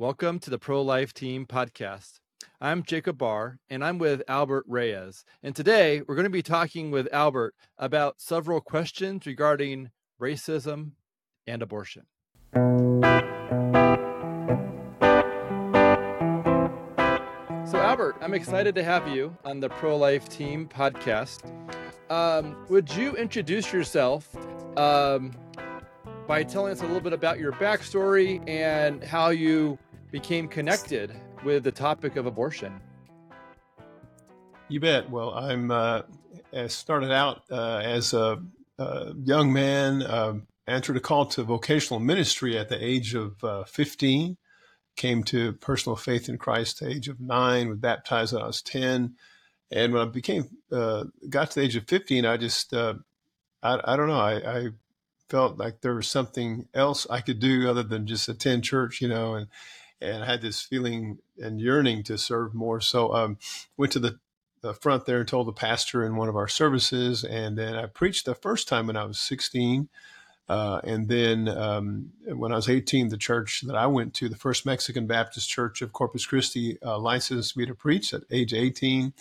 Welcome 0.00 0.38
to 0.38 0.48
the 0.48 0.58
Pro 0.58 0.80
Life 0.80 1.12
Team 1.12 1.44
podcast. 1.44 2.20
I'm 2.58 2.82
Jacob 2.84 3.18
Barr, 3.18 3.58
and 3.68 3.84
I'm 3.84 3.98
with 3.98 4.22
Albert 4.28 4.64
Reyes. 4.66 5.26
And 5.42 5.54
today 5.54 6.00
we're 6.00 6.14
going 6.14 6.24
to 6.24 6.30
be 6.30 6.40
talking 6.42 6.90
with 6.90 7.06
Albert 7.12 7.54
about 7.76 8.18
several 8.18 8.62
questions 8.62 9.26
regarding 9.26 9.90
racism 10.18 10.92
and 11.46 11.60
abortion. 11.60 12.06
So, 17.66 17.78
Albert, 17.78 18.16
I'm 18.22 18.32
excited 18.32 18.74
to 18.76 18.82
have 18.82 19.06
you 19.06 19.36
on 19.44 19.60
the 19.60 19.68
Pro 19.68 19.98
Life 19.98 20.30
Team 20.30 20.66
podcast. 20.66 21.52
Um, 22.10 22.56
would 22.70 22.90
you 22.94 23.16
introduce 23.16 23.70
yourself 23.70 24.34
um, 24.78 25.32
by 26.26 26.42
telling 26.42 26.72
us 26.72 26.80
a 26.80 26.86
little 26.86 27.02
bit 27.02 27.12
about 27.12 27.38
your 27.38 27.52
backstory 27.52 28.42
and 28.48 29.04
how 29.04 29.28
you 29.28 29.78
became 30.10 30.48
connected 30.48 31.14
with 31.44 31.64
the 31.64 31.72
topic 31.72 32.16
of 32.16 32.26
abortion. 32.26 32.80
You 34.68 34.80
bet. 34.80 35.10
Well, 35.10 35.34
I'm 35.34 35.70
uh, 35.70 36.02
started 36.68 37.10
out 37.10 37.42
uh, 37.50 37.80
as 37.84 38.14
a, 38.14 38.42
a, 38.78 39.12
young 39.22 39.52
man, 39.52 40.02
uh, 40.02 40.34
answered 40.66 40.96
a 40.96 41.00
call 41.00 41.26
to 41.26 41.42
vocational 41.42 42.00
ministry 42.00 42.56
at 42.56 42.68
the 42.68 42.82
age 42.82 43.14
of 43.14 43.42
uh, 43.42 43.64
15. 43.64 44.36
Came 44.96 45.24
to 45.24 45.54
personal 45.54 45.96
faith 45.96 46.28
in 46.28 46.38
Christ 46.38 46.82
at 46.82 46.88
the 46.88 46.94
age 46.94 47.08
of 47.08 47.20
nine. 47.20 47.68
Was 47.68 47.78
baptized 47.78 48.32
when 48.32 48.42
I 48.42 48.46
was 48.46 48.62
10. 48.62 49.14
And 49.72 49.92
when 49.92 50.02
I 50.02 50.04
became 50.04 50.48
uh, 50.70 51.04
got 51.28 51.50
to 51.50 51.60
the 51.60 51.66
age 51.66 51.76
of 51.76 51.88
15, 51.88 52.26
I 52.26 52.36
just 52.36 52.74
uh, 52.74 52.94
I, 53.62 53.80
I 53.84 53.96
don't 53.96 54.08
know. 54.08 54.20
I, 54.20 54.58
I 54.58 54.68
felt 55.28 55.58
like 55.58 55.80
there 55.80 55.94
was 55.94 56.08
something 56.08 56.66
else 56.74 57.06
I 57.08 57.20
could 57.20 57.40
do 57.40 57.68
other 57.68 57.84
than 57.84 58.06
just 58.06 58.28
attend 58.28 58.64
church, 58.64 59.00
you 59.00 59.08
know, 59.08 59.34
and 59.34 59.46
and 60.00 60.22
I 60.22 60.26
had 60.26 60.42
this 60.42 60.62
feeling 60.62 61.18
and 61.38 61.60
yearning 61.60 62.02
to 62.04 62.18
serve 62.18 62.54
more. 62.54 62.80
So 62.80 63.12
um, 63.14 63.38
went 63.76 63.92
to 63.92 63.98
the, 63.98 64.18
the 64.62 64.74
front 64.74 65.06
there 65.06 65.20
and 65.20 65.28
told 65.28 65.46
the 65.46 65.52
pastor 65.52 66.04
in 66.04 66.16
one 66.16 66.28
of 66.28 66.36
our 66.36 66.48
services, 66.48 67.24
and 67.24 67.56
then 67.56 67.74
I 67.74 67.86
preached 67.86 68.26
the 68.26 68.34
first 68.34 68.68
time 68.68 68.86
when 68.86 68.96
I 68.96 69.04
was 69.04 69.18
16. 69.18 69.88
Uh, 70.48 70.80
and 70.82 71.06
then 71.08 71.46
um, 71.46 72.10
when 72.26 72.50
I 72.50 72.56
was 72.56 72.68
18, 72.68 73.08
the 73.08 73.16
church 73.16 73.60
that 73.68 73.76
I 73.76 73.86
went 73.86 74.14
to, 74.14 74.28
the 74.28 74.34
First 74.34 74.66
Mexican 74.66 75.06
Baptist 75.06 75.48
Church 75.48 75.80
of 75.80 75.92
Corpus 75.92 76.26
Christi, 76.26 76.76
uh, 76.82 76.98
licensed 76.98 77.56
me 77.56 77.66
to 77.66 77.74
preach 77.74 78.12
at 78.12 78.24
age 78.32 78.52
18. 78.52 79.12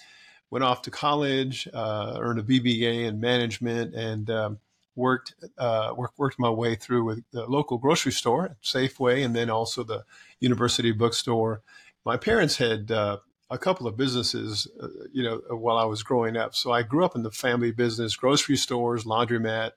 Went 0.49 0.63
off 0.63 0.81
to 0.81 0.91
college, 0.91 1.67
uh, 1.71 2.17
earned 2.19 2.39
a 2.39 2.43
BBA 2.43 3.05
in 3.05 3.19
management, 3.19 3.93
and 3.93 4.27
um, 4.31 4.59
worked 4.99 5.33
uh, 5.57 5.93
worked 5.97 6.19
worked 6.19 6.39
my 6.39 6.49
way 6.49 6.75
through 6.75 7.05
with 7.05 7.23
the 7.31 7.45
local 7.45 7.77
grocery 7.79 8.11
store, 8.11 8.57
Safeway, 8.61 9.25
and 9.25 9.35
then 9.35 9.49
also 9.49 9.83
the 9.83 10.03
university 10.39 10.91
bookstore. 10.91 11.61
My 12.05 12.17
parents 12.17 12.57
had 12.57 12.91
uh, 12.91 13.17
a 13.49 13.57
couple 13.57 13.87
of 13.87 13.97
businesses, 13.97 14.67
uh, 14.81 14.87
you 15.11 15.23
know, 15.23 15.41
while 15.49 15.77
I 15.77 15.85
was 15.85 16.03
growing 16.03 16.37
up. 16.37 16.53
So 16.53 16.71
I 16.71 16.83
grew 16.83 17.03
up 17.05 17.15
in 17.15 17.23
the 17.23 17.31
family 17.31 17.71
business: 17.71 18.15
grocery 18.15 18.57
stores, 18.57 19.05
laundromat, 19.05 19.71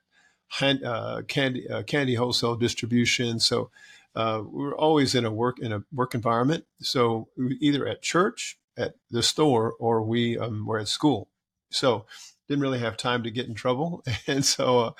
hand, 0.48 0.84
uh, 0.84 1.22
candy 1.28 1.68
uh, 1.68 1.82
candy 1.84 2.16
wholesale 2.16 2.56
distribution. 2.56 3.40
So 3.40 3.70
uh, 4.14 4.42
we 4.44 4.64
were 4.64 4.76
always 4.76 5.14
in 5.14 5.24
a 5.24 5.32
work 5.32 5.58
in 5.58 5.72
a 5.72 5.84
work 5.92 6.14
environment. 6.14 6.64
So 6.80 7.28
either 7.60 7.86
at 7.86 8.02
church, 8.02 8.58
at 8.76 8.96
the 9.10 9.22
store, 9.22 9.74
or 9.78 10.02
we 10.02 10.38
um, 10.38 10.66
were 10.66 10.80
at 10.80 10.88
school. 10.88 11.28
So 11.70 12.06
didn't 12.52 12.62
really 12.62 12.80
have 12.80 12.98
time 12.98 13.22
to 13.22 13.30
get 13.30 13.48
in 13.48 13.54
trouble. 13.54 14.04
And 14.26 14.44
so 14.44 14.78
uh, 14.78 14.92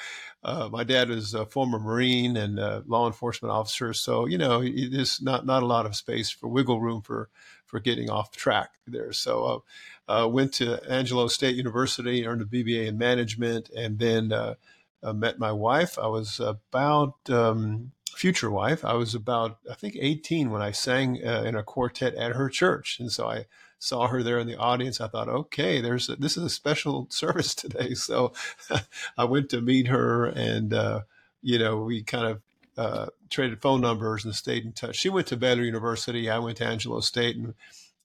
uh, 0.43 0.69
my 0.71 0.85
dad 0.85 1.11
was 1.11 1.35
a 1.35 1.45
former 1.47 1.79
Marine 1.79 2.37
and 2.37 2.57
law 2.89 3.07
enforcement 3.07 3.53
officer. 3.53 3.93
So, 3.93 4.27
you 4.27 4.39
know, 4.39 4.63
there's 4.63 5.21
not, 5.21 5.45
not 5.45 5.63
a 5.63 5.67
lot 5.67 5.87
of 5.87 5.95
space 5.95 6.31
for 6.31 6.49
wiggle 6.49 6.81
room 6.81 7.03
for, 7.03 7.29
for 7.67 7.79
getting 7.79 8.11
off 8.11 8.31
track 8.33 8.71
there. 8.87 9.13
So 9.13 9.65
uh, 10.09 10.23
uh 10.25 10.29
went 10.29 10.53
to 10.55 10.83
Angelo 10.91 11.27
State 11.29 11.57
University, 11.57 12.27
earned 12.27 12.43
a 12.43 12.45
BBA 12.45 12.87
in 12.87 12.99
management, 12.99 13.71
and 13.77 13.99
then 13.99 14.33
uh, 14.33 14.55
uh, 15.03 15.13
met 15.13 15.39
my 15.39 15.53
wife. 15.53 15.99
I 15.99 16.07
was 16.07 16.41
about 16.41 17.15
um, 17.29 17.93
future 18.15 18.51
wife. 18.51 18.85
I 18.85 18.95
was 18.95 19.15
about, 19.15 19.59
I 19.71 19.75
think, 19.75 19.97
18 19.99 20.51
when 20.51 20.63
I 20.63 20.71
sang 20.71 21.17
in 21.17 21.55
a 21.55 21.63
quartet 21.63 22.15
at 22.15 22.33
her 22.33 22.49
church. 22.49 22.99
And 23.01 23.13
so 23.13 23.29
I 23.29 23.47
saw 23.83 24.07
her 24.07 24.23
there 24.23 24.39
in 24.39 24.47
the 24.47 24.57
audience. 24.57 25.01
I 25.01 25.09
thought, 25.09 25.29
okay, 25.29 25.81
there's 25.81 26.09
a, 26.09 26.15
this 26.15 26.37
is 26.37 26.45
a 26.45 26.51
special 26.51 27.09
service 27.11 27.53
today. 27.55 27.95
So 27.95 28.33
I 29.19 29.25
went 29.25 29.51
to 29.51 29.61
meet 29.61 29.89
her, 29.89 30.27
and 30.27 30.73
uh, 30.73 31.01
you 31.43 31.59
know, 31.59 31.79
we 31.83 32.03
kind 32.03 32.27
of 32.27 32.43
uh, 32.77 33.07
traded 33.29 33.61
phone 33.61 33.81
numbers 33.81 34.25
and 34.25 34.35
stayed 34.35 34.65
in 34.65 34.73
touch. 34.73 34.97
She 34.97 35.09
went 35.09 35.27
to 35.29 35.37
Baylor 35.37 35.65
University. 35.65 36.31
I 36.31 36.39
went 36.39 36.59
to 36.59 36.65
Angelo 36.65 37.01
State, 37.01 37.37
and 37.37 37.55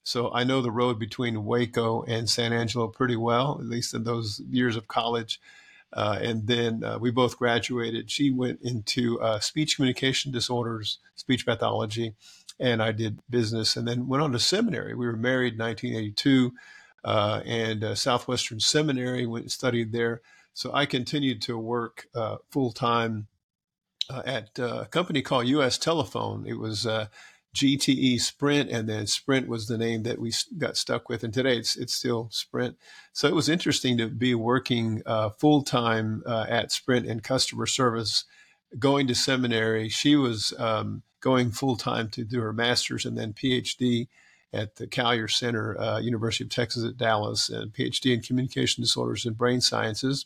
so 0.03 0.31
I 0.33 0.43
know 0.43 0.61
the 0.61 0.71
road 0.71 0.97
between 0.97 1.45
Waco 1.45 2.01
and 2.03 2.27
San 2.27 2.53
Angelo 2.53 2.87
pretty 2.87 3.16
well, 3.16 3.57
at 3.59 3.67
least 3.67 3.93
in 3.93 4.03
those 4.03 4.41
years 4.49 4.75
of 4.75 4.87
college. 4.87 5.39
Uh, 5.93 6.17
and 6.21 6.47
then 6.47 6.83
uh, 6.83 6.97
we 6.99 7.11
both 7.11 7.37
graduated. 7.37 8.09
She 8.09 8.31
went 8.31 8.61
into 8.61 9.21
uh, 9.21 9.39
speech 9.39 9.75
communication 9.75 10.31
disorders, 10.31 10.97
speech 11.16 11.45
pathology, 11.45 12.16
and 12.59 12.81
I 12.81 12.91
did 12.91 13.19
business 13.29 13.75
and 13.75 13.88
then 13.88 14.07
went 14.07 14.23
on 14.23 14.31
to 14.31 14.40
seminary. 14.40 14.94
We 14.95 15.06
were 15.06 15.18
married 15.18 15.53
in 15.53 15.59
1982 15.59 16.53
uh, 17.03 17.41
and 17.45 17.84
uh, 17.84 17.95
Southwestern 17.95 18.59
Seminary, 18.59 19.25
went 19.25 19.45
and 19.45 19.51
studied 19.51 19.91
there. 19.91 20.22
So 20.53 20.73
I 20.73 20.85
continued 20.85 21.41
to 21.44 21.57
work 21.57 22.07
uh, 22.16 22.38
full 22.50 22.72
time 22.72 23.28
uh, 24.09 24.23
at 24.25 24.59
uh, 24.59 24.81
a 24.81 24.85
company 24.88 25.22
called 25.22 25.47
US 25.47 25.78
Telephone. 25.78 26.46
It 26.47 26.57
was 26.57 26.85
uh, 26.85 27.07
GTE 27.56 28.19
Sprint, 28.19 28.69
and 28.69 28.90
then 28.90 29.07
Sprint 29.07 29.47
was 29.47 29.67
the 29.67 29.78
name 29.78 30.03
that 30.03 30.19
we 30.19 30.34
got 30.57 30.78
stuck 30.78 31.07
with. 31.09 31.23
And 31.23 31.34
today 31.34 31.57
it's 31.57 31.75
it's 31.78 31.94
still 31.94 32.29
Sprint. 32.31 32.75
So 33.13 33.28
it 33.28 33.35
was 33.35 33.50
interesting 33.50 33.97
to 33.97 34.07
be 34.07 34.35
working 34.35 35.01
full 35.38 35.62
time 35.63 36.23
at 36.28 36.72
Sprint 36.72 37.06
in 37.06 37.19
customer 37.22 37.67
service, 37.67 38.25
going 38.78 39.07
to 39.07 39.16
seminary. 39.16 39.90
She 39.90 40.16
was 40.16 40.53
um, 40.59 41.03
going 41.27 41.51
full 41.51 41.75
time 41.75 42.07
to 42.07 42.23
do 42.23 42.39
her 42.39 42.53
master's 42.53 43.05
and 43.05 43.17
then 43.17 43.33
PhD 43.33 44.07
at 44.53 44.77
the 44.77 44.88
Callier 44.88 45.29
Center, 45.29 45.77
uh, 45.77 45.99
University 45.99 46.45
of 46.45 46.49
Texas 46.49 46.85
at 46.85 46.95
Dallas, 46.95 47.49
and 47.49 47.73
PhD 47.73 48.13
in 48.13 48.21
communication 48.21 48.81
disorders 48.81 49.25
and 49.25 49.37
brain 49.37 49.59
sciences. 49.59 50.25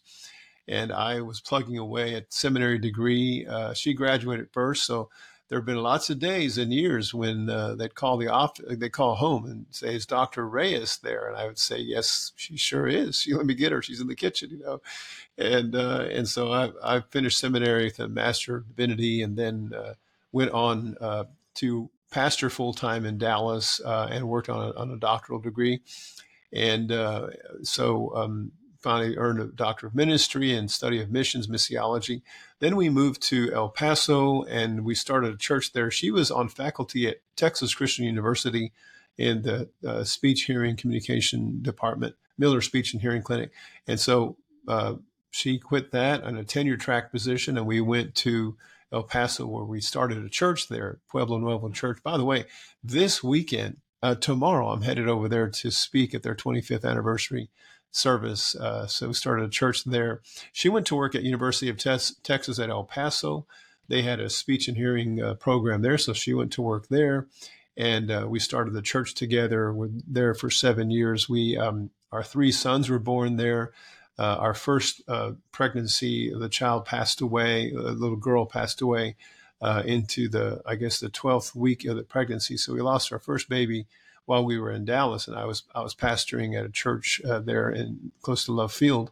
And 0.67 0.91
I 0.91 1.21
was 1.21 1.41
plugging 1.41 1.79
away 1.79 2.13
at 2.13 2.31
seminary 2.31 2.77
degree. 2.77 3.47
Uh, 3.49 3.73
she 3.73 3.95
graduated 3.95 4.49
first, 4.51 4.85
so 4.85 5.09
there 5.49 5.57
have 5.57 5.65
been 5.65 5.81
lots 5.81 6.11
of 6.11 6.19
days 6.19 6.59
and 6.59 6.71
years 6.71 7.15
when 7.15 7.49
uh, 7.49 7.73
they'd 7.73 7.95
call 7.95 8.17
the 8.17 8.27
off, 8.27 8.57
they 8.69 8.87
call 8.87 9.15
home 9.15 9.45
and 9.45 9.65
say, 9.71 9.95
"Is 9.95 10.05
Dr. 10.05 10.47
Reyes 10.47 10.99
there?" 10.99 11.27
And 11.27 11.35
I 11.35 11.47
would 11.47 11.57
say, 11.57 11.79
"Yes, 11.79 12.31
she 12.35 12.57
sure 12.57 12.87
is. 12.87 13.21
She 13.21 13.33
let 13.33 13.47
me 13.47 13.55
get 13.55 13.71
her. 13.71 13.81
She's 13.81 14.01
in 14.01 14.07
the 14.07 14.15
kitchen, 14.15 14.51
you 14.51 14.59
know." 14.59 14.81
And 15.35 15.75
uh, 15.75 16.05
and 16.11 16.29
so 16.29 16.51
I, 16.51 16.69
I 16.83 16.99
finished 17.09 17.39
seminary 17.39 17.85
with 17.85 17.99
a 17.99 18.07
master 18.07 18.55
of 18.55 18.67
divinity, 18.67 19.23
and 19.23 19.35
then 19.35 19.73
uh, 19.75 19.95
went 20.31 20.51
on 20.51 20.95
uh, 21.01 21.25
to 21.55 21.89
pastor 22.11 22.49
full 22.49 22.73
time 22.73 23.05
in 23.05 23.17
Dallas 23.17 23.81
uh, 23.83 24.09
and 24.11 24.27
worked 24.27 24.49
on 24.49 24.69
a, 24.69 24.79
on 24.79 24.91
a, 24.91 24.97
doctoral 24.97 25.39
degree. 25.39 25.81
And 26.51 26.91
uh, 26.91 27.27
so 27.63 28.13
um, 28.15 28.51
finally 28.81 29.17
earned 29.17 29.39
a 29.39 29.45
doctor 29.47 29.87
of 29.87 29.95
ministry 29.95 30.53
and 30.53 30.69
study 30.69 31.01
of 31.01 31.11
missions, 31.11 31.47
missiology. 31.47 32.21
Then 32.59 32.75
we 32.75 32.89
moved 32.89 33.21
to 33.23 33.51
El 33.53 33.69
Paso 33.69 34.43
and 34.43 34.83
we 34.83 34.95
started 34.95 35.33
a 35.33 35.37
church 35.37 35.71
there. 35.71 35.89
She 35.89 36.11
was 36.11 36.31
on 36.31 36.49
faculty 36.49 37.07
at 37.07 37.21
Texas 37.35 37.73
Christian 37.73 38.05
University 38.05 38.73
in 39.17 39.43
the 39.43 39.69
uh, 39.87 40.03
speech, 40.03 40.43
hearing, 40.43 40.75
communication 40.75 41.61
department, 41.61 42.15
Miller 42.37 42.61
Speech 42.61 42.93
and 42.93 43.01
Hearing 43.01 43.21
Clinic. 43.21 43.51
And 43.87 43.99
so 43.99 44.37
uh, 44.67 44.95
she 45.29 45.59
quit 45.59 45.91
that 45.91 46.23
on 46.23 46.35
a 46.35 46.43
tenure 46.43 46.77
track 46.77 47.11
position 47.11 47.57
and 47.57 47.67
we 47.67 47.81
went 47.81 48.15
to 48.15 48.57
El 48.91 49.03
Paso, 49.03 49.47
where 49.47 49.63
we 49.63 49.81
started 49.81 50.23
a 50.23 50.29
church 50.29 50.67
there, 50.67 50.99
Pueblo 51.09 51.37
Nuevo 51.37 51.69
Church. 51.69 51.99
By 52.03 52.17
the 52.17 52.25
way, 52.25 52.45
this 52.83 53.23
weekend, 53.23 53.77
uh, 54.03 54.15
tomorrow, 54.15 54.69
I'm 54.69 54.81
headed 54.81 55.07
over 55.07 55.29
there 55.29 55.47
to 55.47 55.71
speak 55.71 56.13
at 56.13 56.23
their 56.23 56.35
25th 56.35 56.83
anniversary 56.83 57.49
service. 57.91 58.55
Uh, 58.55 58.87
so 58.87 59.07
we 59.07 59.13
started 59.13 59.45
a 59.45 59.49
church 59.49 59.83
there. 59.83 60.21
She 60.51 60.69
went 60.69 60.87
to 60.87 60.95
work 60.95 61.13
at 61.13 61.23
University 61.23 61.69
of 61.69 61.77
Te- 61.77 62.15
Texas 62.23 62.59
at 62.59 62.69
El 62.69 62.83
Paso. 62.83 63.45
They 63.87 64.01
had 64.01 64.19
a 64.19 64.29
speech 64.29 64.67
and 64.67 64.77
hearing 64.77 65.21
uh, 65.21 65.35
program 65.35 65.81
there, 65.81 65.97
so 65.97 66.13
she 66.13 66.33
went 66.33 66.51
to 66.53 66.61
work 66.61 66.87
there. 66.87 67.27
And 67.77 68.11
uh, 68.11 68.25
we 68.29 68.39
started 68.39 68.73
the 68.73 68.81
church 68.81 69.13
together. 69.13 69.73
We're 69.73 69.89
there 70.07 70.33
for 70.33 70.49
seven 70.49 70.91
years. 70.91 71.29
We 71.29 71.57
um, 71.57 71.91
our 72.11 72.23
three 72.23 72.51
sons 72.51 72.89
were 72.89 72.99
born 72.99 73.37
there. 73.37 73.71
Uh, 74.19 74.35
our 74.39 74.53
first 74.53 75.01
uh, 75.07 75.31
pregnancy, 75.51 76.31
the 76.33 76.49
child 76.49 76.85
passed 76.85 77.21
away, 77.21 77.71
a 77.71 77.75
little 77.75 78.17
girl 78.17 78.45
passed 78.45 78.81
away 78.81 79.15
uh, 79.61 79.83
into 79.85 80.27
the, 80.27 80.61
I 80.65 80.75
guess, 80.75 80.99
the 80.99 81.09
12th 81.09 81.55
week 81.55 81.85
of 81.85 81.95
the 81.95 82.03
pregnancy. 82.03 82.57
So 82.57 82.73
we 82.73 82.81
lost 82.81 83.11
our 83.11 83.19
first 83.19 83.49
baby 83.49 83.87
while 84.25 84.45
we 84.45 84.59
were 84.59 84.71
in 84.71 84.85
Dallas, 84.85 85.27
and 85.27 85.37
I 85.37 85.45
was 85.45 85.63
I 85.73 85.81
was 85.81 85.95
pastoring 85.95 86.57
at 86.57 86.65
a 86.65 86.69
church 86.69 87.21
uh, 87.27 87.39
there 87.39 87.69
in 87.69 88.11
close 88.21 88.45
to 88.45 88.53
Love 88.53 88.71
Field. 88.71 89.11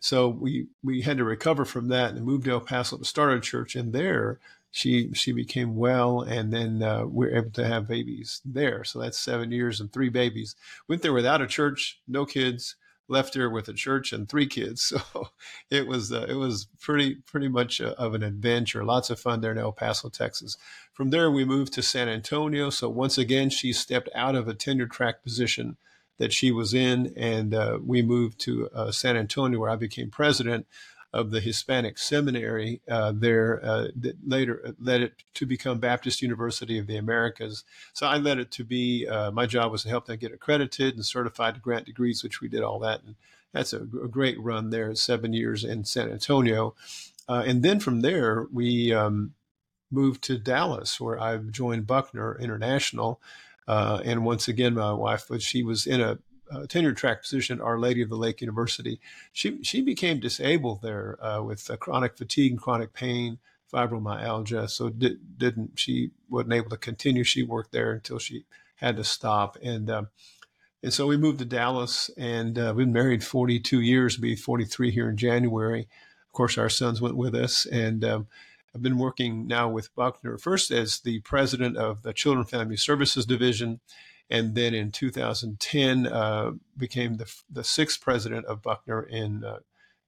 So 0.00 0.28
we 0.28 0.68
we 0.82 1.02
had 1.02 1.18
to 1.18 1.24
recover 1.24 1.64
from 1.64 1.88
that 1.88 2.14
and 2.14 2.24
moved 2.24 2.44
to 2.44 2.52
El 2.52 2.60
Paso 2.60 2.96
to 2.96 3.04
start 3.04 3.36
a 3.36 3.40
church, 3.40 3.74
and 3.74 3.92
there 3.92 4.38
she 4.70 5.12
she 5.12 5.32
became 5.32 5.76
well, 5.76 6.20
and 6.20 6.52
then 6.52 6.82
uh, 6.82 7.04
we 7.04 7.26
are 7.26 7.36
able 7.36 7.50
to 7.50 7.66
have 7.66 7.88
babies 7.88 8.40
there. 8.44 8.84
So 8.84 9.00
that's 9.00 9.18
seven 9.18 9.50
years 9.50 9.80
and 9.80 9.92
three 9.92 10.08
babies. 10.08 10.54
Went 10.86 11.02
there 11.02 11.12
without 11.12 11.42
a 11.42 11.46
church, 11.46 12.00
no 12.06 12.24
kids. 12.24 12.76
Left 13.08 13.32
there 13.32 13.48
with 13.48 13.68
a 13.68 13.72
church 13.72 14.12
and 14.12 14.28
three 14.28 14.46
kids. 14.46 14.92
So 15.12 15.30
it 15.70 15.86
was 15.86 16.12
uh, 16.12 16.26
it 16.28 16.34
was 16.34 16.66
pretty 16.80 17.16
pretty 17.16 17.48
much 17.48 17.80
a, 17.80 17.98
of 17.98 18.14
an 18.14 18.22
adventure. 18.22 18.84
Lots 18.84 19.10
of 19.10 19.18
fun 19.18 19.40
there 19.40 19.52
in 19.52 19.58
El 19.58 19.72
Paso, 19.72 20.08
Texas. 20.08 20.56
From 20.92 21.10
there, 21.10 21.30
we 21.30 21.44
moved 21.44 21.72
to 21.74 21.82
San 21.82 22.08
Antonio. 22.08 22.70
So 22.70 22.88
once 22.88 23.18
again, 23.18 23.50
she 23.50 23.72
stepped 23.72 24.08
out 24.14 24.34
of 24.34 24.48
a 24.48 24.54
tenure 24.54 24.86
track 24.86 25.22
position 25.22 25.76
that 26.18 26.32
she 26.32 26.50
was 26.50 26.74
in, 26.74 27.12
and 27.16 27.54
uh, 27.54 27.78
we 27.84 28.02
moved 28.02 28.40
to 28.40 28.68
uh, 28.74 28.90
San 28.90 29.16
Antonio, 29.16 29.60
where 29.60 29.70
I 29.70 29.76
became 29.76 30.10
president 30.10 30.66
of 31.12 31.30
the 31.30 31.40
Hispanic 31.40 31.96
Seminary 31.98 32.82
uh, 32.88 33.12
there 33.14 33.64
uh, 33.64 33.88
that 33.96 34.16
later 34.26 34.74
led 34.78 35.02
it 35.02 35.14
to 35.34 35.46
become 35.46 35.78
Baptist 35.78 36.20
University 36.20 36.78
of 36.78 36.86
the 36.86 36.96
Americas. 36.96 37.64
So 37.94 38.06
I 38.06 38.18
led 38.18 38.38
it 38.38 38.50
to 38.52 38.64
be, 38.64 39.06
uh, 39.06 39.30
my 39.30 39.46
job 39.46 39.72
was 39.72 39.84
to 39.84 39.88
help 39.88 40.06
them 40.06 40.18
get 40.18 40.32
accredited 40.32 40.94
and 40.94 41.04
certified 41.04 41.54
to 41.54 41.60
grant 41.60 41.86
degrees, 41.86 42.22
which 42.22 42.40
we 42.40 42.48
did 42.48 42.62
all 42.62 42.78
that. 42.80 43.02
And 43.04 43.14
that's 43.52 43.72
a, 43.72 43.78
great 43.78 44.38
run 44.40 44.70
there, 44.70 44.94
seven 44.94 45.32
years 45.32 45.64
in 45.64 45.84
San 45.84 46.10
Antonio. 46.10 46.74
Uh, 47.26 47.42
and 47.46 47.62
then 47.62 47.80
from 47.80 48.00
there, 48.00 48.46
we 48.52 48.92
um, 48.92 49.34
moved 49.90 50.22
to 50.24 50.38
Dallas, 50.38 51.00
where 51.00 51.18
I 51.18 51.38
joined 51.38 51.86
Buckner 51.86 52.38
International. 52.38 53.20
Uh, 53.66 54.00
and 54.04 54.24
once 54.24 54.48
again, 54.48 54.74
my 54.74 54.92
wife, 54.92 55.30
she 55.40 55.62
was 55.62 55.86
in 55.86 56.00
a 56.00 56.18
uh, 56.50 56.66
tenure 56.66 56.92
track 56.92 57.22
position 57.22 57.58
at 57.58 57.64
Our 57.64 57.78
Lady 57.78 58.02
of 58.02 58.08
the 58.08 58.16
Lake 58.16 58.40
University. 58.40 59.00
She 59.32 59.62
she 59.62 59.80
became 59.80 60.20
disabled 60.20 60.82
there 60.82 61.22
uh, 61.24 61.42
with 61.42 61.70
uh, 61.70 61.76
chronic 61.76 62.16
fatigue 62.16 62.52
and 62.52 62.60
chronic 62.60 62.92
pain, 62.92 63.38
fibromyalgia. 63.72 64.68
So 64.70 64.88
did, 64.88 65.38
didn't 65.38 65.78
she 65.78 66.10
wasn't 66.28 66.54
able 66.54 66.70
to 66.70 66.76
continue. 66.76 67.24
She 67.24 67.42
worked 67.42 67.72
there 67.72 67.92
until 67.92 68.18
she 68.18 68.44
had 68.76 68.96
to 68.96 69.04
stop. 69.04 69.56
And 69.62 69.90
um, 69.90 70.08
and 70.82 70.92
so 70.92 71.06
we 71.06 71.16
moved 71.16 71.40
to 71.40 71.44
Dallas, 71.44 72.08
and 72.16 72.58
uh, 72.58 72.72
we've 72.76 72.86
been 72.86 72.92
married 72.92 73.24
42 73.24 73.80
years. 73.80 74.16
Be 74.16 74.36
43 74.36 74.92
here 74.92 75.08
in 75.08 75.16
January. 75.16 75.88
Of 76.26 76.32
course, 76.32 76.56
our 76.56 76.68
sons 76.68 77.00
went 77.00 77.16
with 77.16 77.34
us, 77.34 77.66
and 77.66 78.04
um, 78.04 78.26
I've 78.74 78.82
been 78.82 78.98
working 78.98 79.46
now 79.48 79.68
with 79.68 79.94
Buckner 79.96 80.38
first 80.38 80.70
as 80.70 81.00
the 81.00 81.20
president 81.20 81.76
of 81.76 82.02
the 82.02 82.12
Children 82.12 82.46
Family 82.46 82.76
Services 82.76 83.26
Division 83.26 83.80
and 84.30 84.54
then 84.54 84.74
in 84.74 84.90
2010 84.90 86.06
uh, 86.06 86.52
became 86.76 87.16
the, 87.16 87.32
the 87.50 87.64
sixth 87.64 88.00
president 88.00 88.46
of 88.46 88.62
Buckner 88.62 89.02
in 89.02 89.44
uh, 89.44 89.58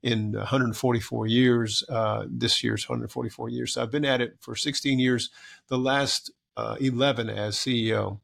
in 0.02 0.32
144 0.32 1.26
years. 1.26 1.84
Uh, 1.88 2.24
this 2.28 2.64
year's 2.64 2.88
144 2.88 3.48
years. 3.48 3.74
So 3.74 3.82
I've 3.82 3.90
been 3.90 4.04
at 4.04 4.20
it 4.20 4.36
for 4.40 4.56
16 4.56 4.98
years. 4.98 5.30
The 5.68 5.78
last 5.78 6.30
uh, 6.56 6.76
11 6.80 7.28
as 7.28 7.56
CEO. 7.56 8.20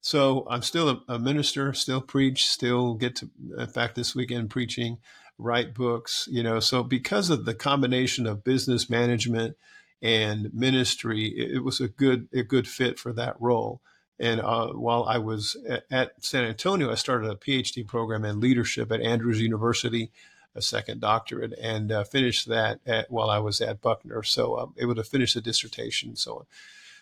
So 0.00 0.46
I'm 0.48 0.62
still 0.62 0.88
a, 0.88 1.02
a, 1.14 1.18
minister, 1.18 1.72
still 1.74 2.00
preach, 2.00 2.48
still 2.48 2.94
get 2.94 3.16
to. 3.16 3.30
In 3.58 3.66
fact, 3.66 3.94
this 3.94 4.14
weekend 4.14 4.48
preaching, 4.48 4.98
write 5.36 5.74
books. 5.74 6.26
You 6.30 6.42
know, 6.42 6.60
so 6.60 6.82
because 6.82 7.28
of 7.28 7.44
the 7.44 7.54
combination 7.54 8.26
of 8.26 8.44
business 8.44 8.88
management 8.88 9.56
and 10.00 10.52
ministry, 10.54 11.26
it, 11.26 11.56
it 11.56 11.64
was 11.64 11.80
a 11.80 11.88
good 11.88 12.28
a 12.32 12.42
good 12.42 12.66
fit 12.66 12.98
for 12.98 13.12
that 13.12 13.36
role. 13.40 13.82
And 14.20 14.42
uh, 14.42 14.68
while 14.72 15.04
I 15.04 15.16
was 15.16 15.56
at, 15.66 15.84
at, 15.90 16.22
San 16.22 16.44
Antonio, 16.44 16.92
I 16.92 16.94
started 16.96 17.30
a 17.30 17.36
PhD 17.36 17.86
program 17.86 18.22
in 18.26 18.38
leadership 18.38 18.92
at 18.92 19.00
Andrews 19.00 19.40
University, 19.40 20.10
a 20.54 20.60
second 20.60 21.00
doctorate, 21.00 21.54
and 21.58 21.90
uh, 21.90 22.04
finished 22.04 22.46
that 22.48 22.80
at, 22.84 23.10
while 23.10 23.30
I 23.30 23.38
was 23.38 23.62
at 23.62 23.80
Buckner. 23.80 24.22
So 24.22 24.58
I'm 24.58 24.74
able 24.76 24.94
to 24.96 25.04
finish 25.04 25.32
the 25.32 25.40
dissertation 25.40 26.10
and 26.10 26.18
so 26.18 26.40
on. 26.40 26.46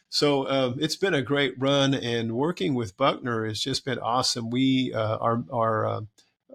So 0.08 0.48
um, 0.48 0.76
it's 0.78 0.94
been 0.94 1.12
a 1.12 1.20
great 1.20 1.58
run, 1.58 1.92
and 1.92 2.36
working 2.36 2.74
with 2.74 2.96
Buckner 2.96 3.46
has 3.46 3.60
just 3.60 3.84
been 3.84 3.98
awesome. 3.98 4.48
We 4.48 4.94
uh, 4.94 5.18
are, 5.18 5.44
are 5.52 5.86
uh, 5.86 6.00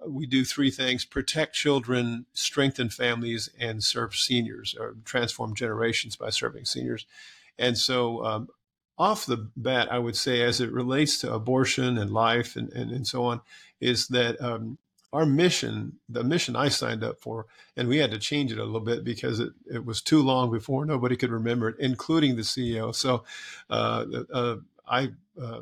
we 0.08 0.26
do 0.26 0.46
three 0.46 0.70
things: 0.70 1.04
protect 1.04 1.54
children, 1.54 2.24
strengthen 2.32 2.88
families, 2.88 3.50
and 3.60 3.84
serve 3.84 4.16
seniors, 4.16 4.74
or 4.80 4.96
transform 5.04 5.54
generations 5.54 6.16
by 6.16 6.30
serving 6.30 6.64
seniors. 6.64 7.06
And 7.58 7.78
so 7.78 8.24
um, 8.24 8.48
off 8.96 9.26
the 9.26 9.48
bat, 9.56 9.90
I 9.90 9.98
would 9.98 10.16
say, 10.16 10.42
as 10.42 10.60
it 10.60 10.72
relates 10.72 11.18
to 11.18 11.32
abortion 11.32 11.98
and 11.98 12.10
life 12.10 12.56
and, 12.56 12.72
and, 12.72 12.90
and 12.90 13.06
so 13.06 13.24
on, 13.24 13.40
is 13.80 14.08
that 14.08 14.40
um, 14.40 14.78
our 15.12 15.26
mission, 15.26 15.94
the 16.08 16.24
mission 16.24 16.56
I 16.56 16.68
signed 16.68 17.02
up 17.02 17.20
for, 17.20 17.46
and 17.76 17.88
we 17.88 17.98
had 17.98 18.12
to 18.12 18.18
change 18.18 18.52
it 18.52 18.58
a 18.58 18.64
little 18.64 18.80
bit 18.80 19.04
because 19.04 19.40
it, 19.40 19.52
it 19.72 19.84
was 19.84 20.00
too 20.00 20.22
long 20.22 20.50
before 20.50 20.84
nobody 20.84 21.16
could 21.16 21.30
remember 21.30 21.68
it, 21.68 21.76
including 21.78 22.36
the 22.36 22.42
CEO. 22.42 22.94
So 22.94 23.24
uh, 23.68 24.04
uh, 24.32 24.56
I 24.88 25.10
uh, 25.40 25.60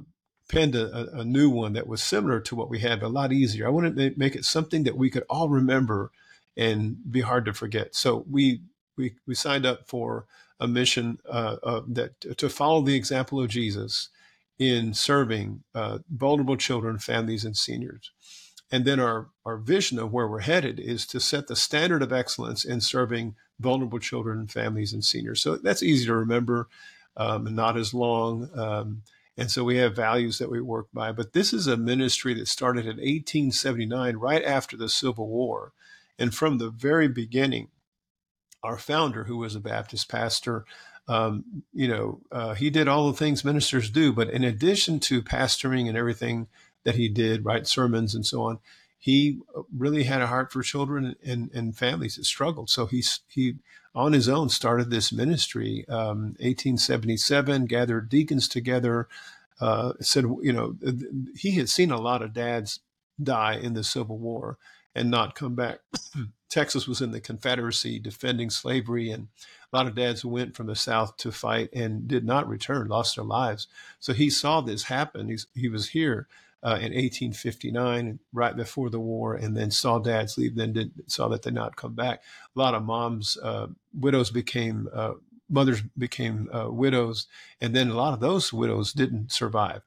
penned 0.48 0.74
a, 0.74 1.20
a, 1.20 1.24
new 1.24 1.48
one 1.48 1.72
that 1.72 1.86
was 1.86 2.02
similar 2.02 2.40
to 2.40 2.54
what 2.54 2.68
we 2.68 2.80
had, 2.80 3.00
but 3.00 3.06
a 3.06 3.08
lot 3.08 3.32
easier. 3.32 3.66
I 3.66 3.70
wanted 3.70 3.96
to 3.96 4.18
make 4.18 4.36
it 4.36 4.44
something 4.44 4.84
that 4.84 4.96
we 4.96 5.08
could 5.08 5.24
all 5.30 5.48
remember 5.48 6.10
and 6.56 6.96
be 7.10 7.22
hard 7.22 7.46
to 7.46 7.54
forget. 7.54 7.94
So 7.94 8.26
we 8.30 8.60
we, 8.96 9.14
we 9.26 9.34
signed 9.34 9.66
up 9.66 9.88
for 9.88 10.26
a 10.60 10.68
mission 10.68 11.18
uh, 11.28 11.56
uh, 11.62 11.80
that 11.88 12.38
to 12.38 12.48
follow 12.48 12.82
the 12.82 12.94
example 12.94 13.40
of 13.40 13.48
Jesus 13.48 14.08
in 14.58 14.94
serving 14.94 15.64
uh, 15.74 15.98
vulnerable 16.10 16.56
children, 16.56 16.98
families, 16.98 17.44
and 17.44 17.56
seniors. 17.56 18.12
And 18.70 18.84
then 18.84 19.00
our, 19.00 19.28
our 19.44 19.58
vision 19.58 19.98
of 19.98 20.12
where 20.12 20.26
we're 20.26 20.40
headed 20.40 20.80
is 20.80 21.06
to 21.08 21.20
set 21.20 21.46
the 21.46 21.56
standard 21.56 22.02
of 22.02 22.12
excellence 22.12 22.64
in 22.64 22.80
serving 22.80 23.34
vulnerable 23.60 23.98
children, 23.98 24.46
families, 24.46 24.92
and 24.92 25.04
seniors. 25.04 25.42
So 25.42 25.56
that's 25.56 25.82
easy 25.82 26.06
to 26.06 26.14
remember 26.14 26.68
um, 27.16 27.54
not 27.54 27.76
as 27.76 27.92
long. 27.92 28.48
Um, 28.56 29.02
and 29.36 29.50
so 29.50 29.64
we 29.64 29.76
have 29.76 29.96
values 29.96 30.38
that 30.38 30.50
we 30.50 30.60
work 30.60 30.86
by. 30.92 31.12
But 31.12 31.32
this 31.32 31.52
is 31.52 31.66
a 31.66 31.76
ministry 31.76 32.34
that 32.34 32.48
started 32.48 32.84
in 32.84 32.96
1879, 32.96 34.16
right 34.16 34.44
after 34.44 34.76
the 34.76 34.88
Civil 34.88 35.28
War. 35.28 35.72
And 36.18 36.34
from 36.34 36.58
the 36.58 36.70
very 36.70 37.08
beginning, 37.08 37.68
our 38.62 38.78
founder, 38.78 39.24
who 39.24 39.36
was 39.36 39.54
a 39.54 39.60
Baptist 39.60 40.08
pastor, 40.08 40.64
um, 41.08 41.64
you 41.72 41.88
know, 41.88 42.20
uh, 42.30 42.54
he 42.54 42.70
did 42.70 42.88
all 42.88 43.10
the 43.10 43.16
things 43.16 43.44
ministers 43.44 43.90
do. 43.90 44.12
But 44.12 44.30
in 44.30 44.44
addition 44.44 45.00
to 45.00 45.22
pastoring 45.22 45.88
and 45.88 45.96
everything 45.96 46.46
that 46.84 46.94
he 46.94 47.08
did, 47.08 47.44
write 47.44 47.66
sermons 47.66 48.14
and 48.14 48.24
so 48.24 48.42
on, 48.44 48.58
he 48.98 49.40
really 49.76 50.04
had 50.04 50.22
a 50.22 50.28
heart 50.28 50.52
for 50.52 50.62
children 50.62 51.16
and, 51.24 51.50
and 51.52 51.76
families 51.76 52.16
that 52.16 52.24
struggled. 52.24 52.70
So 52.70 52.86
he, 52.86 53.02
he, 53.26 53.56
on 53.94 54.12
his 54.12 54.28
own, 54.28 54.48
started 54.48 54.90
this 54.90 55.12
ministry. 55.12 55.84
Um, 55.88 56.36
1877, 56.38 57.66
gathered 57.66 58.08
deacons 58.08 58.48
together. 58.48 59.08
Uh, 59.60 59.92
said, 60.00 60.24
you 60.42 60.52
know, 60.52 60.76
he 61.36 61.52
had 61.52 61.68
seen 61.68 61.90
a 61.90 62.00
lot 62.00 62.22
of 62.22 62.32
dads 62.32 62.80
die 63.22 63.54
in 63.54 63.74
the 63.74 63.84
Civil 63.84 64.18
War 64.18 64.56
and 64.94 65.10
not 65.10 65.34
come 65.34 65.54
back. 65.54 65.80
Texas 66.52 66.86
was 66.86 67.00
in 67.00 67.12
the 67.12 67.20
Confederacy 67.20 67.98
defending 67.98 68.50
slavery, 68.50 69.10
and 69.10 69.28
a 69.72 69.76
lot 69.76 69.86
of 69.86 69.94
dads 69.94 70.22
went 70.22 70.54
from 70.54 70.66
the 70.66 70.76
South 70.76 71.16
to 71.16 71.32
fight 71.32 71.70
and 71.72 72.06
did 72.06 72.26
not 72.26 72.46
return, 72.46 72.88
lost 72.88 73.16
their 73.16 73.24
lives. 73.24 73.68
So 74.00 74.12
he 74.12 74.28
saw 74.28 74.60
this 74.60 74.84
happen. 74.84 75.30
He's, 75.30 75.46
he 75.54 75.70
was 75.70 75.88
here 75.88 76.28
uh, 76.62 76.76
in 76.76 76.92
1859, 76.92 78.18
right 78.34 78.54
before 78.54 78.90
the 78.90 79.00
war, 79.00 79.34
and 79.34 79.56
then 79.56 79.70
saw 79.70 79.98
dads 79.98 80.36
leave, 80.36 80.54
then 80.54 80.74
did, 80.74 80.92
saw 81.06 81.26
that 81.28 81.40
they 81.42 81.50
not 81.50 81.76
come 81.76 81.94
back. 81.94 82.22
A 82.54 82.58
lot 82.58 82.74
of 82.74 82.84
moms, 82.84 83.38
uh, 83.42 83.68
widows 83.98 84.30
became, 84.30 84.90
uh, 84.92 85.14
mothers 85.48 85.80
became 85.96 86.50
uh, 86.52 86.70
widows, 86.70 87.28
and 87.62 87.74
then 87.74 87.88
a 87.88 87.96
lot 87.96 88.12
of 88.12 88.20
those 88.20 88.52
widows 88.52 88.92
didn't 88.92 89.32
survive 89.32 89.80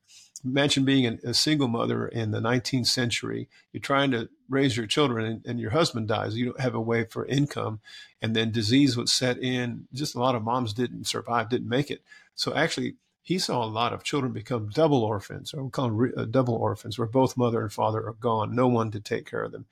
imagine 0.46 0.86
being 0.86 1.20
a, 1.24 1.34
single 1.34 1.68
mother 1.68 2.08
in 2.08 2.32
the 2.32 2.40
19th 2.40 2.88
century. 2.88 3.50
You're 3.74 3.82
trying 3.82 4.12
to 4.12 4.30
raise 4.48 4.78
your 4.78 4.86
children, 4.86 5.26
and, 5.26 5.46
and, 5.46 5.60
your 5.60 5.72
husband 5.72 6.08
dies. 6.08 6.36
You 6.36 6.46
don't 6.46 6.60
have 6.62 6.76
a 6.76 6.82
way 6.82 7.04
for 7.04 7.26
income, 7.26 7.80
and 8.22 8.36
then 8.36 8.52
disease 8.52 8.96
would 8.96 9.10
set 9.10 9.38
in. 9.38 9.88
Just 9.94 10.16
a 10.16 10.20
lot 10.20 10.36
of 10.36 10.44
moms 10.44 10.74
didn't 10.74 11.06
survive, 11.06 11.50
didn't 11.50 11.70
make 11.70 11.90
it. 11.90 12.02
So 12.36 12.54
actually, 12.54 12.96
he 13.22 13.40
saw 13.40 13.64
a 13.64 13.66
lot 13.66 13.92
of 13.92 14.04
children 14.04 14.34
become 14.34 14.70
double 14.70 15.04
orphans, 15.04 15.54
or 15.54 15.64
we 15.64 15.72
call 15.72 15.88
them 15.88 15.98
re, 15.98 16.12
uh, 16.16 16.26
double 16.26 16.54
orphans, 16.54 17.00
where 17.00 17.08
both 17.08 17.36
mother 17.36 17.62
and 17.62 17.74
father 17.74 18.06
are 18.06 18.14
gone, 18.14 18.56
no 18.56 18.68
one 18.68 18.92
to 18.92 19.00
take 19.00 19.30
care 19.30 19.44
of 19.44 19.52
them. 19.52 19.66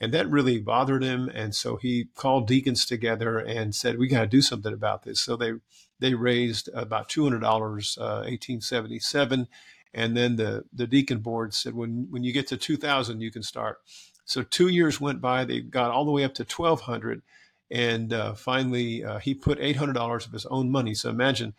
And 0.00 0.12
that 0.12 0.28
really 0.28 0.58
bothered 0.58 1.02
him. 1.02 1.28
And 1.28 1.54
so 1.54 1.76
he 1.76 2.08
called 2.16 2.46
deacons 2.46 2.86
together 2.86 3.38
and 3.38 3.74
said, 3.74 3.98
"We 3.98 4.08
got 4.08 4.22
to 4.22 4.26
do 4.26 4.42
something 4.42 4.72
about 4.72 5.04
this." 5.04 5.20
So 5.20 5.36
they 5.36 5.54
they 6.00 6.14
raised 6.14 6.68
about 6.74 7.08
two 7.08 7.24
hundred 7.24 7.40
dollars, 7.40 7.96
uh, 8.00 8.24
eighteen 8.26 8.60
seventy 8.60 8.98
seven, 8.98 9.48
and 9.94 10.16
then 10.16 10.36
the, 10.36 10.64
the 10.72 10.86
deacon 10.86 11.18
board 11.18 11.54
said, 11.54 11.74
when, 11.74 12.06
when 12.10 12.24
you 12.24 12.32
get 12.32 12.46
to 12.48 12.56
2000, 12.56 13.20
you 13.20 13.30
can 13.30 13.42
start. 13.42 13.78
So 14.24 14.42
two 14.42 14.68
years 14.68 15.00
went 15.00 15.20
by. 15.20 15.44
They 15.44 15.60
got 15.60 15.90
all 15.90 16.04
the 16.04 16.10
way 16.10 16.24
up 16.24 16.34
to 16.34 16.44
1200. 16.44 17.22
And 17.70 18.12
uh, 18.12 18.34
finally, 18.34 19.04
uh, 19.04 19.18
he 19.18 19.34
put 19.34 19.58
$800 19.58 20.26
of 20.26 20.32
his 20.32 20.46
own 20.46 20.70
money. 20.70 20.94
So 20.94 21.08
imagine 21.08 21.54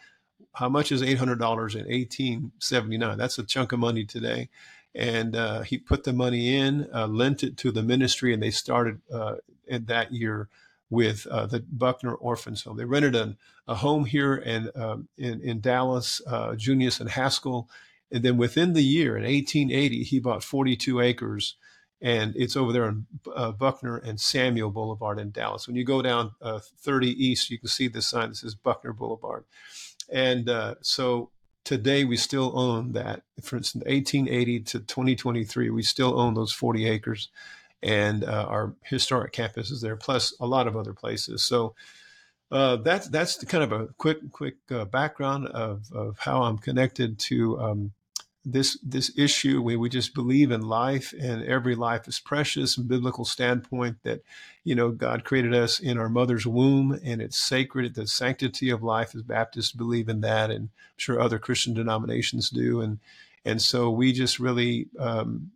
how 0.53 0.69
much 0.69 0.91
is 0.91 1.01
$800 1.01 1.39
in 1.39 1.85
1879? 1.85 3.17
That's 3.17 3.39
a 3.39 3.43
chunk 3.43 3.71
of 3.71 3.79
money 3.79 4.05
today. 4.05 4.49
And 4.95 5.35
uh, 5.35 5.61
he 5.61 5.77
put 5.77 6.03
the 6.03 6.13
money 6.13 6.55
in, 6.55 6.89
uh, 6.93 7.07
lent 7.07 7.43
it 7.43 7.57
to 7.57 7.71
the 7.71 7.83
ministry, 7.83 8.33
and 8.33 8.41
they 8.41 8.51
started 8.51 9.01
uh, 9.13 9.35
in 9.67 9.85
that 9.85 10.11
year 10.11 10.49
with 10.89 11.27
uh, 11.27 11.45
the 11.45 11.59
Buckner 11.59 12.13
Orphans 12.13 12.63
Home. 12.63 12.77
They 12.77 12.85
rented 12.85 13.15
a, 13.15 13.37
a 13.67 13.75
home 13.75 14.05
here 14.05 14.35
in, 14.35 14.71
um, 14.75 15.07
in, 15.17 15.41
in 15.41 15.61
Dallas, 15.61 16.21
uh, 16.25 16.55
Junius 16.55 16.99
and 16.99 17.09
Haskell. 17.09 17.69
And 18.11 18.23
then 18.23 18.37
within 18.37 18.73
the 18.73 18.83
year, 18.83 19.15
in 19.15 19.23
1880, 19.23 20.03
he 20.03 20.19
bought 20.19 20.43
42 20.43 20.99
acres 20.99 21.55
and 22.01 22.33
it's 22.35 22.55
over 22.55 22.71
there 22.71 22.85
on 22.85 23.05
uh, 23.35 23.51
Buckner 23.51 23.97
and 23.97 24.17
Samuell 24.17 24.71
Boulevard 24.71 25.19
in 25.19 25.31
Dallas. 25.31 25.67
When 25.67 25.75
you 25.75 25.83
go 25.83 26.01
down 26.01 26.31
uh, 26.41 26.59
30 26.79 27.07
East, 27.07 27.49
you 27.49 27.59
can 27.59 27.67
see 27.67 27.87
the 27.87 28.01
sign 28.01 28.29
that 28.29 28.35
says 28.35 28.55
Buckner 28.55 28.93
Boulevard. 28.93 29.43
And 30.09 30.49
uh, 30.49 30.75
so 30.81 31.31
today 31.65 32.05
we 32.05 32.15
still 32.15 32.57
own 32.57 32.93
that. 32.93 33.23
For 33.41 33.57
instance, 33.57 33.83
1880 33.85 34.59
to 34.61 34.79
2023, 34.79 35.69
we 35.69 35.83
still 35.83 36.19
own 36.19 36.35
those 36.35 36.53
40 36.53 36.87
acres, 36.87 37.29
and 37.83 38.23
uh, 38.23 38.45
our 38.47 38.75
historic 38.83 39.33
campus 39.33 39.69
is 39.69 39.81
there, 39.81 39.97
plus 39.97 40.33
a 40.39 40.47
lot 40.47 40.67
of 40.67 40.77
other 40.77 40.93
places. 40.93 41.43
So 41.43 41.75
uh, 42.51 42.77
that's 42.77 43.07
that's 43.09 43.43
kind 43.43 43.63
of 43.63 43.71
a 43.71 43.87
quick 43.97 44.31
quick 44.31 44.55
uh, 44.71 44.85
background 44.85 45.47
of, 45.47 45.91
of 45.93 46.17
how 46.17 46.43
I'm 46.43 46.57
connected 46.57 47.19
to 47.19 47.59
um, 47.59 47.91
this 48.45 48.77
this 48.81 49.11
issue 49.17 49.61
we, 49.61 49.75
we 49.75 49.89
just 49.89 50.13
believe 50.13 50.49
in 50.49 50.61
life 50.61 51.13
and 51.19 51.43
every 51.43 51.75
life 51.75 52.07
is 52.07 52.19
precious 52.19 52.75
from 52.75 52.87
biblical 52.87 53.25
standpoint 53.25 53.97
that 54.03 54.21
you 54.63 54.73
know 54.73 54.91
god 54.91 55.25
created 55.25 55.53
us 55.53 55.77
in 55.79 55.97
our 55.97 56.07
mother's 56.07 56.47
womb 56.47 56.97
and 57.03 57.21
it's 57.21 57.37
sacred 57.37 57.93
the 57.95 58.07
sanctity 58.07 58.69
of 58.69 58.81
life 58.81 59.13
as 59.13 59.23
baptists 59.23 59.73
believe 59.73 60.07
in 60.07 60.21
that 60.21 60.49
and 60.49 60.69
i'm 60.69 60.95
sure 60.95 61.19
other 61.19 61.37
christian 61.37 61.73
denominations 61.73 62.49
do 62.49 62.79
and 62.79 62.99
and 63.43 63.61
so 63.61 63.89
we 63.89 64.13
just 64.13 64.39
really 64.39 64.87
um, 64.99 65.51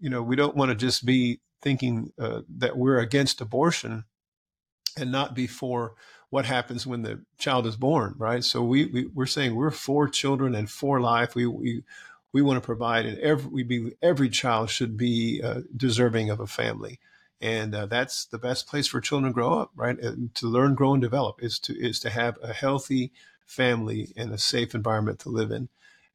you 0.00 0.10
know 0.10 0.22
we 0.22 0.34
don't 0.34 0.56
want 0.56 0.70
to 0.70 0.74
just 0.74 1.06
be 1.06 1.38
thinking 1.62 2.12
uh, 2.18 2.40
that 2.48 2.76
we're 2.76 2.98
against 2.98 3.40
abortion 3.40 4.04
and 4.96 5.12
not 5.12 5.34
be 5.34 5.46
for 5.46 5.94
what 6.30 6.44
happens 6.44 6.86
when 6.86 7.02
the 7.02 7.22
child 7.38 7.66
is 7.66 7.76
born, 7.76 8.14
right? 8.18 8.44
So 8.44 8.62
we, 8.62 8.86
we 8.86 9.06
we're 9.06 9.26
saying 9.26 9.54
we're 9.54 9.70
for 9.70 10.08
children 10.08 10.54
and 10.54 10.68
for 10.68 11.00
life. 11.00 11.34
We 11.34 11.46
we 11.46 11.82
we 12.32 12.42
want 12.42 12.56
to 12.60 12.66
provide, 12.66 13.06
and 13.06 13.18
every 13.18 13.64
we 13.64 13.92
every 14.02 14.28
child 14.28 14.70
should 14.70 14.96
be 14.96 15.40
uh, 15.42 15.62
deserving 15.76 16.30
of 16.30 16.40
a 16.40 16.46
family, 16.46 17.00
and 17.40 17.74
uh, 17.74 17.86
that's 17.86 18.24
the 18.26 18.38
best 18.38 18.66
place 18.66 18.86
for 18.86 19.00
children 19.00 19.32
to 19.32 19.34
grow 19.34 19.58
up, 19.58 19.70
right? 19.74 19.98
And 19.98 20.34
to 20.36 20.46
learn, 20.46 20.74
grow, 20.74 20.92
and 20.92 21.02
develop 21.02 21.42
is 21.42 21.58
to 21.60 21.78
is 21.78 22.00
to 22.00 22.10
have 22.10 22.38
a 22.42 22.52
healthy 22.52 23.12
family 23.46 24.12
and 24.16 24.32
a 24.32 24.38
safe 24.38 24.74
environment 24.74 25.18
to 25.20 25.30
live 25.30 25.50
in. 25.50 25.68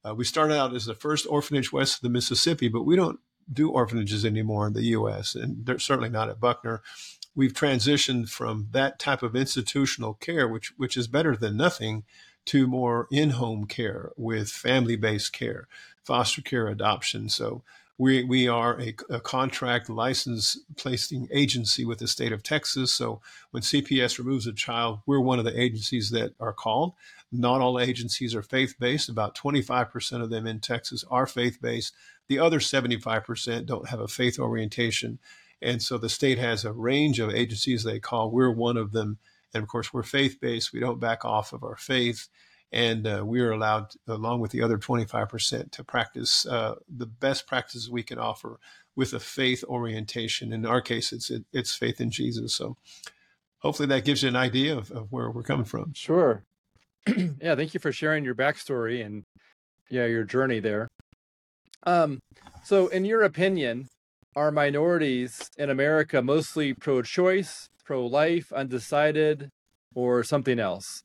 Uh, 0.05 0.13
we 0.13 0.25
started 0.25 0.57
out 0.57 0.75
as 0.75 0.85
the 0.85 0.93
first 0.93 1.25
orphanage 1.29 1.71
west 1.71 1.95
of 1.95 2.01
the 2.01 2.09
Mississippi, 2.09 2.67
but 2.67 2.83
we 2.83 2.95
don't 2.95 3.19
do 3.51 3.71
orphanages 3.71 4.23
anymore 4.23 4.67
in 4.67 4.73
the 4.73 4.83
U.S. 4.83 5.35
and 5.35 5.65
they're 5.65 5.79
certainly 5.79 6.09
not 6.09 6.29
at 6.29 6.39
Buckner. 6.39 6.81
We've 7.35 7.53
transitioned 7.53 8.29
from 8.29 8.67
that 8.71 8.99
type 8.99 9.23
of 9.23 9.35
institutional 9.35 10.13
care, 10.13 10.47
which 10.47 10.73
which 10.77 10.95
is 10.95 11.07
better 11.07 11.35
than 11.35 11.57
nothing, 11.57 12.03
to 12.45 12.67
more 12.67 13.07
in-home 13.11 13.65
care 13.65 14.11
with 14.15 14.49
family-based 14.49 15.33
care 15.33 15.67
foster 16.03 16.41
care 16.41 16.67
adoption. 16.67 17.29
So 17.29 17.63
we, 17.97 18.23
we 18.23 18.47
are 18.47 18.79
a, 18.81 18.95
a, 19.09 19.19
contract 19.19 19.89
license 19.89 20.57
placing 20.77 21.27
agency 21.31 21.85
with 21.85 21.99
the 21.99 22.07
state 22.07 22.31
of 22.31 22.41
Texas. 22.41 22.91
So 22.91 23.21
when 23.51 23.61
CPS 23.61 24.17
removes 24.17 24.47
a 24.47 24.53
child, 24.53 24.99
we're 25.05 25.19
one 25.19 25.37
of 25.37 25.45
the 25.45 25.59
agencies 25.59 26.09
that 26.09 26.33
are 26.39 26.53
called. 26.53 26.93
Not 27.31 27.61
all 27.61 27.79
agencies 27.79 28.33
are 28.33 28.41
faith 28.41 28.75
based. 28.79 29.09
About 29.09 29.35
25% 29.35 30.23
of 30.23 30.29
them 30.29 30.47
in 30.47 30.59
Texas 30.59 31.05
are 31.09 31.27
faith 31.27 31.61
based. 31.61 31.93
The 32.27 32.39
other 32.39 32.59
75% 32.59 33.65
don't 33.65 33.89
have 33.89 33.99
a 33.99 34.07
faith 34.07 34.39
orientation. 34.39 35.19
And 35.61 35.81
so 35.81 35.97
the 35.97 36.09
state 36.09 36.39
has 36.39 36.65
a 36.65 36.73
range 36.73 37.19
of 37.19 37.29
agencies 37.29 37.83
they 37.83 37.99
call. 37.99 38.31
We're 38.31 38.51
one 38.51 38.77
of 38.77 38.91
them. 38.91 39.19
And 39.53 39.61
of 39.61 39.69
course, 39.69 39.93
we're 39.93 40.03
faith 40.03 40.39
based. 40.41 40.73
We 40.73 40.79
don't 40.79 40.99
back 40.99 41.23
off 41.23 41.53
of 41.53 41.63
our 41.63 41.77
faith 41.77 42.27
and 42.73 43.05
uh, 43.05 43.23
we 43.23 43.39
are 43.39 43.51
allowed, 43.51 43.93
along 44.07 44.39
with 44.39 44.51
the 44.51 44.63
other 44.63 44.79
25%, 44.79 45.71
to 45.71 45.83
practice 45.83 46.45
uh, 46.47 46.75
the 46.89 47.05
best 47.05 47.45
practices 47.45 47.89
we 47.89 48.01
can 48.01 48.17
offer 48.17 48.59
with 48.95 49.13
a 49.13 49.19
faith 49.19 49.63
orientation. 49.65 50.51
In 50.51 50.65
our 50.65 50.81
case, 50.81 51.13
it's 51.13 51.29
it, 51.29 51.45
it's 51.53 51.75
faith 51.75 52.01
in 52.01 52.09
Jesus. 52.09 52.55
So 52.55 52.75
hopefully 53.59 53.87
that 53.89 54.05
gives 54.05 54.23
you 54.23 54.29
an 54.29 54.35
idea 54.35 54.75
of, 54.75 54.91
of 54.91 55.11
where 55.11 55.29
we're 55.29 55.43
coming 55.43 55.65
from. 55.65 55.93
Sure. 55.93 56.43
yeah, 57.07 57.55
thank 57.55 57.75
you 57.75 57.79
for 57.79 57.91
sharing 57.91 58.25
your 58.25 58.35
backstory 58.35 59.05
and 59.05 59.23
yeah, 59.89 60.05
your 60.05 60.23
journey 60.23 60.59
there. 60.59 60.87
Um, 61.85 62.19
so 62.63 62.87
in 62.87 63.05
your 63.05 63.21
opinion, 63.21 63.87
are 64.35 64.51
minorities 64.51 65.47
in 65.57 65.69
America 65.69 66.23
mostly 66.23 66.73
pro-choice, 66.73 67.67
pro-life, 67.85 68.51
undecided, 68.51 69.49
or 69.93 70.23
something 70.23 70.59
else? 70.59 71.03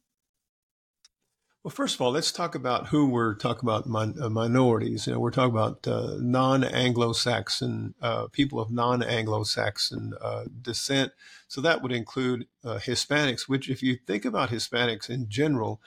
Well, 1.68 1.74
first 1.74 1.96
of 1.96 2.00
all, 2.00 2.12
let's 2.12 2.32
talk 2.32 2.54
about 2.54 2.86
who 2.86 3.10
we're 3.10 3.34
talking 3.34 3.68
about 3.68 3.86
min- 3.86 4.16
uh, 4.18 4.30
minorities. 4.30 5.06
You 5.06 5.12
know, 5.12 5.20
we're 5.20 5.30
talking 5.30 5.54
about 5.54 5.86
uh, 5.86 6.16
non-Anglo-Saxon 6.18 7.94
uh, 8.00 8.28
people 8.28 8.58
of 8.58 8.70
non-Anglo-Saxon 8.70 10.14
uh, 10.18 10.44
descent. 10.62 11.12
So 11.46 11.60
that 11.60 11.82
would 11.82 11.92
include 11.92 12.46
uh, 12.64 12.78
Hispanics. 12.78 13.50
Which, 13.50 13.68
if 13.68 13.82
you 13.82 13.96
think 13.96 14.24
about 14.24 14.48
Hispanics 14.48 15.10
in 15.10 15.28
general, 15.28 15.82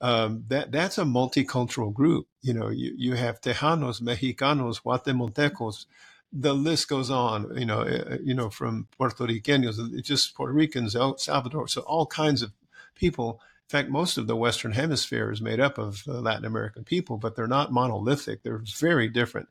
um, 0.00 0.44
that 0.48 0.72
that's 0.72 0.96
a 0.96 1.04
multicultural 1.04 1.92
group. 1.92 2.28
You 2.40 2.54
know, 2.54 2.70
you, 2.70 2.94
you 2.96 3.12
have 3.16 3.42
Tejanos, 3.42 4.00
Mexicanos, 4.00 4.80
Guatemaltecos. 4.82 5.84
The 6.32 6.54
list 6.54 6.88
goes 6.88 7.10
on. 7.10 7.54
You 7.58 7.66
know, 7.66 7.82
uh, 7.82 8.16
you 8.22 8.32
know, 8.32 8.48
from 8.48 8.88
Puerto 8.96 9.26
Ricanos, 9.26 10.02
just 10.02 10.34
Puerto 10.34 10.54
Ricans, 10.54 10.96
El 10.96 11.18
Salvador. 11.18 11.68
So 11.68 11.82
all 11.82 12.06
kinds 12.06 12.40
of 12.40 12.52
people 12.94 13.38
in 13.66 13.70
fact, 13.70 13.88
most 13.88 14.16
of 14.16 14.28
the 14.28 14.36
Western 14.36 14.72
Hemisphere 14.72 15.32
is 15.32 15.42
made 15.42 15.58
up 15.58 15.76
of 15.76 16.04
uh, 16.06 16.20
Latin 16.20 16.44
American 16.44 16.84
people, 16.84 17.16
but 17.16 17.34
they're 17.34 17.48
not 17.48 17.72
monolithic. 17.72 18.42
They're 18.42 18.62
very 18.78 19.08
different 19.08 19.48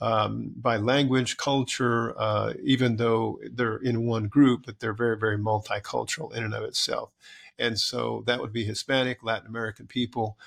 um, 0.00 0.52
by 0.56 0.78
language, 0.78 1.36
culture, 1.36 2.18
uh, 2.18 2.54
even 2.62 2.96
though 2.96 3.38
they're 3.52 3.76
in 3.76 4.06
one 4.06 4.28
group, 4.28 4.62
but 4.64 4.80
they're 4.80 4.94
very, 4.94 5.18
very 5.18 5.36
multicultural 5.36 6.34
in 6.34 6.42
and 6.42 6.54
of 6.54 6.64
itself. 6.64 7.10
And 7.58 7.78
so 7.78 8.22
that 8.26 8.40
would 8.40 8.52
be 8.52 8.64
Hispanic, 8.64 9.22
Latin 9.22 9.48
American 9.48 9.86
people, 9.86 10.38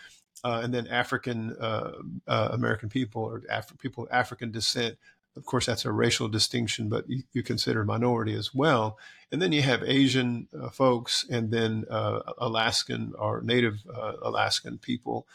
uh, 0.43 0.61
and 0.63 0.73
then 0.73 0.87
African 0.87 1.55
uh, 1.59 1.91
uh, 2.27 2.49
American 2.51 2.89
people 2.89 3.21
or 3.21 3.43
Af- 3.47 3.77
people 3.77 4.05
of 4.05 4.11
African 4.11 4.51
descent, 4.51 4.97
of 5.35 5.45
course, 5.45 5.65
that's 5.65 5.85
a 5.85 5.91
racial 5.91 6.27
distinction, 6.27 6.89
but 6.89 7.09
you, 7.09 7.23
you 7.33 7.43
consider 7.43 7.83
minority 7.83 8.35
as 8.35 8.53
well. 8.53 8.97
And 9.31 9.41
then 9.41 9.51
you 9.51 9.63
have 9.63 9.83
Asian 9.83 10.47
uh, 10.59 10.69
folks, 10.69 11.25
and 11.29 11.49
then 11.51 11.85
uh, 11.89 12.19
Alaskan 12.37 13.13
or 13.17 13.41
Native 13.41 13.79
uh, 13.93 14.13
Alaskan 14.21 14.77
people. 14.77 15.25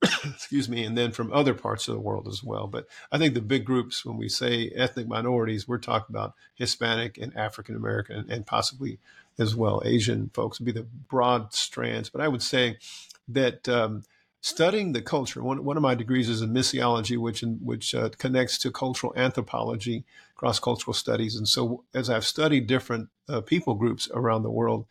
excuse 0.24 0.68
me, 0.68 0.84
and 0.84 0.96
then 0.96 1.10
from 1.10 1.32
other 1.32 1.54
parts 1.54 1.88
of 1.88 1.94
the 1.94 2.00
world 2.00 2.28
as 2.28 2.42
well. 2.42 2.68
But 2.68 2.86
I 3.10 3.18
think 3.18 3.34
the 3.34 3.40
big 3.40 3.64
groups, 3.64 4.04
when 4.04 4.16
we 4.16 4.28
say 4.28 4.70
ethnic 4.70 5.08
minorities, 5.08 5.66
we're 5.66 5.78
talking 5.78 6.14
about 6.14 6.34
Hispanic 6.54 7.18
and 7.18 7.36
African 7.36 7.74
American, 7.74 8.26
and 8.30 8.46
possibly 8.46 8.98
as 9.38 9.56
well 9.56 9.82
Asian 9.84 10.30
folks 10.34 10.58
would 10.58 10.66
be 10.66 10.72
the 10.72 10.86
broad 11.08 11.52
strands. 11.52 12.10
But 12.10 12.20
I 12.20 12.28
would 12.28 12.42
say 12.42 12.78
that 13.28 13.68
um, 13.68 14.04
studying 14.40 14.92
the 14.92 15.02
culture. 15.02 15.42
One, 15.42 15.64
one 15.64 15.76
of 15.76 15.82
my 15.82 15.94
degrees 15.94 16.28
is 16.28 16.42
in 16.42 16.50
missiology, 16.50 17.18
which 17.18 17.42
in, 17.42 17.58
which 17.62 17.94
uh, 17.94 18.10
connects 18.18 18.58
to 18.58 18.70
cultural 18.70 19.12
anthropology, 19.16 20.04
cross 20.34 20.58
cultural 20.58 20.94
studies. 20.94 21.36
And 21.36 21.48
so, 21.48 21.84
as 21.94 22.08
I've 22.08 22.24
studied 22.24 22.66
different 22.66 23.08
uh, 23.28 23.40
people 23.40 23.74
groups 23.74 24.08
around 24.12 24.42
the 24.42 24.50
world, 24.50 24.86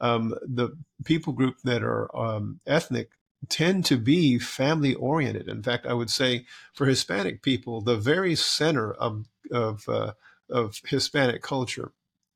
um, 0.00 0.34
the 0.42 0.76
people 1.04 1.32
group 1.32 1.56
that 1.64 1.82
are 1.82 2.14
um, 2.16 2.60
ethnic 2.66 3.10
tend 3.48 3.84
to 3.84 3.96
be 3.96 4.38
family 4.38 4.94
oriented. 4.94 5.48
In 5.48 5.62
fact, 5.62 5.86
I 5.86 5.94
would 5.94 6.10
say 6.10 6.44
for 6.72 6.86
Hispanic 6.86 7.42
people, 7.42 7.80
the 7.80 7.96
very 7.96 8.34
center 8.34 8.92
of 8.92 9.26
of, 9.50 9.88
uh, 9.88 10.12
of 10.50 10.80
Hispanic 10.84 11.40
culture 11.40 11.92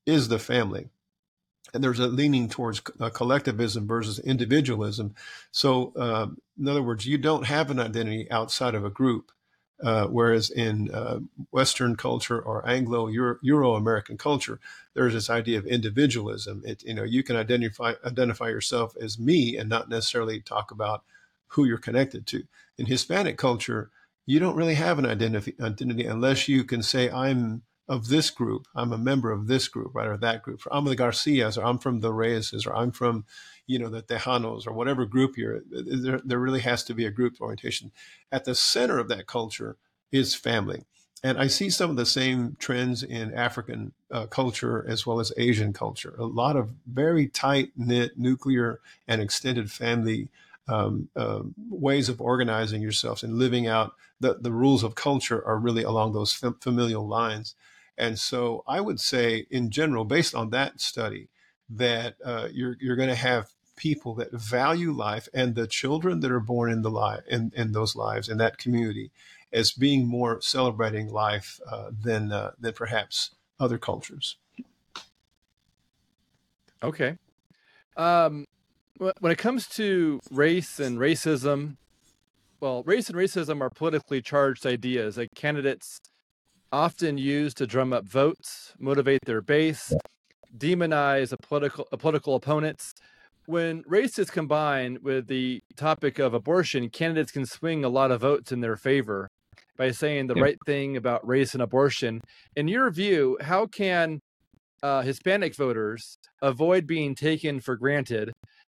is 0.06 0.28
the 0.28 0.38
family 0.38 0.88
and 1.74 1.82
there's 1.82 1.98
a 1.98 2.06
leaning 2.06 2.48
towards 2.48 2.82
uh, 3.00 3.10
collectivism 3.10 3.86
versus 3.86 4.18
individualism. 4.18 5.14
So, 5.50 5.92
um, 5.96 6.38
in 6.58 6.68
other 6.68 6.82
words, 6.82 7.06
you 7.06 7.18
don't 7.18 7.46
have 7.46 7.70
an 7.70 7.80
identity 7.80 8.30
outside 8.30 8.74
of 8.74 8.84
a 8.84 8.90
group. 8.90 9.32
Uh, 9.82 10.06
whereas 10.06 10.48
in 10.48 10.88
uh, 10.94 11.18
Western 11.50 11.96
culture 11.96 12.40
or 12.40 12.68
Anglo 12.68 13.08
Euro 13.08 13.74
American 13.74 14.16
culture, 14.16 14.60
there's 14.94 15.12
this 15.12 15.28
idea 15.28 15.58
of 15.58 15.66
individualism. 15.66 16.62
It, 16.64 16.84
you 16.84 16.94
know, 16.94 17.02
you 17.02 17.24
can 17.24 17.34
identify 17.34 17.94
identify 18.04 18.48
yourself 18.48 18.94
as 19.00 19.18
me 19.18 19.56
and 19.56 19.68
not 19.68 19.88
necessarily 19.88 20.38
talk 20.40 20.70
about 20.70 21.02
who 21.48 21.64
you're 21.64 21.78
connected 21.78 22.28
to. 22.28 22.44
In 22.78 22.86
Hispanic 22.86 23.36
culture, 23.36 23.90
you 24.24 24.38
don't 24.38 24.54
really 24.54 24.74
have 24.74 25.00
an 25.00 25.06
identity, 25.06 25.54
identity 25.60 26.06
unless 26.06 26.46
you 26.46 26.62
can 26.62 26.84
say 26.84 27.10
I'm 27.10 27.62
of 27.88 28.08
this 28.08 28.30
group. 28.30 28.66
I'm 28.74 28.92
a 28.92 28.98
member 28.98 29.32
of 29.32 29.46
this 29.46 29.68
group, 29.68 29.94
right, 29.94 30.06
or 30.08 30.16
that 30.18 30.42
group. 30.42 30.62
I'm 30.70 30.84
the 30.84 30.96
Garcias, 30.96 31.58
or 31.58 31.64
I'm 31.64 31.78
from 31.78 32.00
the 32.00 32.12
Reyeses, 32.12 32.66
or 32.66 32.74
I'm 32.74 32.92
from, 32.92 33.24
you 33.66 33.78
know, 33.78 33.88
the 33.88 34.02
Tejanos, 34.02 34.66
or 34.66 34.72
whatever 34.72 35.04
group 35.04 35.36
you're. 35.36 35.60
There, 35.68 36.20
there 36.24 36.38
really 36.38 36.60
has 36.60 36.84
to 36.84 36.94
be 36.94 37.04
a 37.04 37.10
group 37.10 37.40
orientation. 37.40 37.92
At 38.30 38.44
the 38.44 38.54
center 38.54 38.98
of 38.98 39.08
that 39.08 39.26
culture 39.26 39.76
is 40.10 40.34
family, 40.34 40.84
and 41.24 41.38
I 41.38 41.46
see 41.46 41.70
some 41.70 41.90
of 41.90 41.96
the 41.96 42.06
same 42.06 42.56
trends 42.58 43.02
in 43.02 43.34
African 43.34 43.92
uh, 44.10 44.26
culture 44.26 44.84
as 44.88 45.06
well 45.06 45.20
as 45.20 45.32
Asian 45.36 45.72
culture. 45.72 46.14
A 46.18 46.24
lot 46.24 46.56
of 46.56 46.72
very 46.86 47.28
tight 47.28 47.72
knit 47.76 48.18
nuclear 48.18 48.80
and 49.06 49.20
extended 49.20 49.70
family 49.70 50.28
um, 50.68 51.08
uh, 51.16 51.40
ways 51.68 52.08
of 52.08 52.20
organizing 52.20 52.82
yourselves 52.82 53.22
and 53.22 53.38
living 53.38 53.66
out 53.66 53.94
the, 54.20 54.34
the 54.40 54.52
rules 54.52 54.82
of 54.82 54.94
culture 54.94 55.44
are 55.44 55.58
really 55.58 55.82
along 55.82 56.12
those 56.12 56.32
familial 56.32 57.06
lines. 57.06 57.54
And 57.98 58.18
so 58.18 58.64
I 58.66 58.80
would 58.80 59.00
say, 59.00 59.46
in 59.50 59.70
general, 59.70 60.04
based 60.04 60.34
on 60.34 60.50
that 60.50 60.80
study, 60.80 61.28
that 61.68 62.16
uh, 62.24 62.48
you're, 62.52 62.76
you're 62.80 62.96
going 62.96 63.08
to 63.08 63.14
have 63.14 63.50
people 63.76 64.14
that 64.14 64.32
value 64.32 64.92
life 64.92 65.28
and 65.34 65.54
the 65.54 65.66
children 65.66 66.20
that 66.20 66.30
are 66.30 66.40
born 66.40 66.70
in 66.70 66.82
the 66.82 66.90
life 66.90 67.22
in, 67.28 67.52
in 67.56 67.72
those 67.72 67.96
lives 67.96 68.28
in 68.28 68.38
that 68.38 68.58
community 68.58 69.10
as 69.52 69.72
being 69.72 70.06
more 70.06 70.40
celebrating 70.40 71.08
life 71.08 71.60
uh, 71.70 71.90
than 72.02 72.32
uh, 72.32 72.52
than 72.58 72.72
perhaps 72.72 73.34
other 73.60 73.78
cultures. 73.78 74.36
Okay. 76.82 77.18
Um, 77.96 78.46
when 78.98 79.32
it 79.32 79.38
comes 79.38 79.66
to 79.68 80.20
race 80.30 80.78
and 80.78 80.98
racism, 80.98 81.76
well, 82.60 82.82
race 82.84 83.08
and 83.08 83.18
racism 83.18 83.60
are 83.60 83.70
politically 83.70 84.22
charged 84.22 84.66
ideas 84.66 85.16
that 85.16 85.28
candidates 85.34 85.98
often 86.70 87.18
use 87.18 87.52
to 87.54 87.66
drum 87.66 87.92
up 87.92 88.04
votes, 88.04 88.72
motivate 88.78 89.20
their 89.26 89.42
base, 89.42 89.92
demonize 90.56 91.32
a 91.32 91.36
political 91.36 91.86
a 91.92 91.96
political 91.96 92.34
opponents. 92.34 92.92
When 93.46 93.82
race 93.86 94.18
is 94.18 94.30
combined 94.30 95.00
with 95.02 95.26
the 95.26 95.60
topic 95.76 96.20
of 96.20 96.32
abortion, 96.32 96.88
candidates 96.90 97.32
can 97.32 97.44
swing 97.44 97.84
a 97.84 97.88
lot 97.88 98.12
of 98.12 98.20
votes 98.20 98.52
in 98.52 98.60
their 98.60 98.76
favor 98.76 99.28
by 99.76 99.90
saying 99.90 100.28
the 100.28 100.34
yep. 100.34 100.42
right 100.42 100.58
thing 100.64 100.96
about 100.96 101.26
race 101.26 101.54
and 101.54 101.62
abortion. 101.62 102.20
In 102.54 102.68
your 102.68 102.88
view, 102.92 103.36
how 103.40 103.66
can 103.66 104.20
uh, 104.82 105.02
Hispanic 105.02 105.56
voters 105.56 106.16
avoid 106.40 106.86
being 106.86 107.14
taken 107.16 107.60
for 107.60 107.76
granted 107.76 108.32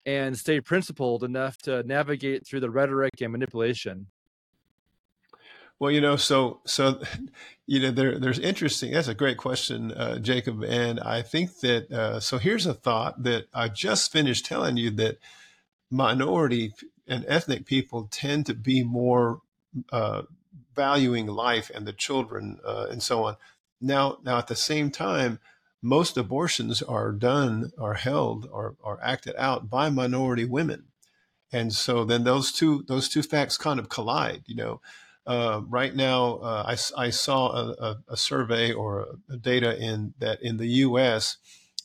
and 0.07 0.37
stay 0.37 0.61
principled 0.61 1.25
enough 1.25 1.59
to 1.59 1.83
navigate 1.83 2.47
through 2.47 2.61
the 2.61 2.71
rhetoric 2.71 3.21
and 3.21 3.33
manipulation? 3.33 4.07
Well, 5.79 5.91
you 5.91 6.01
know, 6.01 6.17
so 6.17 6.61
so 6.65 7.03
you 7.67 7.81
know, 7.81 7.91
there 7.91 8.19
there's 8.19 8.39
interesting. 8.39 8.93
That's 8.93 9.09
a 9.09 9.15
great 9.15 9.39
question, 9.39 9.93
uh, 9.93 10.19
Jacob, 10.19 10.63
and 10.63 11.01
I 11.01 11.23
think 11.23 11.61
that 11.61 11.91
uh, 11.91 12.21
so. 12.21 12.39
Here's 12.39 12.67
a 12.67 12.75
thought 12.75 13.23
that 13.23 13.47
I 13.53 13.69
just 13.69 14.13
finished 14.13 14.47
telling 14.47 14.77
you 14.77 14.91
that 14.93 15.19
minority 15.91 16.75
and 17.07 17.25
ethnic 17.29 17.67
people 17.67 18.09
tend 18.11 18.47
to 18.47 18.55
be 18.55 18.83
more 18.83 19.41
uh, 19.93 20.23
valuing 20.75 21.27
life 21.27 21.71
and 21.75 21.87
the 21.87 21.93
children 21.93 22.59
uh, 22.65 22.87
and 22.91 23.03
so 23.03 23.25
on. 23.25 23.37
Now, 23.81 24.19
now 24.25 24.39
at 24.39 24.47
the 24.47 24.57
same 24.57 24.91
time, 24.91 25.39
most 25.85 26.17
abortions 26.17 26.83
are 26.83 27.13
done, 27.13 27.71
are 27.79 27.95
held, 27.95 28.49
or 28.51 28.77
are 28.83 28.99
acted 29.03 29.35
out 29.37 29.69
by 29.69 29.91
minority 29.91 30.45
women, 30.45 30.87
and 31.53 31.73
so 31.73 32.05
then 32.05 32.25
those 32.25 32.51
two 32.51 32.85
those 32.89 33.09
two 33.09 33.23
facts 33.23 33.59
kind 33.59 33.79
of 33.79 33.89
collide. 33.89 34.43
You 34.47 34.57
know, 34.57 34.81
uh, 35.27 35.61
right 35.69 35.95
now 35.95 36.37
uh, 36.37 36.75
I, 36.97 37.03
I 37.07 37.11
saw 37.11 37.51
a, 37.53 37.69
a, 37.73 37.97
a 38.09 38.17
survey 38.17 38.73
or 38.73 39.07
a, 39.31 39.37
data 39.37 39.79
in 39.79 40.15
that 40.19 40.43
in 40.43 40.57
the 40.57 40.69
U.S. 40.69 41.37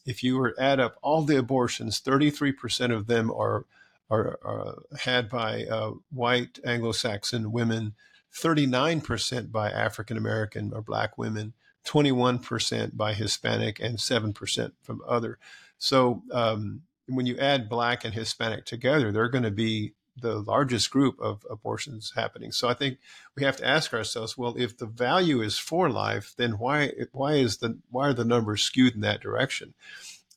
If 0.06 0.24
you 0.24 0.38
were 0.38 0.56
add 0.58 0.80
up 0.80 0.96
all 1.04 1.24
the 1.24 1.38
abortions, 1.38 2.02
33% 2.02 2.96
of 2.96 3.08
them 3.08 3.30
are 3.30 3.66
are, 4.10 4.40
are 4.44 4.84
had 5.02 5.30
by 5.30 5.66
uh, 5.66 5.92
white 6.10 6.58
Anglo-Saxon 6.66 7.52
women 7.52 7.94
39% 8.34 9.52
by 9.52 9.70
African 9.70 10.18
American 10.18 10.72
or 10.74 10.82
Black 10.82 11.18
women, 11.18 11.54
21% 11.86 12.96
by 12.96 13.14
Hispanic, 13.14 13.80
and 13.80 13.98
7% 13.98 14.72
from 14.82 15.02
other. 15.08 15.38
So 15.78 16.24
um, 16.32 16.82
when 17.08 17.26
you 17.26 17.38
add 17.38 17.70
Black 17.70 18.06
and 18.06 18.14
Hispanic 18.14 18.66
together, 18.66 19.12
they're 19.12 19.30
going 19.30 19.44
to 19.44 19.52
be 19.52 19.94
the 20.22 20.40
largest 20.40 20.92
group 20.92 21.20
of 21.20 21.46
abortions 21.50 22.14
happening. 22.16 22.52
So 22.52 22.68
I 22.68 22.74
think 22.74 22.98
we 23.36 23.44
have 23.44 23.58
to 23.58 23.68
ask 23.68 23.94
ourselves, 23.94 24.38
well, 24.38 24.56
if 24.58 24.78
the 24.78 24.86
value 24.86 25.42
is 25.42 25.58
for 25.58 25.90
life, 25.90 26.34
then 26.36 26.54
why 26.54 26.92
why 27.12 27.36
is 27.36 27.58
the 27.58 27.78
why 27.90 28.10
are 28.10 28.14
the 28.14 28.26
numbers 28.26 28.64
skewed 28.64 28.96
in 28.96 29.02
that 29.02 29.22
direction? 29.22 29.74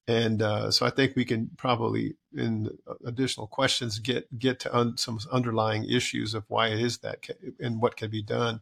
And 0.09 0.43
uh, 0.43 0.71
so 0.73 0.85
I 0.85 0.91
think 0.91 1.15
we 1.15 1.25
can 1.25 1.51
probably, 1.57 2.17
in 2.37 2.77
additional 3.05 3.47
questions, 3.47 3.99
get 3.99 4.37
get 4.39 4.59
to 4.61 4.77
un, 4.77 4.97
some 4.97 5.19
underlying 5.31 5.85
issues 5.85 6.35
of 6.35 6.45
why 6.49 6.69
it 6.69 6.81
is 6.81 6.99
that 6.99 7.29
and 7.61 7.81
what 7.81 7.97
can 7.97 8.11
be 8.11 8.23
done. 8.23 8.61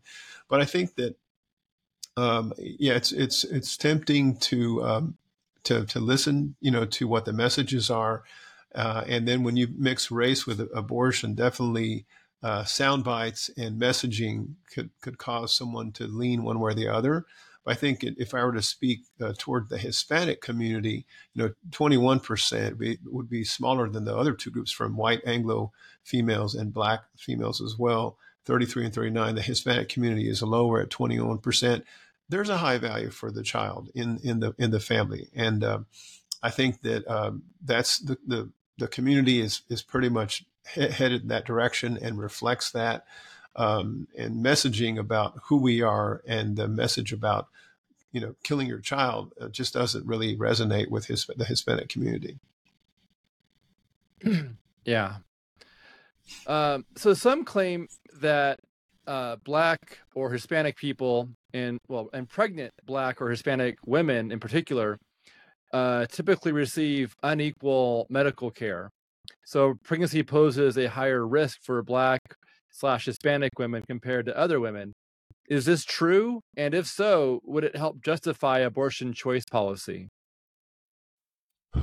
But 0.48 0.60
I 0.60 0.64
think 0.66 0.96
that, 0.96 1.16
um, 2.16 2.52
yeah, 2.58 2.94
it's 2.94 3.12
it's 3.12 3.44
it's 3.44 3.76
tempting 3.76 4.36
to 4.38 4.82
um, 4.84 5.16
to 5.64 5.84
to 5.86 6.00
listen, 6.00 6.56
you 6.60 6.70
know, 6.70 6.84
to 6.84 7.06
what 7.08 7.24
the 7.24 7.32
messages 7.32 7.90
are, 7.90 8.24
uh, 8.74 9.04
and 9.06 9.26
then 9.26 9.42
when 9.42 9.56
you 9.56 9.68
mix 9.76 10.10
race 10.10 10.46
with 10.46 10.60
abortion, 10.74 11.34
definitely 11.34 12.06
uh, 12.42 12.64
sound 12.64 13.04
bites 13.04 13.50
and 13.56 13.80
messaging 13.80 14.54
could 14.72 14.90
could 15.00 15.18
cause 15.18 15.54
someone 15.54 15.92
to 15.92 16.06
lean 16.06 16.42
one 16.42 16.60
way 16.60 16.72
or 16.72 16.74
the 16.74 16.88
other. 16.88 17.26
I 17.66 17.74
think 17.74 18.02
if 18.02 18.34
I 18.34 18.42
were 18.44 18.52
to 18.52 18.62
speak 18.62 19.00
uh, 19.20 19.34
toward 19.36 19.68
the 19.68 19.78
Hispanic 19.78 20.40
community, 20.40 21.04
you 21.34 21.42
know, 21.42 21.52
21% 21.70 22.98
would 23.04 23.28
be 23.28 23.44
smaller 23.44 23.88
than 23.88 24.04
the 24.04 24.16
other 24.16 24.32
two 24.32 24.50
groups 24.50 24.72
from 24.72 24.96
white 24.96 25.20
Anglo 25.26 25.70
females 26.02 26.54
and 26.54 26.72
black 26.72 27.00
females 27.18 27.60
as 27.60 27.76
well. 27.78 28.16
33 28.46 28.86
and 28.86 28.94
39. 28.94 29.34
The 29.34 29.42
Hispanic 29.42 29.88
community 29.88 30.28
is 30.28 30.42
lower 30.42 30.80
at 30.80 30.90
21%. 30.90 31.82
There's 32.28 32.48
a 32.48 32.58
high 32.58 32.78
value 32.78 33.10
for 33.10 33.30
the 33.30 33.42
child 33.42 33.90
in, 33.94 34.18
in 34.22 34.40
the 34.40 34.54
in 34.56 34.70
the 34.70 34.78
family, 34.78 35.28
and 35.34 35.64
uh, 35.64 35.80
I 36.42 36.50
think 36.50 36.82
that 36.82 37.08
um, 37.10 37.42
that's 37.60 37.98
the, 37.98 38.18
the 38.24 38.50
the 38.78 38.86
community 38.86 39.40
is 39.40 39.62
is 39.68 39.82
pretty 39.82 40.08
much 40.08 40.44
headed 40.64 41.22
in 41.22 41.28
that 41.28 41.44
direction 41.44 41.98
and 42.00 42.20
reflects 42.20 42.70
that 42.70 43.04
um, 43.56 44.06
and 44.16 44.44
messaging 44.44 44.98
about 44.98 45.34
who 45.44 45.56
we 45.56 45.82
are 45.82 46.22
and 46.26 46.56
the 46.56 46.68
message 46.68 47.12
about 47.12 47.48
you 48.12 48.20
know 48.20 48.34
killing 48.42 48.66
your 48.66 48.80
child 48.80 49.32
uh, 49.40 49.48
just 49.48 49.74
doesn't 49.74 50.06
really 50.06 50.36
resonate 50.36 50.88
with 50.88 51.06
his, 51.06 51.28
the 51.36 51.44
Hispanic 51.44 51.88
community. 51.88 52.38
yeah. 54.84 55.16
Um, 56.46 56.84
so 56.96 57.12
some 57.12 57.44
claim 57.44 57.88
that 58.20 58.58
uh, 59.06 59.36
black 59.44 59.98
or 60.14 60.30
Hispanic 60.30 60.76
people 60.76 61.28
and 61.52 61.78
well 61.88 62.08
and 62.12 62.28
pregnant 62.28 62.72
black 62.86 63.20
or 63.20 63.30
Hispanic 63.30 63.76
women 63.84 64.30
in 64.30 64.38
particular 64.38 64.98
uh, 65.72 66.06
typically 66.06 66.52
receive 66.52 67.14
unequal 67.22 68.06
medical 68.10 68.50
care. 68.50 68.90
So 69.44 69.74
pregnancy 69.84 70.22
poses 70.22 70.76
a 70.76 70.86
higher 70.86 71.26
risk 71.26 71.58
for 71.62 71.82
black 71.82 72.20
slash 72.70 73.06
Hispanic 73.06 73.58
women 73.58 73.82
compared 73.88 74.26
to 74.26 74.36
other 74.36 74.60
women. 74.60 74.92
Is 75.48 75.64
this 75.64 75.84
true? 75.84 76.40
And 76.56 76.74
if 76.74 76.86
so, 76.86 77.40
would 77.44 77.64
it 77.64 77.76
help 77.76 78.02
justify 78.02 78.60
abortion 78.60 79.12
choice 79.12 79.44
policy? 79.50 80.08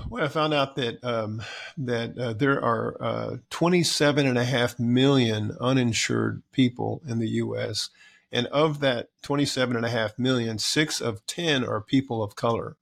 Well, 0.10 0.24
I 0.24 0.28
found 0.28 0.54
out 0.54 0.76
that 0.76 1.04
um, 1.04 1.42
that 1.78 2.18
uh, 2.18 2.34
there 2.34 2.64
are 2.64 2.98
uh, 3.02 3.38
27 3.50 4.26
and 4.26 4.38
a 4.38 4.44
half 4.44 4.80
million 4.80 5.56
uninsured 5.62 6.44
people 6.52 7.02
in 7.08 7.20
the 7.20 7.30
U.S. 7.30 7.90
And 8.32 8.48
of 8.48 8.80
that 8.82 9.10
27 9.24 9.76
and 9.76 9.86
a 9.86 9.90
half 9.90 10.20
million, 10.20 10.60
six 10.60 11.00
of 11.00 11.26
10 11.26 11.64
are 11.64 11.82
people 11.82 12.22
of 12.22 12.36
color. 12.36 12.76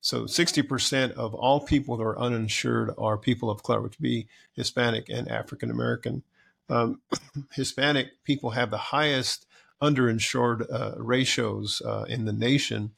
So 0.00 0.22
60% 0.22 1.12
of 1.12 1.34
all 1.34 1.60
people 1.60 1.96
that 1.96 2.04
are 2.04 2.18
uninsured 2.18 2.94
are 2.96 3.18
people 3.18 3.50
of 3.50 3.62
color, 3.62 3.82
which 3.82 3.98
would 3.98 4.02
be 4.02 4.28
Hispanic 4.52 5.08
and 5.08 5.28
African 5.28 5.70
American 5.70 6.22
um, 6.68 7.00
Hispanic 7.52 8.24
people 8.24 8.50
have 8.50 8.70
the 8.70 8.78
highest 8.78 9.46
underinsured 9.80 10.66
uh, 10.72 10.94
ratios 10.96 11.82
uh, 11.84 12.04
in 12.08 12.24
the 12.24 12.32
nation. 12.32 12.92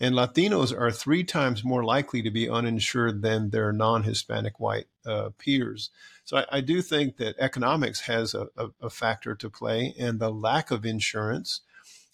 And 0.00 0.14
Latinos 0.14 0.78
are 0.78 0.92
three 0.92 1.24
times 1.24 1.64
more 1.64 1.82
likely 1.82 2.22
to 2.22 2.30
be 2.30 2.48
uninsured 2.48 3.22
than 3.22 3.50
their 3.50 3.72
non 3.72 4.04
Hispanic 4.04 4.60
white 4.60 4.86
uh, 5.04 5.30
peers. 5.38 5.90
So 6.24 6.38
I, 6.38 6.44
I, 6.52 6.60
do 6.60 6.82
think 6.82 7.16
that 7.16 7.36
economics 7.38 8.00
has 8.00 8.34
a, 8.34 8.48
a, 8.56 8.68
a, 8.82 8.90
factor 8.90 9.34
to 9.34 9.50
play, 9.50 9.94
and 9.98 10.20
the 10.20 10.30
lack 10.30 10.70
of 10.70 10.84
insurance, 10.84 11.62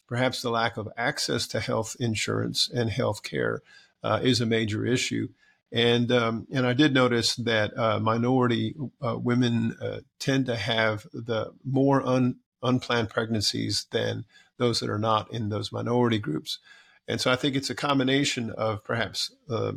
perhaps 0.06 0.40
the 0.40 0.50
lack 0.50 0.76
of 0.76 0.88
access 0.96 1.46
to 1.48 1.60
health 1.60 1.96
insurance 1.98 2.70
and 2.72 2.90
health 2.90 3.22
care, 3.22 3.60
uh, 4.02 4.20
is 4.22 4.40
a 4.40 4.46
major 4.46 4.86
issue. 4.86 5.28
And 5.72 6.12
um, 6.12 6.46
and 6.52 6.66
I 6.66 6.72
did 6.72 6.94
notice 6.94 7.34
that 7.36 7.76
uh, 7.76 7.98
minority 7.98 8.76
uh, 9.04 9.18
women 9.18 9.76
uh, 9.82 10.00
tend 10.20 10.46
to 10.46 10.56
have 10.56 11.06
the 11.12 11.52
more 11.64 12.00
un, 12.06 12.36
unplanned 12.62 13.10
pregnancies 13.10 13.86
than 13.90 14.24
those 14.56 14.78
that 14.80 14.88
are 14.88 14.98
not 14.98 15.32
in 15.32 15.48
those 15.48 15.72
minority 15.72 16.18
groups. 16.18 16.60
And 17.06 17.20
so 17.20 17.30
I 17.30 17.36
think 17.36 17.54
it's 17.54 17.70
a 17.70 17.74
combination 17.74 18.50
of 18.50 18.82
perhaps 18.84 19.32
uh, 19.50 19.72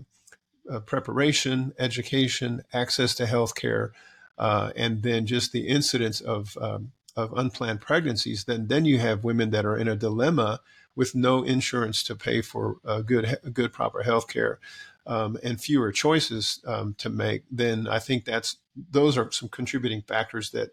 uh, 0.69 0.79
preparation, 0.81 1.73
education, 1.77 2.63
access 2.73 3.15
to 3.15 3.25
health 3.25 3.55
care, 3.55 3.91
uh, 4.37 4.71
and 4.75 5.03
then 5.03 5.25
just 5.25 5.51
the 5.51 5.67
incidence 5.67 6.21
of 6.21 6.57
um, 6.61 6.91
of 7.17 7.33
unplanned 7.33 7.81
pregnancies, 7.81 8.43
then 8.43 8.67
then 8.67 8.85
you 8.85 8.99
have 8.99 9.23
women 9.23 9.49
that 9.49 9.65
are 9.65 9.75
in 9.75 9.87
a 9.87 9.95
dilemma 9.95 10.61
with 10.95 11.15
no 11.15 11.43
insurance 11.43 12.03
to 12.03 12.15
pay 12.15 12.41
for 12.41 12.77
uh, 12.85 13.01
good 13.01 13.39
good 13.53 13.73
proper 13.73 14.03
health 14.03 14.27
care 14.27 14.59
um, 15.07 15.37
and 15.43 15.59
fewer 15.59 15.91
choices 15.91 16.61
um, 16.65 16.93
to 16.99 17.09
make. 17.09 17.43
Then 17.51 17.87
I 17.87 17.99
think 17.99 18.23
that's 18.23 18.57
those 18.75 19.17
are 19.17 19.31
some 19.31 19.49
contributing 19.49 20.03
factors 20.03 20.51
that 20.51 20.69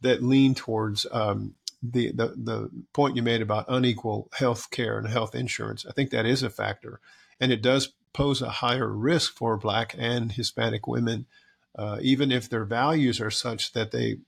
that 0.00 0.22
lean 0.22 0.54
towards 0.54 1.06
um, 1.10 1.54
the, 1.82 2.12
the 2.12 2.34
the 2.36 2.70
point 2.92 3.16
you 3.16 3.22
made 3.22 3.40
about 3.40 3.64
unequal 3.68 4.28
health 4.34 4.70
care 4.70 4.98
and 4.98 5.08
health 5.08 5.34
insurance. 5.34 5.86
I 5.86 5.92
think 5.92 6.10
that 6.10 6.26
is 6.26 6.42
a 6.42 6.50
factor, 6.50 7.00
and 7.40 7.52
it 7.52 7.62
does 7.62 7.92
pose 8.12 8.42
a 8.42 8.50
higher 8.50 8.88
risk 8.88 9.36
for 9.36 9.56
Black 9.56 9.94
and 9.96 10.32
Hispanic 10.32 10.86
women, 10.86 11.26
uh, 11.76 11.98
even 12.02 12.32
if 12.32 12.48
their 12.48 12.64
values 12.64 13.20
are 13.20 13.30
such 13.30 13.72
that 13.72 13.92
they 13.92 14.18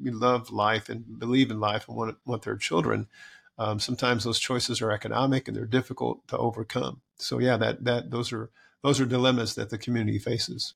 love 0.00 0.50
life 0.50 0.88
and 0.88 1.18
believe 1.18 1.50
in 1.50 1.58
life 1.60 1.88
and 1.88 1.96
want 1.96 2.16
want 2.24 2.42
their 2.42 2.56
children. 2.56 3.08
Um, 3.56 3.78
sometimes 3.78 4.24
those 4.24 4.40
choices 4.40 4.82
are 4.82 4.90
economic 4.90 5.46
and 5.46 5.56
they're 5.56 5.64
difficult 5.64 6.26
to 6.28 6.38
overcome. 6.38 7.00
So 7.16 7.38
yeah, 7.38 7.56
that 7.56 7.84
that 7.84 8.10
those 8.10 8.32
are 8.32 8.50
those 8.82 9.00
are 9.00 9.06
dilemmas 9.06 9.54
that 9.54 9.70
the 9.70 9.78
community 9.78 10.18
faces. 10.18 10.74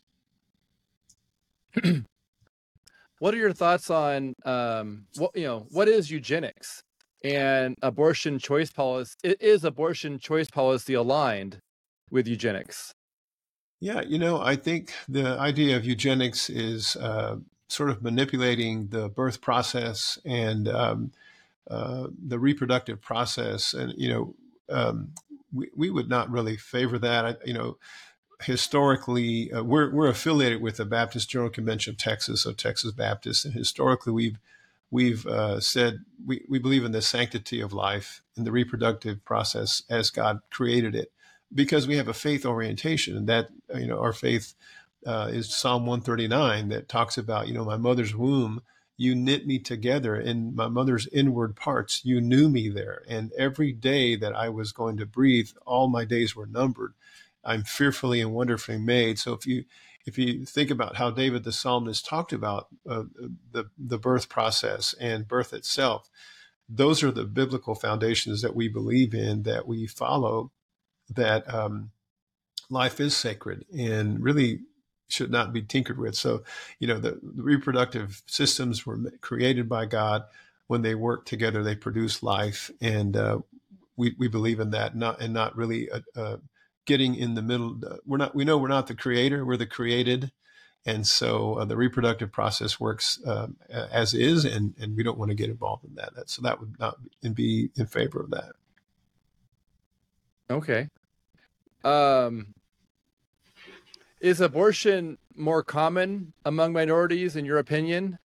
what 3.19 3.35
are 3.35 3.39
your 3.39 3.53
thoughts 3.53 3.91
on 3.91 4.35
um, 4.45 5.07
what 5.17 5.37
you 5.37 5.45
know? 5.45 5.67
What 5.71 5.89
is 5.89 6.11
eugenics 6.11 6.83
and 7.25 7.77
abortion 7.83 8.39
choice 8.39 8.71
policy? 8.71 9.15
Is 9.23 9.65
abortion 9.65 10.19
choice 10.19 10.51
policy 10.51 10.95
aligned 10.95 11.59
with 12.11 12.27
eugenics? 12.27 12.93
Yeah, 13.81 14.03
you 14.03 14.19
know, 14.19 14.41
I 14.41 14.57
think 14.57 14.93
the 15.09 15.39
idea 15.39 15.77
of 15.77 15.85
eugenics 15.85 16.51
is 16.51 16.97
uh, 16.97 17.37
sort 17.69 17.91
of 17.91 18.03
manipulating 18.03 18.89
the 18.89 19.09
birth 19.09 19.41
process 19.41 20.19
and 20.25 20.69
um, 20.69 21.13
uh, 21.71 22.09
the 22.27 22.39
reproductive 22.39 23.01
process, 23.01 23.75
and 23.75 23.93
you 23.97 24.09
know, 24.09 24.35
um, 24.69 25.13
we 25.53 25.69
we 25.77 25.91
would 25.91 26.09
not 26.09 26.31
really 26.31 26.57
favor 26.57 26.99
that. 26.99 27.25
I, 27.25 27.37
you 27.45 27.55
know, 27.55 27.79
historically, 28.43 29.53
uh, 29.53 29.63
we're 29.63 29.91
we're 29.91 30.09
affiliated 30.09 30.61
with 30.61 30.77
the 30.77 30.85
Baptist 30.85 31.29
General 31.31 31.51
Convention 31.51 31.93
of 31.93 31.99
Texas, 31.99 32.43
so 32.43 32.53
Texas 32.53 32.93
Baptist, 32.93 33.45
and 33.45 33.55
historically 33.55 34.13
we've 34.13 34.39
we've 34.91 35.27
uh, 35.27 35.61
said 35.61 36.05
we, 36.25 36.45
we 36.49 36.59
believe 36.59 36.85
in 36.85 36.93
the 36.93 37.03
sanctity 37.03 37.61
of 37.61 37.73
life 37.73 38.23
in 38.37 38.45
the 38.45 38.53
reproductive 38.53 39.25
process 39.25 39.83
as 39.91 40.11
God 40.11 40.41
created 40.51 40.95
it 40.95 41.13
because 41.53 41.87
we 41.87 41.97
have 41.97 42.09
a 42.09 42.15
faith 42.15 42.45
orientation 42.47 43.17
and 43.17 43.29
that 43.29 43.49
you 43.75 43.87
know 43.87 44.01
our 44.01 44.13
faith 44.13 44.55
uh, 45.07 45.31
is 45.33 45.55
Psalm 45.55 45.87
139 45.87 46.69
that 46.69 46.89
talks 46.89 47.19
about 47.19 47.49
you 47.49 47.55
know 47.55 47.65
my 47.65 47.77
mother's 47.77 48.15
womb 48.15 48.63
you 48.97 49.15
knit 49.15 49.47
me 49.47 49.59
together 49.59 50.17
in 50.17 50.55
my 50.55 50.69
mother's 50.69 51.07
inward 51.09 51.55
parts 51.55 52.05
you 52.05 52.21
knew 52.21 52.49
me 52.49 52.69
there 52.69 53.03
and 53.09 53.33
every 53.39 53.73
day 53.73 54.17
that 54.17 54.35
I 54.35 54.49
was 54.49 54.73
going 54.73 54.97
to 54.99 55.07
breathe 55.07 55.51
all 55.67 55.89
my 55.89 56.05
days 56.05 56.35
were 56.35 56.47
numbered 56.47 56.95
I'm 57.49 57.65
fearfully 57.65 58.21
and 58.21 58.33
wonderfully 58.33 58.79
made 58.79 59.19
so 59.19 59.33
if 59.33 59.47
you 59.47 59.65
if 60.07 60.17
you 60.19 60.45
think 60.45 60.71
about 60.71 60.97
how 60.97 61.11
David 61.11 61.45
the 61.45 61.53
psalmist 61.53 62.07
talked 62.07 62.33
about 62.33 62.69
uh, 62.89 63.05
the 63.53 63.71
the 63.79 63.99
birth 63.99 64.29
process 64.29 64.95
and 65.01 65.29
birth 65.29 65.53
itself 65.53 66.09
those 66.69 67.03
are 67.03 67.11
the 67.11 67.25
biblical 67.25 67.75
foundations 67.75 68.43
that 68.43 68.55
we 68.55 68.69
believe 68.69 69.15
in 69.15 69.43
that 69.45 69.67
we 69.67 69.87
follow 69.87 70.53
that 71.15 71.53
um, 71.53 71.91
life 72.71 73.01
is 73.01 73.17
sacred 73.17 73.65
and 73.77 74.23
really 74.23 74.61
should 75.09 75.31
not 75.31 75.53
be 75.53 75.63
tinkered 75.63 75.99
with. 75.99 76.15
So, 76.15 76.43
you 76.79 76.87
know, 76.87 76.99
the, 76.99 77.19
the, 77.23 77.43
reproductive 77.43 78.23
systems 78.27 78.85
were 78.85 78.99
created 79.21 79.69
by 79.69 79.87
God. 79.87 80.25
When 80.67 80.83
they 80.83 80.95
work 80.95 81.25
together, 81.25 81.63
they 81.63 81.75
produce 81.75 82.23
life, 82.23 82.71
and 82.83 83.17
uh, 83.17 83.39
we 83.97 84.15
we 84.19 84.29
believe 84.29 84.61
in 84.61 84.73
that. 84.73 84.95
Not 84.95 85.19
and 85.23 85.33
not 85.33 85.57
really 85.57 85.91
uh, 85.91 86.01
uh, 86.15 86.37
getting 86.89 87.15
in 87.15 87.35
the 87.35 87.43
middle. 87.43 87.81
We're 88.05 88.17
not. 88.17 88.35
We 88.35 88.45
know 88.45 88.59
we're 88.59 88.67
not 88.67 88.89
the 88.89 88.97
creator. 88.97 89.45
We're 89.45 89.57
the 89.57 89.67
created, 89.67 90.33
and 90.85 91.07
so 91.07 91.55
uh, 91.55 91.65
the 91.67 91.77
reproductive 91.77 92.33
process 92.33 92.81
works 92.81 93.21
um, 93.25 93.57
as 93.71 94.15
is, 94.15 94.45
and 94.45 94.75
and 94.81 94.97
we 94.97 95.05
don't 95.05 95.19
want 95.19 95.31
to 95.31 95.37
get 95.37 95.51
involved 95.51 95.85
in 95.85 95.95
that. 95.95 96.17
that 96.17 96.31
so 96.31 96.43
that 96.43 96.59
would 96.59 96.81
not 96.81 96.97
be 97.35 97.71
in 97.77 97.87
favor 97.87 98.21
of 98.21 98.31
that. 98.31 98.53
Okay. 100.51 100.89
Um, 101.85 102.55
is 104.21 104.41
abortion 104.41 105.19
more 105.37 105.63
common 105.63 106.33
among 106.45 106.73
minorities, 106.73 107.37
in 107.37 107.45
your 107.45 107.59
opinion? 107.59 108.19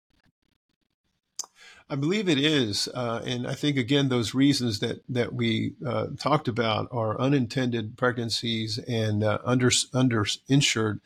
I 1.94 1.96
believe 1.96 2.28
it 2.28 2.40
is, 2.40 2.88
uh, 2.96 3.22
and 3.24 3.46
I 3.46 3.54
think 3.54 3.78
again 3.78 4.10
those 4.10 4.34
reasons 4.34 4.80
that 4.80 5.04
that 5.08 5.32
we 5.32 5.76
uh, 5.86 6.08
talked 6.18 6.48
about 6.48 6.88
are 6.92 7.22
unintended 7.22 7.98
pregnancies 7.98 8.80
and 8.80 9.24
uh, 9.24 9.38
under 9.46 9.70
underinsured. 9.70 11.02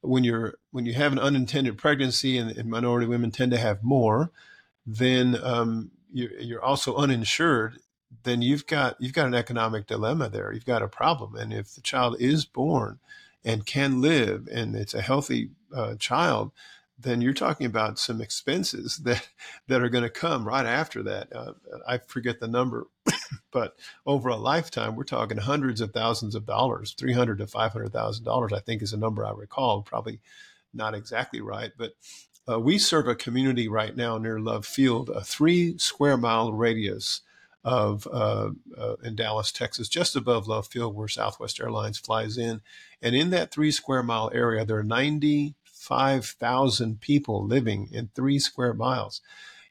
When 0.00 0.24
you're 0.24 0.54
when 0.70 0.86
you 0.86 0.94
have 0.94 1.12
an 1.12 1.18
unintended 1.18 1.76
pregnancy, 1.76 2.38
and, 2.38 2.56
and 2.56 2.70
minority 2.70 3.06
women 3.06 3.30
tend 3.30 3.52
to 3.52 3.58
have 3.58 3.84
more, 3.84 4.30
then 4.86 5.38
um, 5.42 5.90
you're, 6.10 6.32
you're 6.40 6.64
also 6.64 6.96
uninsured, 6.96 7.78
then 8.22 8.40
you've 8.40 8.66
got 8.66 8.96
you've 8.98 9.12
got 9.12 9.26
an 9.26 9.34
economic 9.34 9.86
dilemma 9.88 10.30
there. 10.30 10.54
You've 10.54 10.64
got 10.64 10.80
a 10.80 10.88
problem, 10.88 11.36
and 11.36 11.52
if 11.52 11.74
the 11.74 11.82
child 11.82 12.16
is 12.18 12.46
born 12.46 12.98
and 13.44 13.66
can 13.66 14.00
live, 14.00 14.48
and 14.50 14.74
it's 14.74 14.94
a 14.94 15.02
healthy 15.02 15.50
uh, 15.76 15.96
child, 15.96 16.52
then 17.02 17.20
you're 17.20 17.32
talking 17.32 17.66
about 17.66 17.98
some 17.98 18.20
expenses 18.20 18.96
that 19.04 19.28
that 19.68 19.82
are 19.82 19.88
going 19.88 20.04
to 20.04 20.10
come 20.10 20.46
right 20.46 20.66
after 20.66 21.02
that. 21.04 21.34
Uh, 21.34 21.52
I 21.86 21.98
forget 21.98 22.40
the 22.40 22.48
number, 22.48 22.86
but 23.50 23.76
over 24.06 24.28
a 24.28 24.36
lifetime, 24.36 24.96
we're 24.96 25.04
talking 25.04 25.38
hundreds 25.38 25.80
of 25.80 25.92
thousands 25.92 26.34
of 26.34 26.46
dollars, 26.46 26.94
three 26.98 27.12
hundred 27.12 27.38
to 27.38 27.46
five 27.46 27.72
hundred 27.72 27.92
thousand 27.92 28.24
dollars. 28.24 28.52
I 28.52 28.60
think 28.60 28.82
is 28.82 28.92
a 28.92 28.98
number 28.98 29.24
I 29.24 29.32
recall. 29.32 29.82
Probably 29.82 30.20
not 30.72 30.94
exactly 30.94 31.40
right, 31.40 31.72
but 31.76 31.94
uh, 32.50 32.58
we 32.58 32.78
serve 32.78 33.08
a 33.08 33.14
community 33.14 33.68
right 33.68 33.96
now 33.96 34.18
near 34.18 34.40
Love 34.40 34.66
Field, 34.66 35.10
a 35.10 35.22
three 35.22 35.78
square 35.78 36.16
mile 36.16 36.52
radius 36.52 37.22
of 37.62 38.06
uh, 38.10 38.50
uh, 38.76 38.94
in 39.04 39.14
Dallas, 39.14 39.52
Texas, 39.52 39.88
just 39.88 40.16
above 40.16 40.48
Love 40.48 40.66
Field, 40.66 40.96
where 40.96 41.08
Southwest 41.08 41.60
Airlines 41.60 41.98
flies 41.98 42.38
in. 42.38 42.62
And 43.02 43.14
in 43.14 43.30
that 43.30 43.52
three 43.52 43.70
square 43.70 44.02
mile 44.02 44.30
area, 44.34 44.64
there 44.64 44.78
are 44.78 44.82
95,000 45.88 47.00
people 47.00 47.46
living 47.46 47.88
in 47.92 48.10
three 48.14 48.38
square 48.38 48.74
miles. 48.74 49.20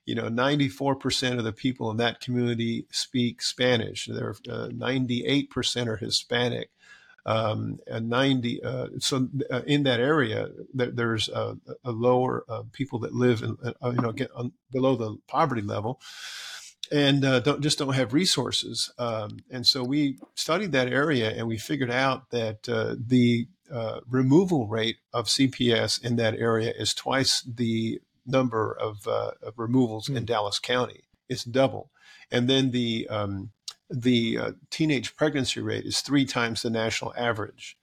You 0.05 0.15
know, 0.15 0.23
94% 0.23 1.37
of 1.37 1.43
the 1.43 1.53
people 1.53 1.91
in 1.91 1.97
that 1.97 2.19
community 2.19 2.85
speak 2.89 3.41
Spanish. 3.41 4.09
There, 4.11 4.31
uh, 4.49 4.69
98% 4.69 5.87
are 5.87 5.97
Hispanic. 5.97 6.71
Um, 7.25 7.79
90 7.87 8.63
uh, 8.63 8.87
so 8.97 9.27
uh, 9.51 9.61
in 9.67 9.83
that 9.83 9.99
area 9.99 10.49
there, 10.73 10.89
there's 10.89 11.27
a, 11.29 11.57
a 11.83 11.91
lower 11.91 12.45
uh, 12.49 12.63
people 12.71 12.97
that 12.99 13.13
live 13.13 13.43
in, 13.43 13.57
uh, 13.61 13.89
you 13.89 14.01
know 14.01 14.13
get 14.13 14.31
on, 14.31 14.53
below 14.71 14.95
the 14.95 15.17
poverty 15.27 15.61
level 15.61 15.99
and 16.91 17.23
uh, 17.25 17.41
don't 17.41 17.61
just 17.61 17.77
don't 17.77 17.93
have 17.93 18.13
resources. 18.13 18.91
Um, 18.97 19.39
and 19.51 19.67
so 19.67 19.83
we 19.83 20.17
studied 20.33 20.71
that 20.71 20.91
area, 20.91 21.29
and 21.29 21.47
we 21.47 21.57
figured 21.57 21.91
out 21.91 22.31
that 22.31 22.67
uh, 22.67 22.95
the 22.97 23.47
uh, 23.71 24.01
removal 24.09 24.67
rate 24.67 24.97
of 25.13 25.27
CPS 25.27 26.03
in 26.03 26.15
that 26.17 26.35
area 26.35 26.73
is 26.77 26.93
twice 26.93 27.41
the 27.41 28.01
number 28.25 28.71
of, 28.71 29.07
uh, 29.07 29.31
of 29.41 29.57
removals 29.57 30.07
mm. 30.07 30.15
in 30.15 30.23
hmm. 30.23 30.25
Dallas 30.25 30.59
County. 30.59 31.03
It's 31.27 31.43
double, 31.43 31.91
and 32.31 32.49
then 32.49 32.71
the 32.71 33.07
um, 33.09 33.51
the 33.89 34.37
uh, 34.37 34.51
teenage 34.71 35.15
pregnancy 35.15 35.61
rate 35.61 35.85
is 35.85 36.01
three 36.01 36.25
times 36.25 36.61
the 36.61 36.69
national 36.69 37.13
average. 37.15 37.77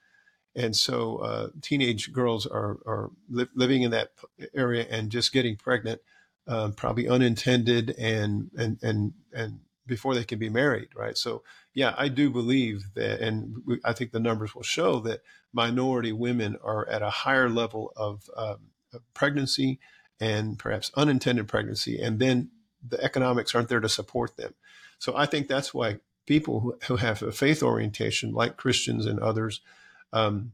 And 0.55 0.75
so 0.75 1.19
uh, 1.19 1.49
teenage 1.61 2.13
girls 2.13 2.47
are, 2.47 2.79
are 2.87 3.11
li- 3.29 3.49
living 3.55 3.83
in 3.83 3.91
that 3.91 4.13
area 4.55 4.87
and 4.91 5.11
just 5.11 5.33
getting 5.33 5.57
pregnant 5.57 6.01
um, 6.49 6.73
probably 6.73 7.09
unintended 7.09 7.95
and 7.99 8.51
and 8.57 8.79
and 8.83 9.13
and 9.33 9.61
before 9.87 10.15
they 10.15 10.25
can 10.25 10.39
be 10.39 10.49
married, 10.49 10.89
right? 10.95 11.17
So 11.17 11.43
yeah, 11.75 11.95
I 11.97 12.09
do 12.09 12.31
believe 12.31 12.95
that, 12.95 13.21
and 13.21 13.63
we, 13.65 13.79
I 13.85 13.93
think 13.93 14.11
the 14.11 14.21
numbers 14.21 14.55
will 14.55 14.63
show 14.63 14.99
that 15.01 15.23
minority 15.57 16.13
women 16.13 16.57
are 16.63 16.87
at 16.89 17.03
a 17.03 17.11
higher 17.25 17.49
level 17.49 17.93
of, 17.97 18.29
um, 18.37 18.59
of 18.93 19.03
pregnancy 19.15 19.81
and 20.21 20.59
perhaps 20.59 20.93
unintended 20.95 21.49
pregnancy, 21.49 22.01
and 22.01 22.19
then 22.19 22.51
the 22.87 23.03
economics 23.03 23.55
aren't 23.55 23.69
there 23.69 23.81
to 23.81 23.89
support 23.89 24.37
them. 24.37 24.55
So 24.99 25.17
I 25.17 25.27
think 25.27 25.49
that's 25.49 25.75
why 25.75 25.99
people 26.27 26.61
who, 26.61 26.79
who 26.87 26.97
have 26.97 27.23
a 27.23 27.33
faith 27.33 27.63
orientation, 27.63 28.33
like 28.33 28.57
Christians 28.57 29.07
and 29.07 29.19
others, 29.19 29.61
um, 30.13 30.53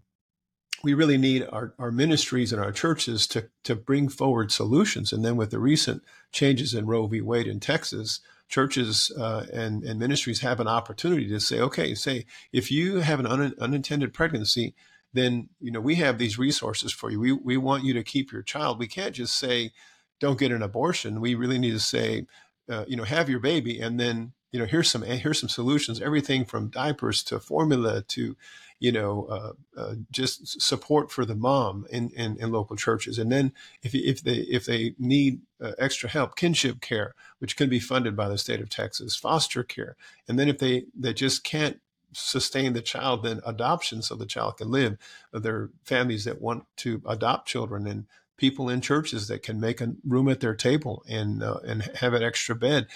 we 0.85 0.95
really 0.95 1.19
need 1.19 1.47
our, 1.53 1.75
our 1.79 1.93
ministries 1.93 2.53
and 2.53 2.61
our 2.63 2.73
churches 2.73 3.27
to, 3.29 3.49
to 3.65 3.75
bring 3.75 4.09
forward 4.09 4.51
solutions. 4.51 5.13
And 5.13 5.25
then 5.25 5.37
with 5.37 5.51
the 5.51 5.59
recent 5.59 6.03
changes 6.33 6.75
in 6.75 6.87
Roe 6.87 7.07
v. 7.07 7.21
Wade 7.21 7.47
in 7.47 7.61
Texas, 7.61 8.21
churches 8.49 9.13
uh, 9.17 9.47
and, 9.53 9.85
and 9.85 9.99
ministries 9.99 10.41
have 10.41 10.61
an 10.61 10.69
opportunity 10.69 11.29
to 11.29 11.41
say, 11.41 11.61
okay, 11.61 11.95
say, 11.95 12.27
if 12.53 12.71
you 12.71 12.97
have 12.97 13.21
an 13.21 13.27
un, 13.27 13.55
unintended 13.61 14.13
pregnancy, 14.13 14.75
then, 15.13 15.49
you 15.61 15.71
know, 15.71 15.81
we 15.81 15.97
have 15.97 16.19
these 16.19 16.39
resources 16.39 16.93
for 16.93 17.11
you. 17.11 17.21
We, 17.21 17.33
we 17.33 17.57
want 17.57 17.85
you 17.85 17.95
to 17.95 18.03
keep 18.03 18.33
your 18.33 18.43
child. 18.43 18.79
We 18.79 18.87
can't 18.87 19.15
just 19.15 19.39
say, 19.39 19.73
don't 20.21 20.39
get 20.39 20.53
an 20.53 20.63
abortion. 20.63 21.21
We 21.21 21.35
really 21.35 21.59
need 21.59 21.73
to 21.73 21.81
say, 21.81 22.27
uh, 22.71 22.85
you 22.87 22.97
know, 22.97 23.05
have 23.05 23.29
your 23.29 23.41
baby, 23.41 23.81
and 23.81 23.99
then 23.99 24.33
you 24.53 24.61
know, 24.61 24.67
here's 24.67 24.91
some 24.91 25.03
here's 25.03 25.41
some 25.41 25.49
solutions. 25.49 26.01
Everything 26.01 26.45
from 26.45 26.69
diapers 26.69 27.23
to 27.25 27.41
formula 27.41 28.03
to, 28.03 28.37
you 28.79 28.93
know, 28.93 29.25
uh, 29.25 29.81
uh, 29.81 29.95
just 30.11 30.61
support 30.61 31.11
for 31.11 31.25
the 31.25 31.35
mom 31.35 31.87
in, 31.91 32.11
in, 32.11 32.37
in 32.37 32.53
local 32.53 32.77
churches. 32.77 33.19
And 33.19 33.33
then 33.33 33.53
if 33.83 33.95
if 33.95 34.23
they 34.23 34.35
if 34.35 34.67
they 34.67 34.95
need 34.99 35.41
uh, 35.61 35.73
extra 35.79 36.11
help, 36.11 36.37
kinship 36.37 36.83
care, 36.83 37.15
which 37.39 37.57
can 37.57 37.71
be 37.71 37.81
funded 37.81 38.15
by 38.15 38.29
the 38.29 38.37
state 38.37 38.61
of 38.61 38.69
Texas, 38.69 39.17
foster 39.17 39.65
care, 39.65 39.97
and 40.29 40.39
then 40.39 40.51
if 40.51 40.59
they 40.59 40.85
they 40.95 41.15
just 41.15 41.45
can't 41.45 41.81
sustain 42.13 42.73
the 42.73 42.83
child, 42.83 43.23
then 43.23 43.41
adoption 43.45 44.03
so 44.03 44.15
the 44.15 44.27
child 44.27 44.59
can 44.59 44.71
live. 44.71 44.99
There 45.33 45.57
are 45.57 45.71
families 45.85 46.25
that 46.25 46.41
want 46.41 46.65
to 46.79 47.03
adopt 47.07 47.49
children 47.49 47.87
and 47.87 48.07
people 48.37 48.69
in 48.69 48.81
churches 48.81 49.29
that 49.29 49.43
can 49.43 49.61
make 49.61 49.81
a 49.81 49.95
room 50.05 50.29
at 50.29 50.41
their 50.41 50.55
table 50.55 51.05
and 51.09 51.43
uh, 51.43 51.59
and 51.65 51.83
have 51.97 52.15
an 52.15 52.23
extra 52.23 52.55
bed. 52.55 52.87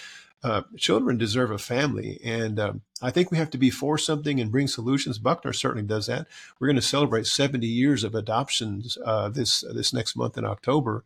Uh, 0.42 0.62
children 0.76 1.16
deserve 1.16 1.50
a 1.50 1.59
family, 1.59 2.20
and 2.22 2.61
um, 2.61 2.83
I 3.00 3.11
think 3.11 3.31
we 3.31 3.38
have 3.38 3.50
to 3.50 3.59
be 3.59 3.70
for 3.70 3.96
something 3.96 4.40
and 4.40 4.52
bring 4.52 4.68
solutions. 4.68 5.18
Buckner 5.18 5.52
certainly 5.52 5.87
does 5.87 6.07
that. 6.07 6.26
We're 6.59 6.68
going 6.68 6.76
to 6.76 6.83
celebrate 6.83 7.26
70 7.26 7.66
years 7.66 8.05
of 8.05 8.14
adoptions 8.14 8.98
uh, 9.05 9.29
this 9.29 9.62
this 9.72 9.92
next 9.92 10.16
month 10.16 10.37
in 10.37 10.44
October, 10.44 11.05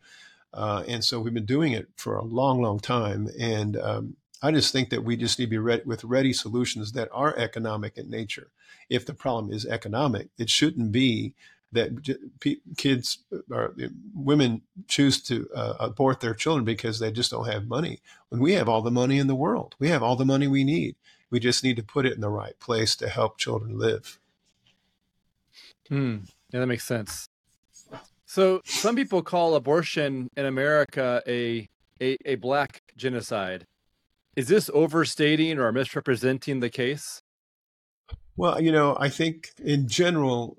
uh, 0.53 0.83
and 0.87 1.03
so 1.03 1.19
we've 1.19 1.33
been 1.33 1.45
doing 1.45 1.71
it 1.71 1.87
for 1.95 2.15
a 2.15 2.23
long, 2.23 2.61
long 2.61 2.79
time. 2.79 3.29
And 3.39 3.77
um, 3.77 4.15
I 4.41 4.51
just 4.51 4.71
think 4.71 4.89
that 4.89 5.03
we 5.03 5.15
just 5.15 5.37
need 5.37 5.45
to 5.45 5.51
be 5.51 5.57
ready 5.57 5.83
with 5.85 6.03
ready 6.03 6.33
solutions 6.33 6.93
that 6.93 7.09
are 7.11 7.37
economic 7.37 7.97
in 7.97 8.09
nature. 8.09 8.49
If 8.89 9.05
the 9.05 9.13
problem 9.13 9.53
is 9.53 9.65
economic, 9.65 10.29
it 10.37 10.49
shouldn't 10.49 10.91
be 10.91 11.33
that 11.71 11.91
kids 12.75 13.19
or 13.49 13.73
women 14.13 14.61
choose 14.87 15.21
to 15.23 15.49
uh, 15.55 15.75
abort 15.79 16.19
their 16.19 16.33
children 16.33 16.65
because 16.65 16.99
they 16.99 17.11
just 17.11 17.31
don't 17.31 17.47
have 17.47 17.67
money. 17.67 17.99
When 18.29 18.41
we 18.41 18.53
have 18.53 18.67
all 18.67 18.81
the 18.81 18.91
money 18.91 19.19
in 19.19 19.27
the 19.27 19.35
world, 19.35 19.75
we 19.79 19.87
have 19.87 20.03
all 20.03 20.15
the 20.15 20.25
money 20.25 20.47
we 20.47 20.63
need. 20.63 20.95
We 21.29 21.39
just 21.39 21.63
need 21.63 21.77
to 21.77 21.83
put 21.83 22.05
it 22.05 22.13
in 22.13 22.21
the 22.21 22.29
right 22.29 22.59
place 22.59 22.95
to 22.97 23.07
help 23.07 23.37
children 23.37 23.77
live. 23.79 24.19
Hmm. 25.87 26.17
Yeah, 26.51 26.59
that 26.59 26.67
makes 26.67 26.83
sense. 26.85 27.27
So 28.25 28.61
some 28.65 28.95
people 28.95 29.21
call 29.21 29.55
abortion 29.55 30.27
in 30.35 30.45
America 30.45 31.21
a, 31.27 31.67
a, 32.01 32.17
a 32.25 32.35
black 32.35 32.81
genocide. 32.97 33.65
Is 34.35 34.47
this 34.47 34.69
overstating 34.73 35.59
or 35.59 35.71
misrepresenting 35.71 36.59
the 36.59 36.69
case? 36.69 37.21
Well, 38.37 38.61
you 38.61 38.71
know, 38.71 38.95
I 38.99 39.09
think 39.09 39.49
in 39.63 39.87
general, 39.87 40.57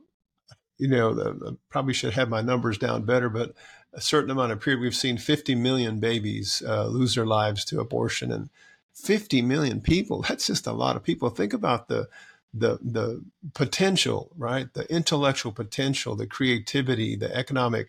you 0.78 0.88
know, 0.88 1.14
the, 1.14 1.56
probably 1.70 1.94
should 1.94 2.12
have 2.12 2.28
my 2.28 2.42
numbers 2.42 2.76
down 2.78 3.04
better, 3.04 3.28
but 3.28 3.54
a 3.92 4.00
certain 4.00 4.30
amount 4.30 4.52
of 4.52 4.61
period, 4.61 4.80
we've 4.80 4.94
seen 4.94 5.18
50 5.18 5.54
million 5.54 6.00
babies 6.00 6.62
uh, 6.66 6.87
lose 6.87 7.14
their 7.14 7.26
lives 7.26 7.64
to 7.66 7.80
abortion, 7.80 8.32
and 8.32 8.50
50 8.94 9.42
million 9.42 9.80
people. 9.80 10.22
That's 10.28 10.46
just 10.46 10.66
a 10.66 10.72
lot 10.72 10.96
of 10.96 11.02
people. 11.02 11.30
Think 11.30 11.52
about 11.52 11.88
the 11.88 12.08
the 12.54 12.78
the 12.82 13.24
potential, 13.54 14.30
right? 14.37 14.72
The 14.74 14.90
intellectual 14.92 15.52
potential, 15.52 16.16
the 16.16 16.26
creativity, 16.26 17.16
the 17.16 17.35
economic 17.35 17.88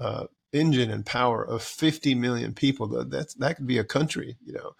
uh, 0.00 0.26
engine 0.52 0.90
and 0.90 1.06
power 1.06 1.44
of 1.44 1.62
50 1.62 2.16
million 2.16 2.52
people. 2.52 2.88
That 2.88 3.34
that 3.38 3.56
could 3.56 3.66
be 3.66 3.78
a 3.78 3.84
country, 3.84 4.36
you 4.44 4.54
know. 4.54 4.74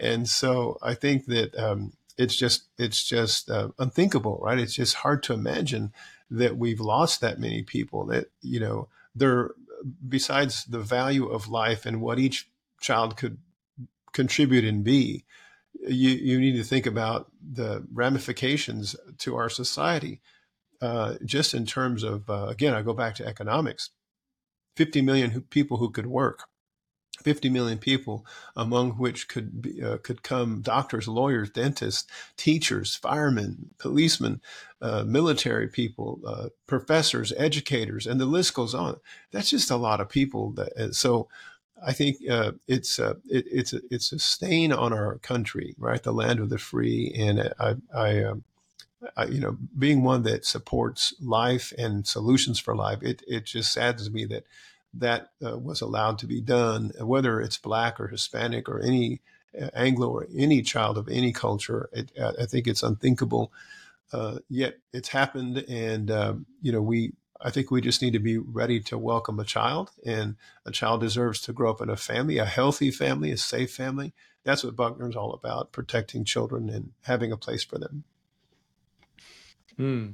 And 0.00 0.28
so 0.28 0.78
I 0.82 0.94
think 0.94 1.26
that 1.26 1.56
um, 1.56 1.92
it's 2.16 2.34
just 2.34 2.64
it's 2.78 3.04
just 3.04 3.50
uh, 3.50 3.68
unthinkable, 3.78 4.40
right? 4.42 4.58
It's 4.58 4.74
just 4.74 4.96
hard 4.96 5.22
to 5.24 5.34
imagine 5.34 5.92
that 6.30 6.56
we've 6.56 6.80
lost 6.80 7.20
that 7.20 7.38
many 7.38 7.62
people 7.62 8.06
that 8.06 8.30
you 8.40 8.60
know 8.60 8.88
they're 9.14 9.50
besides 10.08 10.64
the 10.64 10.78
value 10.78 11.26
of 11.26 11.48
life 11.48 11.86
and 11.86 12.00
what 12.00 12.18
each 12.18 12.48
child 12.80 13.16
could 13.16 13.38
contribute 14.12 14.64
and 14.64 14.84
be 14.84 15.24
you 15.86 16.10
you 16.10 16.38
need 16.38 16.56
to 16.56 16.64
think 16.64 16.86
about 16.86 17.30
the 17.40 17.86
ramifications 17.92 18.96
to 19.18 19.36
our 19.36 19.48
society 19.48 20.20
uh, 20.82 21.14
just 21.24 21.54
in 21.54 21.64
terms 21.64 22.02
of 22.02 22.28
uh, 22.28 22.46
again 22.46 22.74
i 22.74 22.82
go 22.82 22.92
back 22.92 23.14
to 23.14 23.26
economics 23.26 23.90
50 24.76 25.02
million 25.02 25.42
people 25.42 25.78
who 25.78 25.90
could 25.90 26.06
work 26.06 26.44
50 27.22 27.48
million 27.50 27.78
people, 27.78 28.24
among 28.56 28.92
which 28.92 29.28
could 29.28 29.62
be, 29.62 29.82
uh, 29.82 29.98
could 29.98 30.22
come 30.22 30.60
doctors, 30.62 31.06
lawyers, 31.06 31.50
dentists, 31.50 32.06
teachers, 32.36 32.96
firemen, 32.96 33.70
policemen, 33.78 34.40
uh, 34.80 35.04
military 35.04 35.68
people, 35.68 36.20
uh, 36.26 36.48
professors, 36.66 37.32
educators, 37.36 38.06
and 38.06 38.20
the 38.20 38.26
list 38.26 38.54
goes 38.54 38.74
on. 38.74 38.98
That's 39.30 39.50
just 39.50 39.70
a 39.70 39.76
lot 39.76 40.00
of 40.00 40.08
people. 40.08 40.52
That, 40.52 40.72
uh, 40.76 40.92
so 40.92 41.28
I 41.84 41.92
think 41.92 42.16
uh, 42.28 42.52
it's 42.66 42.98
uh, 42.98 43.14
it, 43.28 43.46
it's 43.50 43.72
a, 43.72 43.80
it's 43.90 44.12
a 44.12 44.18
stain 44.18 44.72
on 44.72 44.92
our 44.92 45.18
country, 45.18 45.74
right? 45.78 46.02
The 46.02 46.12
land 46.12 46.40
of 46.40 46.50
the 46.50 46.58
free, 46.58 47.14
and 47.16 47.52
I, 47.58 47.76
I, 47.94 48.24
um, 48.24 48.44
I 49.16 49.24
you 49.26 49.40
know, 49.40 49.56
being 49.78 50.02
one 50.02 50.22
that 50.24 50.44
supports 50.44 51.14
life 51.20 51.72
and 51.78 52.06
solutions 52.06 52.58
for 52.58 52.76
life, 52.76 53.02
it 53.02 53.22
it 53.26 53.46
just 53.46 53.72
saddens 53.72 54.10
me 54.10 54.24
that 54.26 54.44
that 54.94 55.30
uh, 55.44 55.58
was 55.58 55.80
allowed 55.80 56.18
to 56.18 56.26
be 56.26 56.40
done, 56.40 56.92
whether 57.00 57.40
it's 57.40 57.58
black 57.58 58.00
or 58.00 58.08
Hispanic 58.08 58.68
or 58.68 58.80
any 58.80 59.20
uh, 59.60 59.68
Anglo 59.74 60.08
or 60.08 60.26
any 60.36 60.62
child 60.62 60.98
of 60.98 61.08
any 61.08 61.32
culture. 61.32 61.88
It, 61.92 62.12
I 62.20 62.46
think 62.46 62.66
it's 62.66 62.82
unthinkable. 62.82 63.52
Uh, 64.12 64.38
yet 64.48 64.78
it's 64.92 65.08
happened, 65.08 65.64
and 65.68 66.10
um, 66.10 66.46
you 66.62 66.72
know 66.72 66.82
we. 66.82 67.12
I 67.42 67.48
think 67.48 67.70
we 67.70 67.80
just 67.80 68.02
need 68.02 68.12
to 68.12 68.18
be 68.18 68.36
ready 68.36 68.80
to 68.80 68.98
welcome 68.98 69.40
a 69.40 69.44
child, 69.44 69.92
and 70.04 70.36
a 70.66 70.70
child 70.70 71.00
deserves 71.00 71.40
to 71.42 71.54
grow 71.54 71.70
up 71.70 71.80
in 71.80 71.88
a 71.88 71.96
family, 71.96 72.36
a 72.36 72.44
healthy 72.44 72.90
family, 72.90 73.30
a 73.30 73.38
safe 73.38 73.72
family. 73.72 74.12
That's 74.44 74.62
what 74.62 74.76
Buckner's 74.76 75.16
all 75.16 75.32
about: 75.32 75.72
protecting 75.72 76.24
children 76.24 76.68
and 76.68 76.92
having 77.02 77.32
a 77.32 77.38
place 77.38 77.64
for 77.64 77.78
them. 77.78 78.04
Hmm, 79.76 80.06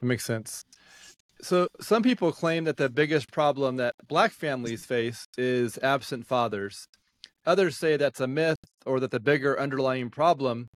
that 0.00 0.06
makes 0.06 0.24
sense. 0.24 0.64
So, 1.40 1.68
some 1.80 2.02
people 2.02 2.32
claim 2.32 2.64
that 2.64 2.78
the 2.78 2.88
biggest 2.88 3.30
problem 3.30 3.76
that 3.76 3.94
black 4.08 4.32
families 4.32 4.84
face 4.84 5.24
is 5.36 5.78
absent 5.82 6.26
fathers. 6.26 6.86
Others 7.46 7.76
say 7.76 7.96
that's 7.96 8.20
a 8.20 8.26
myth 8.26 8.58
or 8.84 8.98
that 9.00 9.12
the 9.12 9.20
bigger 9.20 9.58
underlying 9.58 10.10
problem 10.10 10.66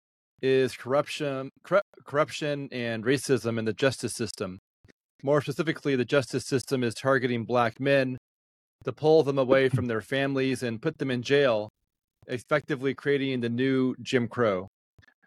is 0.41 0.77
corruption, 0.77 1.51
corruption 2.05 2.69
and 2.71 3.05
racism 3.05 3.59
in 3.59 3.65
the 3.65 3.73
justice 3.73 4.15
system. 4.15 4.59
More 5.23 5.41
specifically, 5.41 5.97
the 5.97 6.05
justice 6.05 6.45
system 6.45 6.83
is 6.83 6.95
targeting 6.95 7.45
black 7.45 7.79
men 7.79 8.19
to 8.85 8.93
pull 8.93 9.23
them 9.23 9.39
away 9.39 9.69
from 9.69 9.87
their 9.87 10.01
families 10.01 10.63
and 10.63 10.83
put 10.83 10.99
them 10.99 11.11
in 11.11 11.23
jail, 11.23 11.71
effectively 12.27 12.95
creating 12.95 13.41
the 13.41 13.49
new 13.49 13.95
Jim 14.01 14.27
Crow. 14.29 14.69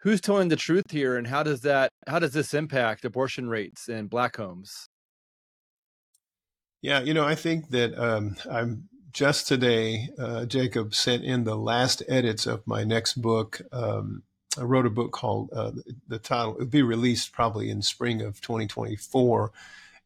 Who's 0.02 0.20
telling 0.20 0.48
the 0.48 0.56
truth 0.56 0.90
here 0.90 1.16
and 1.16 1.26
how 1.26 1.42
does 1.42 1.62
that 1.62 1.90
how 2.06 2.18
does 2.18 2.32
this 2.32 2.54
impact 2.54 3.04
abortion 3.04 3.48
rates 3.48 3.88
in 3.88 4.06
black 4.06 4.36
homes? 4.36 4.86
Yeah, 6.86 7.00
you 7.00 7.14
know, 7.14 7.24
I 7.24 7.34
think 7.34 7.70
that 7.70 7.98
um, 7.98 8.36
I'm 8.48 8.88
just 9.10 9.48
today, 9.48 10.08
uh, 10.16 10.44
Jacob 10.44 10.94
sent 10.94 11.24
in 11.24 11.42
the 11.42 11.56
last 11.56 12.00
edits 12.06 12.46
of 12.46 12.64
my 12.64 12.84
next 12.84 13.20
book. 13.20 13.60
Um, 13.72 14.22
I 14.56 14.62
wrote 14.62 14.86
a 14.86 14.90
book 14.90 15.10
called 15.10 15.50
uh, 15.52 15.72
the 16.06 16.20
title. 16.20 16.54
It'll 16.54 16.68
be 16.68 16.82
released 16.82 17.32
probably 17.32 17.70
in 17.70 17.82
spring 17.82 18.22
of 18.22 18.40
2024. 18.40 19.50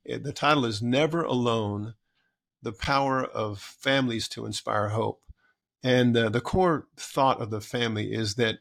The 0.07 0.33
title 0.33 0.65
is 0.65 0.81
"Never 0.81 1.23
Alone: 1.23 1.97
The 2.63 2.73
Power 2.73 3.25
of 3.25 3.61
Families 3.61 4.27
to 4.29 4.47
Inspire 4.47 4.89
Hope." 4.89 5.21
And 5.85 6.17
uh, 6.17 6.31
the 6.31 6.41
core 6.41 6.87
thought 6.97 7.43
of 7.43 7.51
the 7.51 7.61
family 7.61 8.15
is 8.15 8.37
that 8.37 8.61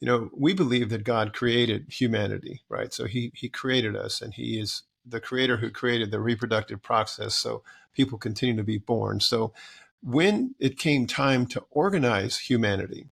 you 0.00 0.06
know 0.06 0.28
we 0.36 0.52
believe 0.52 0.90
that 0.90 1.02
God 1.02 1.32
created 1.32 1.86
humanity, 1.88 2.60
right? 2.68 2.92
So 2.92 3.06
he 3.06 3.32
he 3.34 3.48
created 3.48 3.96
us, 3.96 4.20
and 4.20 4.34
he 4.34 4.60
is 4.60 4.82
the 5.06 5.20
creator 5.20 5.58
who 5.58 5.70
created 5.70 6.10
the 6.10 6.20
reproductive 6.20 6.82
process 6.82 7.34
so 7.34 7.62
people 7.94 8.18
continue 8.18 8.56
to 8.56 8.62
be 8.62 8.78
born. 8.78 9.20
So 9.20 9.52
when 10.02 10.54
it 10.58 10.78
came 10.78 11.06
time 11.06 11.46
to 11.46 11.64
organize 11.70 12.38
humanity, 12.38 13.08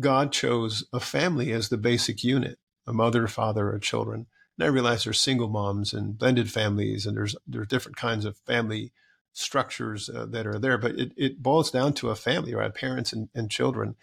God 0.00 0.32
chose 0.32 0.84
a 0.92 1.00
family 1.00 1.52
as 1.52 1.68
the 1.68 1.76
basic 1.76 2.24
unit, 2.24 2.58
a 2.86 2.92
mother, 2.92 3.26
father, 3.28 3.70
or 3.70 3.78
children. 3.78 4.26
And 4.58 4.64
I 4.64 4.68
realize 4.68 5.04
there's 5.04 5.20
single 5.20 5.48
moms 5.48 5.92
and 5.92 6.18
blended 6.18 6.50
families, 6.50 7.06
and 7.06 7.16
there's 7.16 7.36
there's 7.46 7.68
different 7.68 7.96
kinds 7.96 8.24
of 8.24 8.36
family 8.38 8.92
structures 9.32 10.08
uh, 10.08 10.26
that 10.26 10.46
are 10.46 10.58
there, 10.58 10.78
but 10.78 10.98
it, 10.98 11.12
it 11.16 11.42
boils 11.42 11.70
down 11.70 11.92
to 11.94 12.10
a 12.10 12.16
family, 12.16 12.54
right? 12.54 12.74
Parents 12.74 13.12
and, 13.12 13.28
and 13.34 13.50
children. 13.50 13.94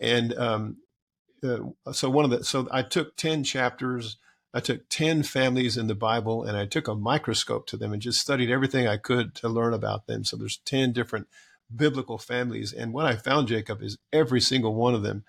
And 0.00 0.34
um, 0.36 0.78
uh, 1.42 1.92
so 1.92 2.10
one 2.10 2.24
of 2.24 2.30
the 2.30 2.44
so 2.44 2.68
I 2.70 2.82
took 2.82 3.16
ten 3.16 3.44
chapters 3.44 4.16
I 4.54 4.60
took 4.60 4.88
10 4.88 5.22
families 5.22 5.76
in 5.76 5.86
the 5.86 5.94
Bible 5.94 6.44
and 6.44 6.56
I 6.56 6.66
took 6.66 6.86
a 6.86 6.94
microscope 6.94 7.66
to 7.68 7.76
them 7.76 7.92
and 7.92 8.02
just 8.02 8.20
studied 8.20 8.50
everything 8.50 8.86
I 8.86 8.98
could 8.98 9.34
to 9.36 9.48
learn 9.48 9.72
about 9.72 10.06
them. 10.06 10.24
So 10.24 10.36
there's 10.36 10.58
10 10.58 10.92
different 10.92 11.26
biblical 11.74 12.18
families. 12.18 12.72
And 12.72 12.92
what 12.92 13.06
I 13.06 13.16
found, 13.16 13.48
Jacob, 13.48 13.82
is 13.82 13.98
every 14.12 14.40
single 14.40 14.74
one 14.74 14.94
of 14.94 15.02
them 15.02 15.24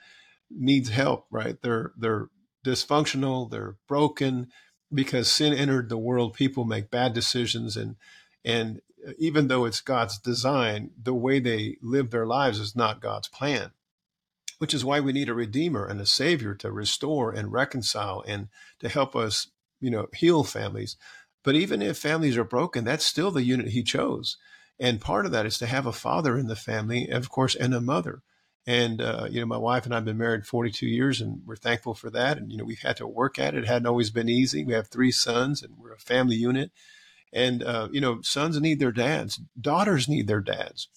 needs 0.52 0.90
help, 0.90 1.26
right? 1.32 1.62
They're, 1.62 1.94
they're 1.98 2.28
dysfunctional, 2.66 3.50
they're 3.50 3.78
broken 3.88 4.48
because 4.94 5.32
sin 5.32 5.54
entered 5.54 5.90
the 5.90 5.98
world. 5.98 6.34
People 6.34 6.66
make 6.66 6.92
bad 6.92 7.14
decisions 7.14 7.78
and, 7.78 7.96
and 8.44 8.82
uh, 9.08 9.12
even 9.18 9.48
though 9.48 9.66
it's 9.66 9.82
God's 9.82 10.18
design, 10.18 10.92
the 11.02 11.14
way 11.14 11.40
they 11.40 11.78
live 11.82 12.12
their 12.12 12.26
lives 12.26 12.60
is 12.60 12.76
not 12.76 13.02
God's 13.02 13.30
plan. 13.30 13.72
Which 14.64 14.74
is 14.74 14.86
why 14.86 15.02
we 15.02 15.12
need 15.12 15.28
a 15.28 15.34
redeemer 15.34 15.86
and 15.86 16.00
a 16.00 16.06
savior 16.06 16.56
to 16.56 16.72
restore 16.72 17.34
and 17.34 17.52
reconcile 17.52 18.24
and 18.26 18.48
to 18.80 18.88
help 18.88 19.14
us, 19.14 19.48
you 19.82 19.92
know, 19.92 20.08
heal 20.14 20.46
families. 20.46 20.96
But 21.44 21.56
even 21.56 21.82
if 21.82 21.98
families 21.98 22.38
are 22.38 22.46
broken, 22.46 22.86
that's 22.86 23.04
still 23.04 23.30
the 23.30 23.44
unit 23.44 23.72
he 23.72 23.84
chose. 23.84 24.38
And 24.80 25.02
part 25.02 25.26
of 25.26 25.34
that 25.34 25.46
is 25.46 25.58
to 25.58 25.66
have 25.66 25.86
a 25.86 25.92
father 25.92 26.38
in 26.38 26.48
the 26.48 26.56
family, 26.56 27.10
of 27.10 27.30
course, 27.30 27.56
and 27.56 27.74
a 27.74 27.82
mother. 27.82 28.22
And, 28.66 29.02
uh, 29.02 29.28
you 29.30 29.42
know, 29.42 29.46
my 29.46 29.58
wife 29.58 29.84
and 29.84 29.94
I 29.94 29.98
have 29.98 30.06
been 30.06 30.18
married 30.18 30.48
42 30.48 30.88
years 30.88 31.20
and 31.20 31.42
we're 31.46 31.58
thankful 31.58 31.94
for 31.94 32.10
that. 32.12 32.38
And, 32.38 32.50
you 32.50 32.58
know, 32.58 32.64
we've 32.64 32.80
had 32.80 32.96
to 32.96 33.06
work 33.06 33.38
at 33.38 33.56
it. 33.56 33.66
It 33.66 33.68
hadn't 33.68 33.88
always 33.88 34.12
been 34.12 34.30
easy. 34.30 34.64
We 34.64 34.76
have 34.76 34.88
three 34.88 35.12
sons 35.12 35.62
and 35.62 35.78
we're 35.78 35.92
a 35.92 36.00
family 36.00 36.38
unit. 36.38 36.72
And, 37.34 37.64
uh, 37.64 37.90
you 37.92 38.00
know, 38.00 38.22
sons 38.22 38.58
need 38.62 38.80
their 38.80 38.94
dads, 38.94 39.42
daughters 39.60 40.08
need 40.08 40.28
their 40.28 40.40
dads. 40.40 40.88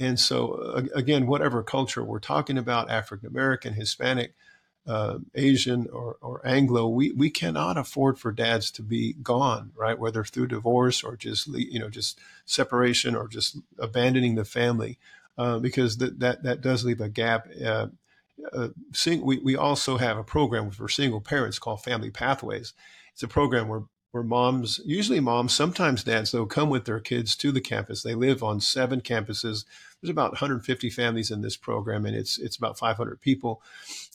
And 0.00 0.18
so, 0.18 0.88
again, 0.94 1.26
whatever 1.26 1.62
culture 1.62 2.02
we're 2.02 2.20
talking 2.20 2.56
about, 2.56 2.90
African 2.90 3.28
American, 3.28 3.74
Hispanic, 3.74 4.34
uh, 4.86 5.18
Asian, 5.34 5.88
or, 5.92 6.16
or 6.22 6.40
Anglo, 6.42 6.88
we, 6.88 7.12
we 7.12 7.28
cannot 7.28 7.76
afford 7.76 8.18
for 8.18 8.32
dads 8.32 8.70
to 8.72 8.82
be 8.82 9.12
gone, 9.22 9.72
right? 9.76 9.98
Whether 9.98 10.24
through 10.24 10.46
divorce 10.46 11.04
or 11.04 11.16
just, 11.16 11.48
you 11.48 11.78
know, 11.78 11.90
just 11.90 12.18
separation 12.46 13.14
or 13.14 13.28
just 13.28 13.58
abandoning 13.78 14.36
the 14.36 14.46
family 14.46 14.98
uh, 15.36 15.58
because 15.58 15.98
that, 15.98 16.18
that 16.20 16.42
that 16.44 16.60
does 16.62 16.82
leave 16.82 17.02
a 17.02 17.10
gap. 17.10 17.46
Uh, 17.62 17.88
uh, 18.54 18.68
sing, 18.92 19.20
we, 19.20 19.36
we 19.38 19.54
also 19.54 19.98
have 19.98 20.16
a 20.16 20.24
program 20.24 20.70
for 20.70 20.88
single 20.88 21.20
parents 21.20 21.58
called 21.58 21.82
Family 21.82 22.10
Pathways. 22.10 22.72
It's 23.12 23.22
a 23.22 23.28
program 23.28 23.68
where 23.68 23.82
where 24.12 24.22
moms, 24.22 24.80
usually 24.84 25.20
moms, 25.20 25.54
sometimes 25.54 26.04
dads, 26.04 26.32
they'll 26.32 26.46
come 26.46 26.68
with 26.68 26.84
their 26.84 27.00
kids 27.00 27.36
to 27.36 27.52
the 27.52 27.60
campus. 27.60 28.02
They 28.02 28.14
live 28.14 28.42
on 28.42 28.60
seven 28.60 29.00
campuses. 29.00 29.64
There's 30.00 30.10
about 30.10 30.32
150 30.32 30.90
families 30.90 31.30
in 31.30 31.42
this 31.42 31.56
program, 31.56 32.04
and 32.06 32.16
it's 32.16 32.38
it's 32.38 32.56
about 32.56 32.78
500 32.78 33.20
people. 33.20 33.62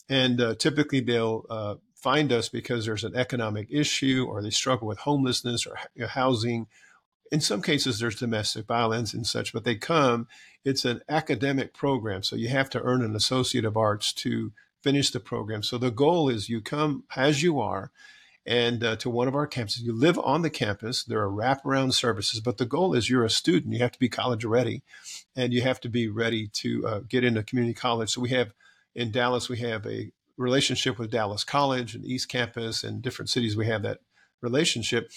And 0.08 0.40
uh, 0.40 0.54
typically, 0.54 1.00
they'll 1.00 1.46
uh, 1.48 1.74
find 1.94 2.32
us 2.32 2.48
because 2.48 2.84
there's 2.84 3.04
an 3.04 3.16
economic 3.16 3.68
issue, 3.70 4.26
or 4.28 4.42
they 4.42 4.50
struggle 4.50 4.86
with 4.86 4.98
homelessness 4.98 5.66
or 5.66 5.76
housing, 6.06 6.66
in 7.32 7.40
some 7.40 7.62
cases 7.62 7.98
there's 7.98 8.16
domestic 8.16 8.66
violence 8.66 9.12
and 9.14 9.26
such 9.26 9.52
but 9.52 9.64
they 9.64 9.74
come 9.74 10.26
it's 10.64 10.84
an 10.84 11.00
academic 11.08 11.74
program 11.74 12.22
so 12.22 12.36
you 12.36 12.48
have 12.48 12.70
to 12.70 12.82
earn 12.82 13.02
an 13.02 13.16
associate 13.16 13.64
of 13.64 13.76
arts 13.76 14.12
to 14.12 14.52
finish 14.82 15.10
the 15.10 15.20
program 15.20 15.62
so 15.62 15.78
the 15.78 15.90
goal 15.90 16.28
is 16.28 16.48
you 16.48 16.60
come 16.60 17.04
as 17.16 17.42
you 17.42 17.60
are 17.60 17.90
and 18.46 18.84
uh, 18.84 18.96
to 18.96 19.10
one 19.10 19.28
of 19.28 19.34
our 19.34 19.46
campuses 19.46 19.82
you 19.82 19.92
live 19.92 20.18
on 20.20 20.42
the 20.42 20.50
campus 20.50 21.04
there 21.04 21.20
are 21.20 21.30
wraparound 21.30 21.92
services 21.92 22.40
but 22.40 22.58
the 22.58 22.66
goal 22.66 22.94
is 22.94 23.10
you're 23.10 23.24
a 23.24 23.30
student 23.30 23.74
you 23.74 23.80
have 23.80 23.92
to 23.92 23.98
be 23.98 24.08
college 24.08 24.44
ready 24.44 24.82
and 25.34 25.52
you 25.52 25.62
have 25.62 25.80
to 25.80 25.88
be 25.88 26.08
ready 26.08 26.48
to 26.48 26.86
uh, 26.86 27.00
get 27.08 27.24
into 27.24 27.42
community 27.42 27.74
college 27.74 28.10
so 28.10 28.20
we 28.20 28.30
have 28.30 28.52
in 28.94 29.10
dallas 29.10 29.48
we 29.48 29.58
have 29.58 29.86
a 29.86 30.10
relationship 30.36 30.98
with 30.98 31.10
dallas 31.10 31.44
college 31.44 31.94
and 31.94 32.04
east 32.04 32.28
campus 32.28 32.84
and 32.84 33.02
different 33.02 33.28
cities 33.28 33.56
we 33.56 33.66
have 33.66 33.82
that 33.82 33.98
relationship 34.42 35.10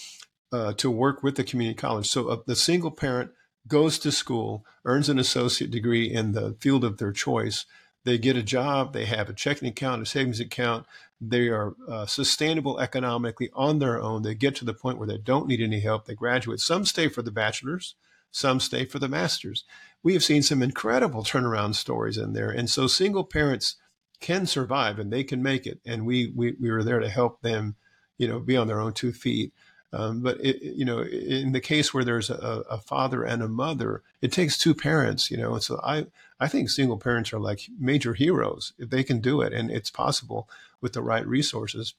uh, 0.52 0.72
to 0.74 0.90
work 0.90 1.22
with 1.22 1.36
the 1.36 1.44
community 1.44 1.76
college. 1.76 2.08
So 2.08 2.28
uh, 2.28 2.36
the 2.46 2.56
single 2.56 2.90
parent 2.90 3.30
goes 3.68 3.98
to 4.00 4.12
school, 4.12 4.64
earns 4.84 5.08
an 5.08 5.18
associate 5.18 5.70
degree 5.70 6.10
in 6.10 6.32
the 6.32 6.56
field 6.60 6.84
of 6.84 6.98
their 6.98 7.12
choice. 7.12 7.66
They 8.04 8.18
get 8.18 8.36
a 8.36 8.42
job, 8.42 8.92
they 8.92 9.04
have 9.04 9.28
a 9.28 9.34
checking 9.34 9.68
account, 9.68 10.02
a 10.02 10.06
savings 10.06 10.40
account. 10.40 10.86
They 11.20 11.48
are 11.48 11.74
uh, 11.86 12.06
sustainable 12.06 12.80
economically 12.80 13.50
on 13.52 13.78
their 13.78 14.00
own. 14.00 14.22
They 14.22 14.34
get 14.34 14.56
to 14.56 14.64
the 14.64 14.74
point 14.74 14.98
where 14.98 15.08
they 15.08 15.18
don't 15.18 15.46
need 15.46 15.60
any 15.60 15.80
help. 15.80 16.06
They 16.06 16.14
graduate. 16.14 16.60
Some 16.60 16.84
stay 16.86 17.08
for 17.08 17.20
the 17.22 17.30
bachelor's, 17.30 17.94
some 18.30 18.58
stay 18.60 18.86
for 18.86 18.98
the 18.98 19.08
master's. 19.08 19.64
We 20.02 20.14
have 20.14 20.24
seen 20.24 20.42
some 20.42 20.62
incredible 20.62 21.22
turnaround 21.22 21.74
stories 21.74 22.16
in 22.16 22.32
there. 22.32 22.50
And 22.50 22.70
so 22.70 22.86
single 22.86 23.24
parents 23.24 23.76
can 24.20 24.46
survive 24.46 24.98
and 24.98 25.12
they 25.12 25.24
can 25.24 25.42
make 25.42 25.66
it. 25.66 25.80
And 25.84 26.06
we, 26.06 26.32
we, 26.34 26.54
we 26.60 26.70
were 26.70 26.84
there 26.84 27.00
to 27.00 27.08
help 27.08 27.42
them, 27.42 27.76
you 28.16 28.26
know, 28.26 28.38
be 28.38 28.56
on 28.56 28.66
their 28.66 28.80
own 28.80 28.92
two 28.92 29.12
feet. 29.12 29.52
Um, 29.92 30.20
but 30.20 30.38
it, 30.44 30.62
you 30.62 30.84
know, 30.84 31.00
in 31.00 31.52
the 31.52 31.60
case 31.60 31.92
where 31.92 32.04
there's 32.04 32.30
a, 32.30 32.64
a, 32.70 32.78
father 32.78 33.24
and 33.24 33.42
a 33.42 33.48
mother, 33.48 34.02
it 34.20 34.30
takes 34.30 34.56
two 34.56 34.72
parents. 34.72 35.30
You 35.30 35.36
know, 35.36 35.54
and 35.54 35.62
so 35.62 35.80
I 35.82 36.06
I 36.38 36.46
think 36.46 36.70
single 36.70 36.96
parents 36.96 37.32
are 37.32 37.40
like 37.40 37.68
major 37.78 38.14
heroes 38.14 38.72
if 38.78 38.90
they 38.90 39.02
can 39.02 39.20
do 39.20 39.40
it, 39.40 39.52
and 39.52 39.70
it's 39.70 39.90
possible 39.90 40.48
with 40.80 40.92
the 40.92 41.02
right 41.02 41.26
resources. 41.26 41.94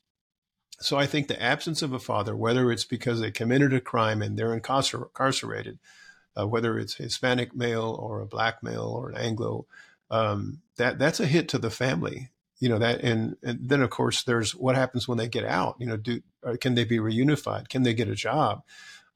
So 0.79 0.97
I 0.97 1.05
think 1.05 1.27
the 1.27 1.41
absence 1.41 1.81
of 1.81 1.93
a 1.93 1.99
father, 1.99 2.35
whether 2.35 2.71
it's 2.71 2.85
because 2.85 3.19
they 3.19 3.29
committed 3.29 3.73
a 3.73 3.81
crime 3.81 4.21
and 4.21 4.37
they're 4.37 4.53
incarcerated, 4.53 5.77
uh, 6.35 6.47
whether 6.47 6.79
it's 6.79 6.95
Hispanic 6.95 7.55
male 7.55 7.95
or 7.99 8.19
a 8.19 8.25
black 8.25 8.63
male 8.63 8.85
or 8.85 9.09
an 9.09 9.17
Anglo, 9.17 9.67
um, 10.09 10.61
that 10.77 10.97
that's 10.97 11.19
a 11.19 11.27
hit 11.27 11.49
to 11.49 11.59
the 11.59 11.69
family 11.69 12.29
you 12.61 12.69
know 12.69 12.77
that 12.77 13.01
and, 13.01 13.35
and 13.43 13.59
then 13.67 13.81
of 13.81 13.89
course 13.89 14.23
there's 14.23 14.55
what 14.55 14.75
happens 14.75 15.07
when 15.07 15.17
they 15.17 15.27
get 15.27 15.43
out 15.43 15.75
you 15.79 15.87
know 15.87 15.97
do 15.97 16.21
can 16.59 16.75
they 16.75 16.85
be 16.85 16.97
reunified? 16.97 17.67
Can 17.67 17.83
they 17.83 17.93
get 17.93 18.07
a 18.07 18.15
job? 18.15 18.63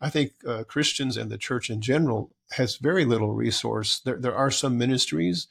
I 0.01 0.09
think 0.09 0.33
uh, 0.45 0.63
christians 0.65 1.15
and 1.15 1.31
the 1.31 1.37
church 1.37 1.69
in 1.69 1.79
general 1.79 2.31
has 2.51 2.75
very 2.75 3.05
little 3.05 3.33
resource. 3.33 3.99
There, 3.99 4.17
there 4.17 4.35
are 4.35 4.51
some 4.51 4.77
ministries 4.77 5.47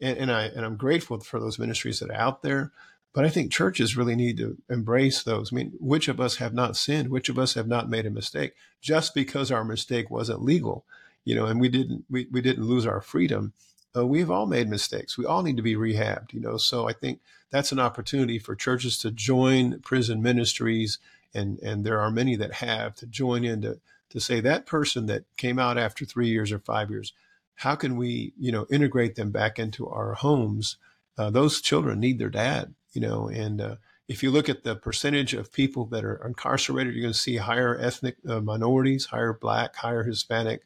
and, 0.00 0.16
and 0.16 0.32
i 0.32 0.44
and 0.44 0.64
i'm 0.64 0.76
grateful 0.76 1.20
for 1.20 1.38
those 1.38 1.58
ministries 1.58 2.00
that 2.00 2.10
are 2.10 2.14
out 2.14 2.42
there 2.42 2.72
but 3.12 3.24
i 3.24 3.28
think 3.28 3.52
churches 3.52 3.96
really 3.96 4.16
need 4.16 4.38
to 4.38 4.56
embrace 4.70 5.22
those. 5.22 5.52
I 5.52 5.56
mean 5.56 5.72
which 5.78 6.08
of 6.08 6.20
us 6.20 6.36
have 6.36 6.54
not 6.54 6.76
sinned? 6.76 7.10
Which 7.10 7.28
of 7.28 7.38
us 7.38 7.54
have 7.54 7.68
not 7.68 7.90
made 7.90 8.06
a 8.06 8.10
mistake? 8.10 8.54
Just 8.80 9.12
because 9.12 9.50
our 9.50 9.64
mistake 9.64 10.08
wasn't 10.08 10.42
legal 10.42 10.84
you 11.24 11.34
know 11.34 11.46
and 11.46 11.60
we 11.60 11.68
didn't 11.68 12.04
we, 12.08 12.28
we 12.30 12.40
didn't 12.40 12.64
lose 12.64 12.86
our 12.86 13.00
freedom 13.00 13.52
uh, 13.96 14.06
we've 14.06 14.30
all 14.30 14.46
made 14.46 14.68
mistakes. 14.68 15.16
We 15.16 15.26
all 15.26 15.42
need 15.42 15.56
to 15.56 15.62
be 15.62 15.76
rehabbed, 15.76 16.32
you 16.32 16.40
know. 16.40 16.56
So 16.56 16.88
I 16.88 16.92
think 16.92 17.20
that's 17.50 17.72
an 17.72 17.78
opportunity 17.78 18.38
for 18.38 18.54
churches 18.54 18.98
to 18.98 19.10
join 19.10 19.80
prison 19.80 20.22
ministries, 20.22 20.98
and 21.34 21.58
and 21.60 21.84
there 21.84 22.00
are 22.00 22.10
many 22.10 22.36
that 22.36 22.54
have 22.54 22.94
to 22.96 23.06
join 23.06 23.44
in 23.44 23.62
to 23.62 23.80
to 24.10 24.20
say 24.20 24.40
that 24.40 24.66
person 24.66 25.06
that 25.06 25.24
came 25.36 25.58
out 25.58 25.76
after 25.78 26.04
three 26.04 26.28
years 26.28 26.52
or 26.52 26.58
five 26.60 26.90
years, 26.90 27.12
how 27.56 27.74
can 27.74 27.96
we, 27.96 28.32
you 28.38 28.52
know, 28.52 28.66
integrate 28.70 29.16
them 29.16 29.30
back 29.30 29.58
into 29.58 29.88
our 29.88 30.14
homes? 30.14 30.76
Uh, 31.18 31.30
those 31.30 31.60
children 31.60 32.00
need 32.00 32.18
their 32.18 32.30
dad, 32.30 32.74
you 32.92 33.00
know, 33.00 33.28
and 33.28 33.60
uh, 33.60 33.76
if 34.06 34.22
you 34.22 34.30
look 34.30 34.48
at 34.48 34.64
the 34.64 34.76
percentage 34.76 35.34
of 35.34 35.52
people 35.52 35.86
that 35.86 36.04
are 36.04 36.22
incarcerated, 36.24 36.94
you're 36.94 37.02
going 37.02 37.12
to 37.12 37.18
see 37.18 37.36
higher 37.36 37.78
ethnic 37.78 38.16
uh, 38.28 38.40
minorities, 38.40 39.06
higher 39.06 39.32
black, 39.32 39.76
higher 39.76 40.02
Hispanic, 40.02 40.62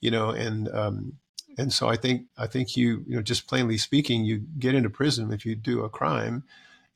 you 0.00 0.10
know, 0.10 0.30
and 0.30 0.68
um, 0.68 1.14
and 1.58 1.72
so 1.72 1.88
I 1.88 1.96
think 1.96 2.26
I 2.36 2.46
think 2.46 2.76
you 2.76 3.04
you 3.06 3.16
know 3.16 3.22
just 3.22 3.46
plainly 3.46 3.78
speaking, 3.78 4.24
you 4.24 4.42
get 4.58 4.74
into 4.74 4.90
prison 4.90 5.32
if 5.32 5.46
you 5.46 5.54
do 5.54 5.82
a 5.82 5.88
crime, 5.88 6.44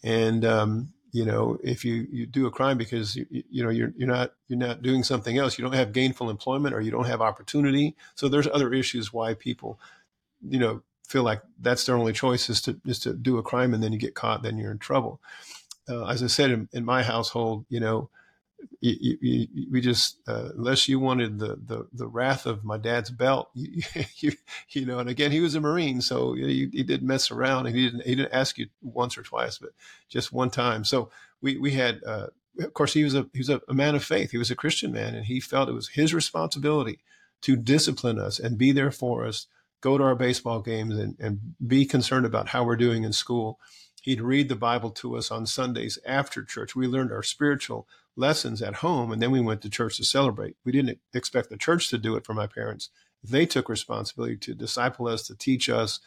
and 0.03 0.44
um, 0.44 0.88
you 1.12 1.25
know 1.25 1.59
if 1.62 1.85
you 1.85 2.07
you 2.11 2.27
do 2.27 2.47
a 2.47 2.51
crime 2.51 2.79
because 2.79 3.16
you, 3.16 3.27
you 3.31 3.62
know 3.62 3.71
you're 3.71 3.92
you're 3.97 4.09
not 4.09 4.33
you're 4.49 4.59
not 4.59 4.83
doing 4.83 5.03
something 5.03 5.38
else, 5.38 5.59
you 5.59 5.64
don't 5.64 5.75
have 5.75 5.92
gainful 5.92 6.31
employment 6.31 6.75
or 6.75 6.81
you 6.81 6.90
don't 6.90 7.07
have 7.07 7.21
opportunity. 7.21 7.97
So 8.14 8.29
there's 8.29 8.49
other 8.49 8.73
issues 8.73 9.12
why 9.12 9.35
people 9.35 9.79
you 10.47 10.59
know 10.59 10.83
feel 11.07 11.23
like 11.23 11.42
that's 11.61 11.87
their 11.87 11.97
only 11.97 12.12
choice 12.12 12.51
is 12.51 12.61
to 12.62 12.81
is 12.85 12.99
to 13.01 13.14
do 13.14 13.38
a 13.38 13.42
crime 13.42 13.75
and 13.75 13.83
then 13.83 13.92
you 13.92 13.99
get 13.99 14.14
caught, 14.14 14.42
then 14.42 14.59
you're 14.59 14.73
in 14.73 14.79
trouble. 14.79 15.21
Uh, 15.88 16.05
as 16.07 16.23
I 16.23 16.27
said 16.27 16.51
in, 16.51 16.68
in 16.73 16.85
my 16.85 17.03
household, 17.03 17.64
you 17.68 17.81
know 17.81 18.11
you, 18.81 19.16
you, 19.21 19.49
you, 19.53 19.66
we 19.71 19.81
just 19.81 20.18
uh, 20.29 20.51
unless 20.57 20.88
you 20.88 21.01
wanted 21.01 21.38
the, 21.38 21.57
the 21.57 21.88
the 21.92 22.07
wrath 22.07 22.47
of 22.47 22.64
my 22.64 22.77
dad's 22.77 23.11
belt, 23.11 23.51
you, 23.55 24.33
you, 24.71 24.87
know. 24.87 24.99
And 24.99 25.09
again, 25.09 25.31
he 25.31 25.40
was 25.40 25.55
a 25.55 25.61
marine, 25.61 26.01
so 26.01 26.35
he, 26.35 26.68
he 26.73 26.83
didn't 26.83 27.07
mess 27.07 27.31
around, 27.31 27.66
and 27.66 27.77
he 27.77 27.87
didn't 27.87 28.07
he 28.07 28.14
didn't 28.14 28.35
ask 28.35 28.59
you 28.59 28.68
once 28.81 29.18
or 29.18 29.23
twice, 29.23 29.59
but 29.59 29.71
just 30.09 30.33
one 30.33 30.51
time. 30.51 30.85
So 30.85 31.11
we 31.40 31.57
we 31.57 31.73
had, 31.73 32.03
uh, 32.07 32.29
of 32.61 32.75
course, 32.75 32.92
he 32.94 33.05
was 33.05 33.14
a 33.14 33.29
he 33.33 33.40
was 33.40 33.51
a 33.51 33.61
man 33.68 33.94
of 33.94 34.05
faith. 34.05 34.31
He 34.31 34.38
was 34.38 34.51
a 34.51 34.57
Christian 34.57 34.92
man, 34.92 35.14
and 35.14 35.27
he 35.27 35.40
felt 35.40 35.68
it 35.68 35.73
was 35.73 35.88
his 35.88 36.14
responsibility 36.14 37.01
to 37.42 37.57
discipline 37.57 38.18
us 38.18 38.38
and 38.38 38.59
be 38.59 38.73
there 38.73 38.90
for 38.90 39.25
us, 39.25 39.47
go 39.81 39.99
to 39.99 40.05
our 40.05 40.16
baseball 40.16 40.61
games, 40.61 40.97
and 40.97 41.16
and 41.18 41.55
be 41.66 41.85
concerned 41.85 42.27
about 42.27 42.49
how 42.49 42.64
we're 42.64 42.77
doing 42.77 43.05
in 43.05 43.12
school. 43.12 43.59
He'd 44.09 44.23
read 44.23 44.49
the 44.49 44.57
Bible 44.57 44.88
to 44.92 45.18
us 45.18 45.31
on 45.31 45.44
Sundays 45.44 45.99
after 46.07 46.42
church. 46.42 46.75
We 46.75 46.87
learned 46.87 47.12
our 47.12 47.23
spiritual 47.23 47.87
lessons 48.16 48.62
at 48.62 48.77
home, 48.77 49.12
and 49.12 49.21
then 49.21 49.31
we 49.31 49.38
went 49.38 49.61
to 49.61 49.68
church 49.68 49.99
to 49.99 50.05
celebrate. 50.05 50.57
We 50.64 50.73
didn't 50.73 50.99
expect 51.12 51.51
the 51.51 51.59
church 51.59 51.90
to 51.90 51.98
do 51.98 52.17
it 52.17 52.25
for 52.25 52.33
my 52.33 52.46
parents. 52.46 52.88
They 53.23 53.44
took 53.44 53.69
responsibility 53.69 54.38
to 54.38 54.54
disciple 54.54 55.09
us, 55.09 55.25
to 55.27 55.35
teach 55.35 55.69
us, 55.69 56.00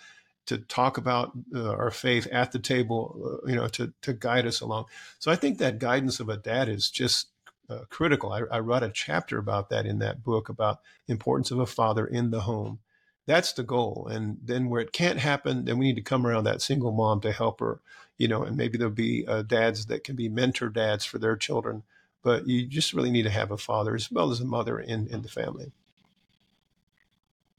to 0.48 0.58
talk 0.58 0.98
about 0.98 1.34
uh, 1.54 1.74
our 1.74 1.92
faith 1.92 2.26
at 2.32 2.52
the 2.52 2.58
table, 2.58 3.40
uh, 3.44 3.48
you 3.48 3.56
know, 3.56 3.68
to 3.68 3.94
to 4.02 4.14
guide 4.14 4.48
us 4.48 4.62
along. 4.62 4.86
So 5.20 5.32
I 5.32 5.36
think 5.36 5.60
that 5.60 5.78
guidance 5.78 6.20
of 6.20 6.28
a 6.28 6.38
dad 6.38 6.70
is 6.70 6.90
just 6.90 7.28
uh, 7.70 7.82
critical. 7.92 8.34
I, 8.34 8.42
I 8.52 8.62
wrote 8.62 8.82
a 8.82 8.90
chapter 8.90 9.38
about 9.38 9.70
that 9.70 9.86
in 9.86 10.00
that 10.00 10.24
book 10.24 10.50
about 10.50 10.80
importance 11.08 11.52
of 11.52 11.60
a 11.60 11.68
father 11.68 12.08
in 12.08 12.32
the 12.32 12.42
home. 12.42 12.80
That's 13.28 13.54
the 13.54 13.64
goal. 13.64 14.08
And 14.12 14.40
then 14.44 14.70
where 14.70 14.82
it 14.82 14.92
can't 14.92 15.20
happen, 15.20 15.66
then 15.66 15.78
we 15.78 15.86
need 15.86 15.96
to 15.96 16.02
come 16.02 16.26
around 16.26 16.44
that 16.46 16.62
single 16.62 16.92
mom 16.92 17.22
to 17.22 17.32
help 17.32 17.60
her, 17.60 17.80
you 18.18 18.28
know, 18.28 18.44
and 18.44 18.58
maybe 18.58 18.78
there'll 18.78 18.94
be 18.94 19.26
uh, 19.28 19.44
dads 19.44 19.86
that 19.88 20.04
can 20.04 20.16
be 20.16 20.28
mentor 20.28 20.70
dads 20.70 21.06
for 21.06 21.20
their 21.20 21.36
children 21.36 21.84
but 22.24 22.48
you 22.48 22.66
just 22.66 22.94
really 22.94 23.12
need 23.12 23.24
to 23.24 23.30
have 23.30 23.52
a 23.52 23.58
father 23.58 23.96
as 23.96 24.12
well 24.12 24.32
as 24.32 24.40
a 24.40 24.46
mother 24.46 24.80
in, 24.80 25.08
in 25.08 25.22
the 25.22 25.30
family. 25.30 25.72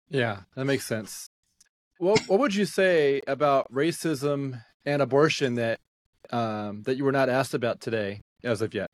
Yeah, 0.09 0.41
that 0.55 0.65
makes 0.65 0.87
sense. 0.87 1.29
What 1.99 2.21
What 2.29 2.41
would 2.41 2.55
you 2.55 2.65
say 2.65 3.23
about 3.27 3.73
racism 3.73 4.63
and 4.85 5.01
abortion 5.01 5.55
that 5.55 5.79
um, 6.31 6.83
that 6.83 6.97
you 6.97 7.05
were 7.05 7.13
not 7.13 7.29
asked 7.29 7.55
about 7.55 7.81
today 7.81 8.21
as 8.45 8.63
of 8.63 8.75
yet? 8.75 8.89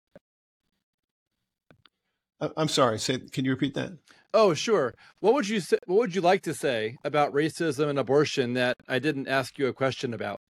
I'm 2.56 2.68
sorry. 2.68 2.98
Say, 2.98 3.18
can 3.18 3.44
you 3.44 3.50
repeat 3.50 3.74
that? 3.74 3.92
Oh, 4.34 4.54
sure. 4.54 4.94
What 5.20 5.34
would 5.34 5.48
you 5.48 5.60
say, 5.60 5.78
What 5.86 5.98
would 5.98 6.14
you 6.14 6.20
like 6.20 6.42
to 6.42 6.54
say 6.54 6.98
about 7.04 7.32
racism 7.32 7.88
and 7.88 7.98
abortion 7.98 8.54
that 8.54 8.76
I 8.86 8.98
didn't 8.98 9.28
ask 9.28 9.58
you 9.58 9.66
a 9.66 9.72
question 9.72 10.12
about? 10.12 10.40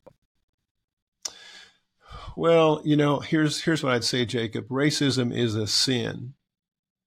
Well, 2.37 2.83
you 2.85 2.97
know, 2.97 3.21
here's 3.21 3.63
here's 3.63 3.83
what 3.83 3.93
I'd 3.93 4.05
say, 4.05 4.25
Jacob. 4.25 4.69
Racism 4.69 5.35
is 5.37 5.55
a 5.55 5.67
sin. 5.67 6.35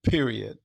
Period. 0.04 0.58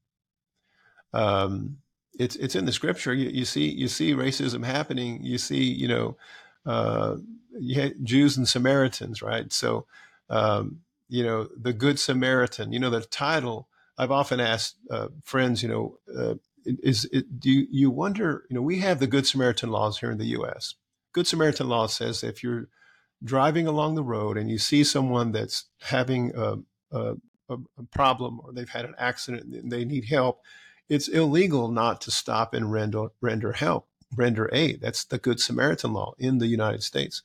Um, 1.12 1.79
it's 2.19 2.37
it's 2.37 2.55
in 2.55 2.64
the 2.64 2.73
scripture. 2.73 3.14
You, 3.14 3.29
you 3.29 3.45
see 3.45 3.69
you 3.69 3.89
see 3.89 4.12
racism 4.12 4.64
happening. 4.64 5.23
You 5.23 5.39
see, 5.39 5.62
you 5.62 5.89
know, 5.89 6.17
uh, 6.64 7.17
you 7.59 7.95
Jews 8.03 8.37
and 8.37 8.49
Samaritans, 8.49 9.23
right? 9.23 9.53
So, 9.53 9.87
um, 10.31 10.81
you 11.09 11.23
know, 11.23 11.49
the 11.57 11.73
Good 11.73 11.99
Samaritan. 11.99 12.73
You 12.73 12.81
know, 12.81 12.91
the 12.91 13.03
title 13.03 13.69
I've 13.99 14.11
often 14.11 14.40
asked 14.40 14.76
uh, 14.90 15.09
friends, 15.24 15.62
you 15.62 15.68
know, 15.68 15.99
uh, 16.16 16.34
is 16.64 17.09
it, 17.12 17.40
do 17.40 17.51
you, 17.51 17.66
you 17.70 17.90
wonder, 17.90 18.44
you 18.51 18.55
know, 18.55 18.62
we 18.62 18.80
have 18.80 18.99
the 18.99 19.07
Good 19.07 19.26
Samaritan 19.26 19.70
laws 19.70 19.99
here 19.99 20.11
in 20.11 20.18
the 20.18 20.26
U.S. 20.26 20.74
Good 21.12 21.26
Samaritan 21.26 21.68
law 21.68 21.86
says 21.86 22.22
if 22.22 22.42
you're 22.42 22.68
driving 23.22 23.66
along 23.66 23.94
the 23.94 24.03
road 24.03 24.36
and 24.36 24.51
you 24.51 24.59
see 24.59 24.84
someone 24.84 25.32
that's 25.32 25.64
having 25.80 26.32
a, 26.36 26.57
a, 26.90 27.14
a 27.49 27.57
problem 27.90 28.40
or 28.42 28.53
they've 28.53 28.68
had 28.68 28.84
an 28.84 28.94
accident 28.99 29.55
and 29.55 29.70
they 29.70 29.84
need 29.84 30.07
help, 30.07 30.40
it's 30.88 31.09
illegal 31.09 31.68
not 31.68 32.01
to 32.03 32.11
stop 32.11 32.53
and 32.55 32.72
render, 32.72 33.09
render 33.20 33.53
help, 33.53 33.88
render 34.14 34.51
aid. 34.53 34.80
That's 34.80 35.05
the 35.05 35.18
Good 35.18 35.40
Samaritan 35.40 35.92
law 35.92 36.14
in 36.18 36.38
the 36.38 36.47
United 36.47 36.82
States. 36.82 37.22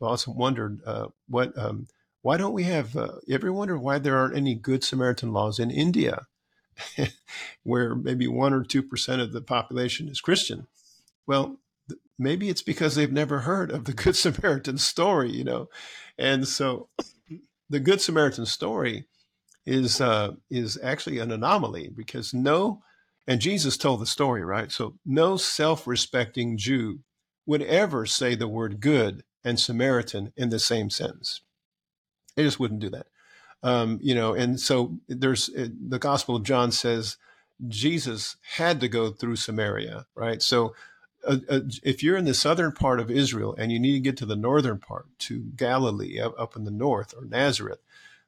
I've 0.00 0.08
also 0.08 0.32
wondered 0.32 0.80
uh, 0.84 1.08
what 1.28 1.56
um, 1.56 1.86
why 2.22 2.36
don't 2.36 2.52
we 2.52 2.62
have, 2.64 2.96
uh, 2.96 3.16
you 3.26 3.34
ever 3.34 3.52
wonder 3.52 3.76
why 3.76 3.98
there 3.98 4.16
aren't 4.16 4.36
any 4.36 4.54
good 4.54 4.84
Samaritan 4.84 5.32
laws 5.32 5.58
in 5.58 5.70
India, 5.70 6.26
where 7.64 7.94
maybe 7.94 8.28
one 8.28 8.52
or 8.52 8.64
2% 8.64 9.20
of 9.20 9.32
the 9.32 9.40
population 9.40 10.08
is 10.08 10.20
Christian? 10.20 10.68
Well, 11.26 11.58
maybe 12.18 12.48
it's 12.48 12.62
because 12.62 12.94
they've 12.94 13.12
never 13.12 13.40
heard 13.40 13.72
of 13.72 13.84
the 13.84 13.92
Good 14.04 14.16
Samaritan 14.16 14.78
story, 14.78 15.32
you 15.32 15.44
know? 15.44 15.68
And 16.16 16.46
so 16.46 16.88
the 17.68 17.80
Good 17.80 18.00
Samaritan 18.00 18.46
story 18.46 19.06
is, 19.66 20.00
uh, 20.00 20.32
is 20.48 20.78
actually 20.82 21.18
an 21.18 21.32
anomaly 21.32 21.90
because 21.94 22.32
no, 22.32 22.82
and 23.26 23.40
Jesus 23.40 23.76
told 23.76 24.00
the 24.00 24.06
story, 24.06 24.44
right? 24.44 24.70
So 24.70 24.94
no 25.04 25.36
self 25.36 25.86
respecting 25.86 26.56
Jew 26.56 27.00
would 27.46 27.62
ever 27.62 28.06
say 28.06 28.36
the 28.36 28.48
word 28.48 28.80
good 28.80 29.24
and 29.44 29.58
Samaritan 29.58 30.32
in 30.36 30.50
the 30.50 30.60
same 30.60 30.88
sentence. 30.88 31.40
They 32.34 32.42
just 32.42 32.60
wouldn't 32.60 32.80
do 32.80 32.90
that. 32.90 33.06
Um, 33.62 34.00
you 34.02 34.14
know, 34.14 34.34
and 34.34 34.58
so 34.58 34.98
there's 35.08 35.48
uh, 35.50 35.68
the 35.88 35.98
Gospel 35.98 36.36
of 36.36 36.42
John 36.42 36.72
says 36.72 37.16
Jesus 37.68 38.36
had 38.56 38.80
to 38.80 38.88
go 38.88 39.10
through 39.10 39.36
Samaria, 39.36 40.06
right? 40.14 40.42
So 40.42 40.74
uh, 41.24 41.36
uh, 41.48 41.60
if 41.84 42.02
you're 42.02 42.16
in 42.16 42.24
the 42.24 42.34
southern 42.34 42.72
part 42.72 42.98
of 42.98 43.10
Israel 43.10 43.54
and 43.56 43.70
you 43.70 43.78
need 43.78 43.92
to 43.92 44.00
get 44.00 44.16
to 44.18 44.26
the 44.26 44.36
northern 44.36 44.78
part, 44.78 45.06
to 45.20 45.40
Galilee 45.56 46.18
up, 46.20 46.34
up 46.38 46.56
in 46.56 46.64
the 46.64 46.70
north 46.70 47.14
or 47.16 47.24
Nazareth, 47.24 47.80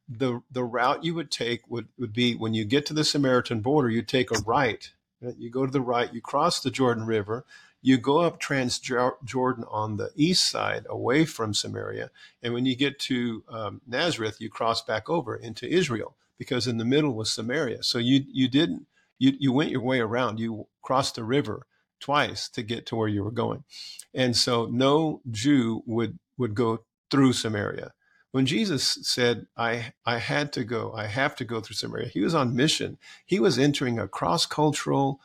the 0.08 0.42
the 0.50 0.64
route 0.64 1.02
you 1.02 1.14
would 1.14 1.30
take 1.30 1.68
would, 1.68 1.88
would 1.98 2.12
be 2.12 2.34
when 2.34 2.54
you 2.54 2.64
get 2.64 2.86
to 2.86 2.94
the 2.94 3.04
Samaritan 3.04 3.60
border, 3.60 3.88
you 3.88 4.02
take 4.02 4.30
a 4.30 4.38
right. 4.46 4.90
You 5.38 5.50
go 5.50 5.64
to 5.64 5.72
the 5.72 5.80
right, 5.80 6.12
you 6.12 6.20
cross 6.20 6.60
the 6.60 6.70
Jordan 6.70 7.06
River, 7.06 7.46
you 7.84 7.98
go 7.98 8.20
up 8.20 8.40
Transjordan 8.40 9.70
on 9.70 9.98
the 9.98 10.10
east 10.16 10.50
side 10.50 10.86
away 10.88 11.26
from 11.26 11.52
Samaria. 11.52 12.10
And 12.42 12.54
when 12.54 12.64
you 12.64 12.74
get 12.74 12.98
to 13.00 13.44
um, 13.50 13.82
Nazareth, 13.86 14.38
you 14.40 14.48
cross 14.48 14.80
back 14.80 15.10
over 15.10 15.36
into 15.36 15.68
Israel 15.68 16.16
because 16.38 16.66
in 16.66 16.78
the 16.78 16.86
middle 16.86 17.12
was 17.12 17.30
Samaria. 17.30 17.82
So 17.82 17.98
you, 17.98 18.24
you 18.26 18.48
didn't, 18.48 18.86
you, 19.18 19.34
you 19.38 19.52
went 19.52 19.70
your 19.70 19.82
way 19.82 20.00
around. 20.00 20.40
You 20.40 20.66
crossed 20.80 21.16
the 21.16 21.24
river 21.24 21.66
twice 22.00 22.48
to 22.48 22.62
get 22.62 22.86
to 22.86 22.96
where 22.96 23.06
you 23.06 23.22
were 23.22 23.30
going. 23.30 23.64
And 24.14 24.34
so 24.34 24.64
no 24.64 25.20
Jew 25.30 25.82
would, 25.84 26.18
would 26.38 26.54
go 26.54 26.84
through 27.10 27.34
Samaria. 27.34 27.92
When 28.32 28.46
Jesus 28.46 28.98
said, 29.02 29.46
I, 29.58 29.92
I 30.06 30.20
had 30.20 30.54
to 30.54 30.64
go, 30.64 30.94
I 30.94 31.06
have 31.06 31.36
to 31.36 31.44
go 31.44 31.60
through 31.60 31.76
Samaria, 31.76 32.08
he 32.08 32.22
was 32.22 32.34
on 32.34 32.56
mission. 32.56 32.96
He 33.26 33.38
was 33.38 33.58
entering 33.58 33.98
a 33.98 34.08
cross 34.08 34.46
cultural, 34.46 35.20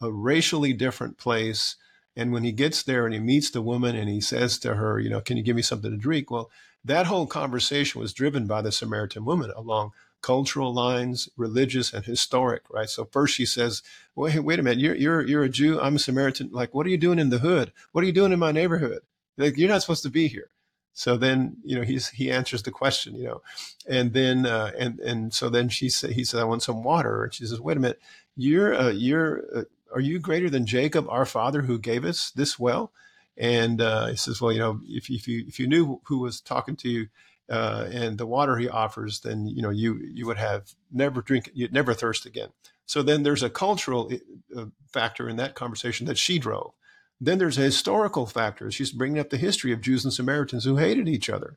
a 0.00 0.12
racially 0.12 0.72
different 0.72 1.18
place 1.18 1.74
and 2.16 2.32
when 2.32 2.44
he 2.44 2.52
gets 2.52 2.82
there 2.82 3.04
and 3.04 3.14
he 3.14 3.20
meets 3.20 3.50
the 3.50 3.62
woman 3.62 3.96
and 3.96 4.08
he 4.08 4.20
says 4.20 4.58
to 4.58 4.74
her, 4.74 4.98
you 4.98 5.10
know, 5.10 5.20
can 5.20 5.36
you 5.36 5.42
give 5.42 5.56
me 5.56 5.62
something 5.62 5.90
to 5.90 5.96
drink? 5.96 6.30
Well, 6.30 6.50
that 6.84 7.06
whole 7.06 7.26
conversation 7.26 8.00
was 8.00 8.12
driven 8.12 8.46
by 8.46 8.62
the 8.62 8.70
Samaritan 8.72 9.24
woman 9.24 9.52
along 9.56 9.92
cultural 10.22 10.72
lines, 10.72 11.28
religious 11.36 11.92
and 11.92 12.04
historic, 12.04 12.62
right? 12.70 12.88
So 12.88 13.04
first 13.04 13.34
she 13.34 13.44
says, 13.44 13.82
wait, 14.14 14.38
wait 14.40 14.58
a 14.58 14.62
minute, 14.62 14.78
you're, 14.78 14.94
you're, 14.94 15.26
you're 15.26 15.44
a 15.44 15.48
Jew. 15.48 15.80
I'm 15.80 15.96
a 15.96 15.98
Samaritan. 15.98 16.50
Like, 16.52 16.72
what 16.72 16.86
are 16.86 16.90
you 16.90 16.96
doing 16.96 17.18
in 17.18 17.30
the 17.30 17.38
hood? 17.38 17.72
What 17.92 18.04
are 18.04 18.06
you 18.06 18.12
doing 18.12 18.32
in 18.32 18.38
my 18.38 18.52
neighborhood? 18.52 19.00
Like, 19.36 19.58
you're 19.58 19.68
not 19.68 19.82
supposed 19.82 20.02
to 20.04 20.10
be 20.10 20.28
here. 20.28 20.48
So 20.94 21.16
then, 21.16 21.56
you 21.64 21.76
know, 21.76 21.82
he's, 21.82 22.08
he 22.10 22.30
answers 22.30 22.62
the 22.62 22.70
question, 22.70 23.16
you 23.16 23.24
know, 23.24 23.42
and 23.86 24.12
then, 24.12 24.46
uh, 24.46 24.70
and, 24.78 25.00
and 25.00 25.34
so 25.34 25.50
then 25.50 25.68
she 25.68 25.88
said, 25.88 26.10
he 26.12 26.24
said, 26.24 26.40
I 26.40 26.44
want 26.44 26.62
some 26.62 26.84
water. 26.84 27.24
And 27.24 27.34
she 27.34 27.44
says, 27.44 27.60
wait 27.60 27.76
a 27.76 27.80
minute, 27.80 28.00
you're, 28.36 28.72
uh, 28.72 28.90
you're, 28.90 29.66
are 29.94 30.00
you 30.00 30.18
greater 30.18 30.50
than 30.50 30.66
Jacob, 30.66 31.08
our 31.08 31.24
father, 31.24 31.62
who 31.62 31.78
gave 31.78 32.04
us 32.04 32.30
this 32.32 32.58
well? 32.58 32.92
And 33.36 33.80
uh, 33.80 34.08
he 34.08 34.16
says, 34.16 34.40
Well, 34.40 34.52
you 34.52 34.58
know, 34.58 34.80
if, 34.84 35.08
if 35.08 35.26
you 35.26 35.44
if 35.46 35.58
you 35.58 35.66
knew 35.66 36.00
who 36.04 36.18
was 36.18 36.40
talking 36.40 36.76
to 36.76 36.88
you 36.88 37.06
uh, 37.48 37.88
and 37.90 38.18
the 38.18 38.26
water 38.26 38.56
he 38.56 38.68
offers, 38.68 39.20
then 39.20 39.46
you 39.46 39.62
know 39.62 39.70
you 39.70 39.96
you 39.96 40.26
would 40.26 40.38
have 40.38 40.72
never 40.92 41.22
drink, 41.22 41.50
you'd 41.54 41.72
never 41.72 41.94
thirst 41.94 42.26
again. 42.26 42.50
So 42.86 43.02
then 43.02 43.22
there's 43.22 43.42
a 43.42 43.50
cultural 43.50 44.12
uh, 44.56 44.66
factor 44.92 45.28
in 45.28 45.36
that 45.36 45.54
conversation 45.54 46.06
that 46.06 46.18
she 46.18 46.38
drove. 46.38 46.72
Then 47.20 47.38
there's 47.38 47.58
a 47.58 47.62
historical 47.62 48.26
factor. 48.26 48.70
She's 48.70 48.92
bringing 48.92 49.18
up 49.18 49.30
the 49.30 49.36
history 49.36 49.72
of 49.72 49.80
Jews 49.80 50.04
and 50.04 50.12
Samaritans 50.12 50.64
who 50.64 50.76
hated 50.76 51.08
each 51.08 51.30
other. 51.30 51.56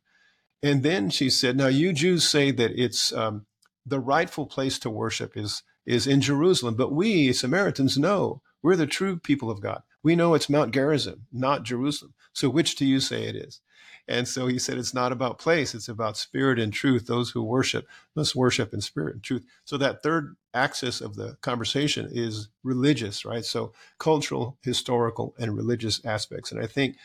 And 0.63 0.83
then 0.83 1.09
she 1.09 1.29
said, 1.29 1.57
Now 1.57 1.67
you 1.67 1.93
Jews 1.93 2.27
say 2.27 2.51
that 2.51 2.71
it's 2.71 3.13
um, 3.13 3.45
the 3.85 3.99
rightful 3.99 4.45
place 4.45 4.79
to 4.79 4.89
worship 4.89 5.35
is 5.35 5.63
is 5.88 6.05
in 6.05 6.21
Jerusalem. 6.21 6.75
But 6.75 6.91
we 6.91 7.33
Samaritans 7.33 7.97
know 7.97 8.41
we're 8.61 8.75
the 8.75 8.85
true 8.85 9.17
people 9.17 9.49
of 9.49 9.61
God. 9.61 9.81
We 10.03 10.15
know 10.15 10.35
it's 10.35 10.49
Mount 10.49 10.73
Gerizim, 10.73 11.25
not 11.31 11.63
Jerusalem. 11.63 12.13
So 12.33 12.49
which 12.49 12.75
do 12.75 12.85
you 12.85 12.99
say 12.99 13.23
it 13.23 13.35
is? 13.35 13.61
And 14.09 14.27
so 14.27 14.47
he 14.47 14.57
said, 14.57 14.77
it's 14.77 14.93
not 14.93 15.11
about 15.11 15.39
place, 15.39 15.75
it's 15.75 15.89
about 15.89 16.15
spirit 16.15 16.59
and 16.59 16.71
truth. 16.71 17.07
Those 17.07 17.31
who 17.31 17.43
worship 17.43 17.88
must 18.15 18.35
worship 18.35 18.73
in 18.73 18.79
spirit 18.79 19.15
and 19.15 19.23
truth. 19.23 19.43
So 19.65 19.75
that 19.77 20.01
third 20.01 20.38
axis 20.53 21.01
of 21.01 21.15
the 21.15 21.38
conversation 21.41 22.07
is 22.11 22.47
religious, 22.63 23.25
right? 23.25 23.43
So 23.43 23.73
cultural, 23.99 24.57
historical, 24.61 25.35
and 25.38 25.57
religious 25.57 26.05
aspects. 26.05 26.53
And 26.53 26.61
I 26.61 26.67
think 26.67 26.95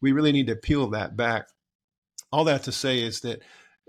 we 0.00 0.10
really 0.10 0.32
need 0.32 0.48
to 0.48 0.56
peel 0.56 0.88
that 0.90 1.16
back. 1.16 1.46
All 2.32 2.44
that 2.44 2.64
to 2.64 2.72
say 2.72 3.00
is 3.00 3.20
that 3.20 3.40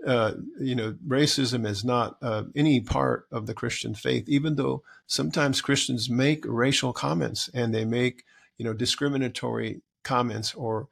uh, 0.06 0.32
you 0.58 0.74
know, 0.74 0.96
racism 1.06 1.66
is 1.66 1.84
not 1.84 2.16
uh, 2.22 2.44
any 2.54 2.80
part 2.80 3.26
of 3.30 3.46
the 3.46 3.54
Christian 3.54 3.94
faith, 3.94 4.28
even 4.28 4.56
though 4.56 4.82
sometimes 5.06 5.60
Christians 5.60 6.08
make 6.08 6.44
racial 6.46 6.92
comments 6.92 7.50
and 7.52 7.74
they 7.74 7.84
make, 7.84 8.24
you 8.56 8.64
know, 8.64 8.72
discriminatory 8.72 9.82
comments 10.02 10.54
or 10.54 10.88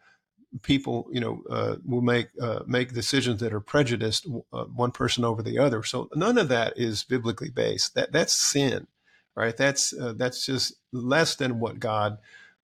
people, 0.63 1.09
you 1.11 1.21
know, 1.21 1.43
uh, 1.51 1.77
will 1.85 2.03
make 2.03 2.29
uh, 2.41 2.61
make 2.67 2.93
decisions 2.93 3.41
that 3.41 3.53
are 3.53 3.61
prejudiced 3.61 4.27
uh, 4.53 4.65
one 4.65 4.91
person 4.91 5.25
over 5.25 5.43
the 5.43 5.59
other. 5.59 5.83
So 5.83 6.09
none 6.15 6.39
of 6.39 6.49
that 6.49 6.75
is 6.77 7.05
biblically 7.05 7.51
based. 7.51 7.95
That 7.95 8.13
that's 8.13 8.33
sin, 8.33 8.87
right? 9.35 9.57
That's 9.57 9.95
that's 10.17 10.45
just 10.45 10.75
less 10.93 11.35
than 11.35 11.61
what 11.61 11.81
God 11.81 12.19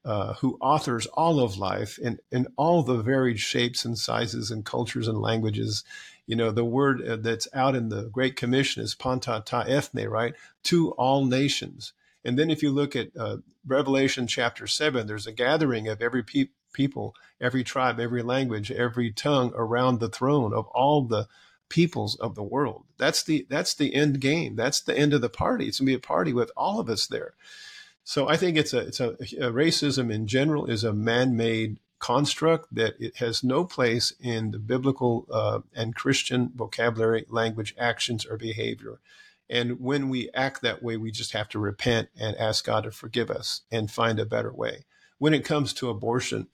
uh, 0.05 0.35
who 0.35 0.59
authors 0.61 1.07
all 1.07 1.41
of 1.41 1.57
life 1.57 1.99
in, 1.99 2.19
in 2.31 2.47
all 2.57 2.83
the 2.83 2.99
varied 2.99 3.41
shapes 3.41 3.85
and 3.85 3.99
sizes 3.99 4.51
and 4.51 4.65
cultures 4.65 5.09
and 5.09 5.21
languages. 5.21 5.83
You 6.27 6.37
know, 6.37 6.51
the 6.51 6.65
word 6.65 7.07
uh, 7.07 7.17
that's 7.17 7.49
out 7.53 7.75
in 7.75 7.89
the 7.89 8.05
Great 8.05 8.37
Commission 8.37 8.83
is 8.83 8.95
panta 8.95 9.43
ta 9.45 9.61
ethne, 9.63 10.09
right? 10.09 10.35
To 10.65 10.93
all 10.93 11.25
nations. 11.25 11.93
And 12.25 12.39
then 12.39 12.51
if 12.51 12.63
you 12.63 12.71
look 12.71 12.97
at 12.97 13.09
uh, 13.19 13.39
Revelation 13.67 14.27
chapter 14.27 14.67
7, 14.67 15.07
there's 15.07 15.27
a 15.27 15.33
gathering 15.33 15.89
of 15.89 16.01
every 16.01 16.23
pe- 16.23 16.49
people, 16.73 17.15
every 17.41 17.63
tribe, 17.63 18.01
every 18.01 18.23
language, 18.23 18.71
every 18.71 19.11
tongue 19.11 19.53
around 19.55 20.01
the 20.01 20.09
throne 20.09 20.55
of 20.55 20.67
all 20.69 21.03
the 21.03 21.29
peoples 21.69 22.17
of 22.17 22.35
the 22.35 22.43
world. 22.43 22.85
That's 22.99 23.23
the 23.23 23.47
that's 23.49 23.75
the 23.75 23.95
end 23.95 24.21
game. 24.21 24.57
That's 24.57 24.81
the 24.81 24.97
end 24.97 25.13
of 25.13 25.21
the 25.21 25.29
party. 25.29 25.67
It's 25.67 25.81
gonna 25.81 25.87
be 25.87 25.95
a 25.95 25.99
party 25.99 26.33
with 26.33 26.51
all 26.57 26.79
of 26.79 26.89
us 26.89 27.07
there. 27.07 27.35
So 28.05 28.29
I 28.29 28.37
think 28.37 28.57
it's 28.57 28.75
a 28.75 28.79
it's 28.81 29.01
a, 29.01 29.11
a 29.11 29.53
racism 29.53 30.13
in 30.13 30.27
general 30.27 30.67
is 30.67 30.85
a 30.85 30.93
man-made 30.93 31.79
construct 32.05 32.67
that 32.71 32.95
it 33.01 33.17
has 33.17 33.43
no 33.43 33.65
place 33.65 34.13
in 34.21 34.51
the 34.51 34.59
biblical 34.59 35.27
uh, 35.31 35.61
and 35.75 35.95
Christian 35.95 36.53
vocabulary, 36.55 37.25
language, 37.31 37.75
actions, 37.79 38.27
or 38.27 38.37
behavior. 38.37 39.01
And 39.49 39.81
when 39.81 40.11
we 40.11 40.29
act 40.35 40.61
that 40.61 40.83
way, 40.83 40.99
we 40.99 41.11
just 41.11 41.33
have 41.33 41.49
to 41.49 41.59
repent 41.59 42.11
and 42.15 42.37
ask 42.37 42.67
God 42.67 42.85
to 42.85 42.91
forgive 42.91 43.31
us 43.31 43.63
and 43.73 43.91
find 43.91 44.21
a 44.21 44.27
better 44.27 44.53
way. 44.53 44.85
When 45.17 45.33
it 45.33 45.47
comes 45.47 45.73
to 45.75 45.89
abortion, 45.89 46.49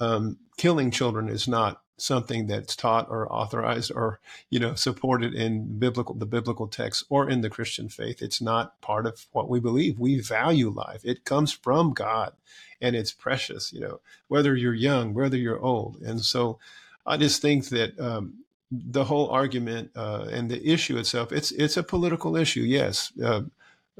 um, 0.00 0.36
killing 0.58 0.90
children 0.90 1.30
is 1.30 1.48
not 1.48 1.80
something 2.00 2.46
that's 2.46 2.76
taught 2.76 3.08
or 3.10 3.30
authorized 3.32 3.92
or 3.94 4.20
you 4.48 4.58
know 4.58 4.74
supported 4.74 5.34
in 5.34 5.78
biblical 5.78 6.14
the 6.14 6.26
biblical 6.26 6.68
text 6.68 7.04
or 7.08 7.28
in 7.28 7.40
the 7.40 7.50
Christian 7.50 7.88
faith. 7.88 8.22
It's 8.22 8.40
not 8.40 8.80
part 8.80 9.06
of 9.06 9.26
what 9.32 9.48
we 9.48 9.60
believe. 9.60 9.98
We 9.98 10.20
value 10.20 10.70
life. 10.70 11.02
It 11.04 11.24
comes 11.24 11.52
from 11.52 11.92
God, 11.92 12.32
and 12.80 12.96
it's 12.96 13.12
precious. 13.12 13.72
You 13.72 13.80
know, 13.80 14.00
whether 14.28 14.56
you're 14.56 14.74
young, 14.74 15.14
whether 15.14 15.36
you're 15.36 15.60
old, 15.60 16.00
and 16.02 16.20
so 16.20 16.58
I 17.06 17.16
just 17.16 17.42
think 17.42 17.68
that 17.68 17.98
um, 17.98 18.44
the 18.70 19.04
whole 19.04 19.28
argument 19.30 19.90
uh, 19.96 20.26
and 20.30 20.50
the 20.50 20.64
issue 20.66 20.96
itself 20.96 21.32
it's 21.32 21.50
it's 21.52 21.76
a 21.76 21.82
political 21.82 22.36
issue. 22.36 22.62
Yes, 22.62 23.12
uh, 23.22 23.42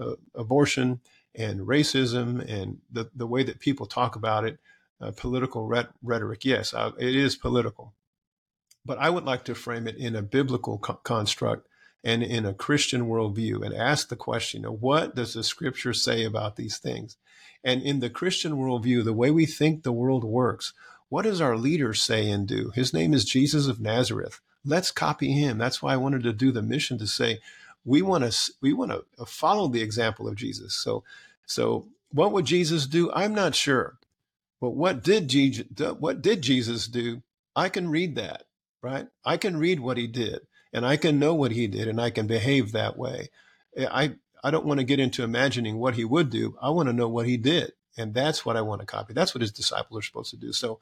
uh, 0.00 0.14
abortion 0.34 1.00
and 1.34 1.60
racism 1.60 2.40
and 2.48 2.78
the 2.90 3.10
the 3.14 3.26
way 3.26 3.42
that 3.42 3.60
people 3.60 3.86
talk 3.86 4.16
about 4.16 4.44
it 4.44 4.58
uh, 5.00 5.10
political 5.12 5.66
rhetoric. 6.02 6.44
Yes, 6.44 6.74
uh, 6.74 6.92
it 6.98 7.14
is 7.14 7.36
political. 7.36 7.94
But 8.84 8.98
I 8.98 9.10
would 9.10 9.24
like 9.24 9.44
to 9.44 9.54
frame 9.54 9.86
it 9.86 9.96
in 9.96 10.16
a 10.16 10.22
biblical 10.22 10.78
co- 10.78 10.94
construct 10.94 11.68
and 12.02 12.22
in 12.22 12.46
a 12.46 12.54
Christian 12.54 13.06
worldview 13.06 13.64
and 13.64 13.74
ask 13.74 14.08
the 14.08 14.16
question 14.16 14.64
of 14.64 14.80
what 14.80 15.14
does 15.14 15.34
the 15.34 15.44
scripture 15.44 15.92
say 15.92 16.24
about 16.24 16.56
these 16.56 16.78
things? 16.78 17.16
And 17.62 17.82
in 17.82 18.00
the 18.00 18.08
Christian 18.08 18.52
worldview, 18.52 19.04
the 19.04 19.12
way 19.12 19.30
we 19.30 19.44
think 19.44 19.82
the 19.82 19.92
world 19.92 20.24
works, 20.24 20.72
what 21.10 21.22
does 21.22 21.40
our 21.40 21.56
leader 21.56 21.92
say 21.92 22.30
and 22.30 22.46
do? 22.46 22.70
His 22.74 22.94
name 22.94 23.12
is 23.12 23.24
Jesus 23.24 23.66
of 23.66 23.80
Nazareth. 23.80 24.40
Let's 24.64 24.90
copy 24.90 25.32
him. 25.32 25.58
That's 25.58 25.82
why 25.82 25.92
I 25.92 25.98
wanted 25.98 26.22
to 26.22 26.32
do 26.32 26.52
the 26.52 26.62
mission 26.62 26.98
to 26.98 27.06
say 27.06 27.40
we 27.84 28.02
want 28.02 28.30
to 28.30 28.52
we 28.60 28.72
want 28.72 28.92
to 28.92 29.26
follow 29.26 29.68
the 29.68 29.82
example 29.82 30.28
of 30.28 30.36
Jesus. 30.36 30.74
So 30.74 31.02
so 31.46 31.86
what 32.12 32.32
would 32.32 32.44
Jesus 32.44 32.86
do? 32.86 33.10
I'm 33.12 33.34
not 33.34 33.54
sure. 33.54 33.98
But 34.60 34.70
what 34.70 35.02
did 35.02 35.28
Jesus, 35.28 35.66
what 35.98 36.22
did 36.22 36.42
Jesus 36.42 36.86
do? 36.86 37.22
I 37.56 37.68
can 37.68 37.88
read 37.88 38.16
that, 38.16 38.44
right? 38.82 39.08
I 39.24 39.36
can 39.36 39.56
read 39.56 39.80
what 39.80 39.96
he 39.96 40.06
did 40.06 40.40
and 40.72 40.84
I 40.86 40.96
can 40.96 41.18
know 41.18 41.34
what 41.34 41.52
he 41.52 41.66
did 41.66 41.88
and 41.88 42.00
I 42.00 42.10
can 42.10 42.26
behave 42.26 42.72
that 42.72 42.96
way. 42.96 43.30
Eh, 43.76 43.86
I, 43.90 44.16
I 44.44 44.50
don't 44.50 44.66
want 44.66 44.78
to 44.80 44.84
get 44.84 45.00
into 45.00 45.24
imagining 45.24 45.78
what 45.78 45.94
he 45.94 46.04
would 46.04 46.30
do. 46.30 46.56
I 46.60 46.70
want 46.70 46.88
to 46.88 46.94
know 46.94 47.08
what 47.08 47.26
he 47.26 47.36
did. 47.36 47.72
And 47.98 48.14
that's 48.14 48.46
what 48.46 48.56
I 48.56 48.62
want 48.62 48.80
to 48.80 48.86
copy. 48.86 49.12
That's 49.12 49.34
what 49.34 49.42
his 49.42 49.52
disciples 49.52 49.98
are 49.98 50.06
supposed 50.06 50.30
to 50.30 50.36
do. 50.36 50.52
So, 50.52 50.78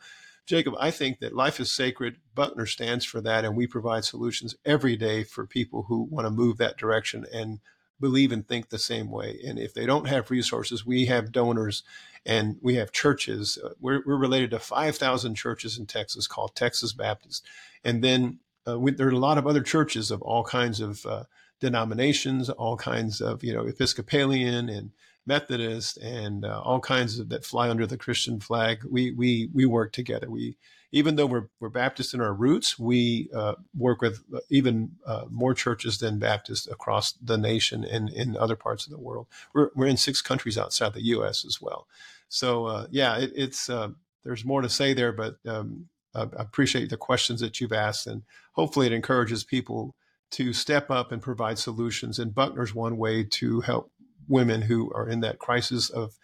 Jacob, 0.46 0.74
I 0.78 0.90
think 0.90 1.20
that 1.20 1.34
life 1.34 1.58
is 1.58 1.72
sacred. 1.72 2.16
Buckner 2.34 2.66
stands 2.66 3.04
for 3.04 3.20
that. 3.22 3.44
And 3.44 3.56
we 3.56 3.66
provide 3.66 4.04
solutions 4.04 4.54
every 4.64 4.96
day 4.96 5.24
for 5.24 5.46
people 5.46 5.84
who 5.88 6.02
want 6.02 6.26
to 6.26 6.30
move 6.30 6.58
that 6.58 6.76
direction 6.76 7.26
and 7.32 7.60
believe 8.00 8.32
and 8.32 8.46
think 8.46 8.68
the 8.68 8.78
same 8.78 9.10
way. 9.10 9.40
And 9.46 9.58
if 9.58 9.74
they 9.74 9.86
don't 9.86 10.08
have 10.08 10.30
resources, 10.30 10.86
we 10.86 11.06
have 11.06 11.32
donors 11.32 11.82
and 12.24 12.56
we 12.60 12.74
have 12.76 12.92
churches. 12.92 13.58
Uh, 13.62 13.70
we're, 13.80 14.02
we're, 14.04 14.16
related 14.16 14.50
to 14.50 14.58
5,000 14.58 15.34
churches 15.34 15.78
in 15.78 15.86
Texas 15.86 16.26
called 16.26 16.54
Texas 16.54 16.92
Baptist. 16.92 17.44
And 17.84 18.02
then 18.02 18.38
uh, 18.66 18.78
we, 18.78 18.92
there 18.92 19.08
are 19.08 19.10
a 19.10 19.18
lot 19.18 19.38
of 19.38 19.46
other 19.46 19.62
churches 19.62 20.10
of 20.10 20.22
all 20.22 20.44
kinds 20.44 20.80
of 20.80 21.04
uh, 21.06 21.24
denominations, 21.60 22.50
all 22.50 22.76
kinds 22.76 23.20
of, 23.20 23.42
you 23.42 23.52
know, 23.52 23.66
Episcopalian 23.66 24.68
and 24.68 24.90
Methodist 25.26 25.98
and 25.98 26.44
uh, 26.44 26.60
all 26.62 26.80
kinds 26.80 27.18
of 27.18 27.28
that 27.28 27.44
fly 27.44 27.68
under 27.68 27.86
the 27.86 27.96
Christian 27.96 28.40
flag. 28.40 28.82
We, 28.84 29.12
we, 29.12 29.50
we 29.52 29.66
work 29.66 29.92
together. 29.92 30.30
We, 30.30 30.56
even 30.90 31.16
though 31.16 31.26
we're, 31.26 31.48
we're 31.60 31.68
Baptist 31.68 32.14
in 32.14 32.20
our 32.20 32.32
roots, 32.32 32.78
we 32.78 33.28
uh, 33.34 33.54
work 33.76 34.00
with 34.00 34.22
even 34.50 34.92
uh, 35.06 35.24
more 35.30 35.54
churches 35.54 35.98
than 35.98 36.18
Baptists 36.18 36.66
across 36.66 37.12
the 37.12 37.36
nation 37.36 37.84
and 37.84 38.08
in 38.08 38.36
other 38.36 38.56
parts 38.56 38.86
of 38.86 38.92
the 38.92 38.98
world. 38.98 39.26
We're, 39.54 39.70
we're 39.74 39.86
in 39.86 39.96
six 39.96 40.22
countries 40.22 40.56
outside 40.56 40.94
the 40.94 41.04
U.S. 41.06 41.44
as 41.44 41.60
well. 41.60 41.86
So 42.28 42.66
uh, 42.66 42.86
yeah, 42.90 43.18
it, 43.18 43.32
it's 43.34 43.68
uh, 43.68 43.90
there's 44.24 44.44
more 44.44 44.62
to 44.62 44.68
say 44.68 44.94
there, 44.94 45.12
but 45.12 45.36
um, 45.46 45.88
I 46.14 46.26
appreciate 46.36 46.90
the 46.90 46.96
questions 46.96 47.40
that 47.40 47.60
you've 47.60 47.72
asked, 47.72 48.06
and 48.06 48.22
hopefully 48.52 48.86
it 48.86 48.92
encourages 48.92 49.44
people 49.44 49.94
to 50.30 50.52
step 50.52 50.90
up 50.90 51.12
and 51.12 51.22
provide 51.22 51.58
solutions. 51.58 52.18
And 52.18 52.34
Buckner's 52.34 52.74
one 52.74 52.96
way 52.96 53.24
to 53.24 53.60
help 53.60 53.90
women 54.26 54.62
who 54.62 54.92
are 54.92 55.08
in 55.08 55.20
that 55.20 55.38
crisis 55.38 55.88
of 55.90 56.18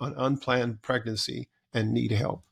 an 0.00 0.14
unplanned 0.16 0.82
pregnancy 0.82 1.48
and 1.72 1.92
need 1.92 2.10
help. 2.10 2.42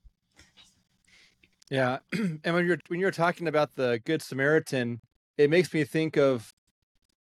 Yeah, 1.71 1.99
and 2.13 2.55
when 2.55 2.67
you're 2.67 2.79
when 2.89 3.01
you're 3.01 3.11
talking 3.11 3.49
about 3.49 3.75
the 3.75 4.01
Good 4.05 4.23
Samaritan, 4.23 5.01
it 5.39 5.51
makes 5.51 5.73
me 5.73 5.85
think 5.85 6.17
of, 6.17 6.51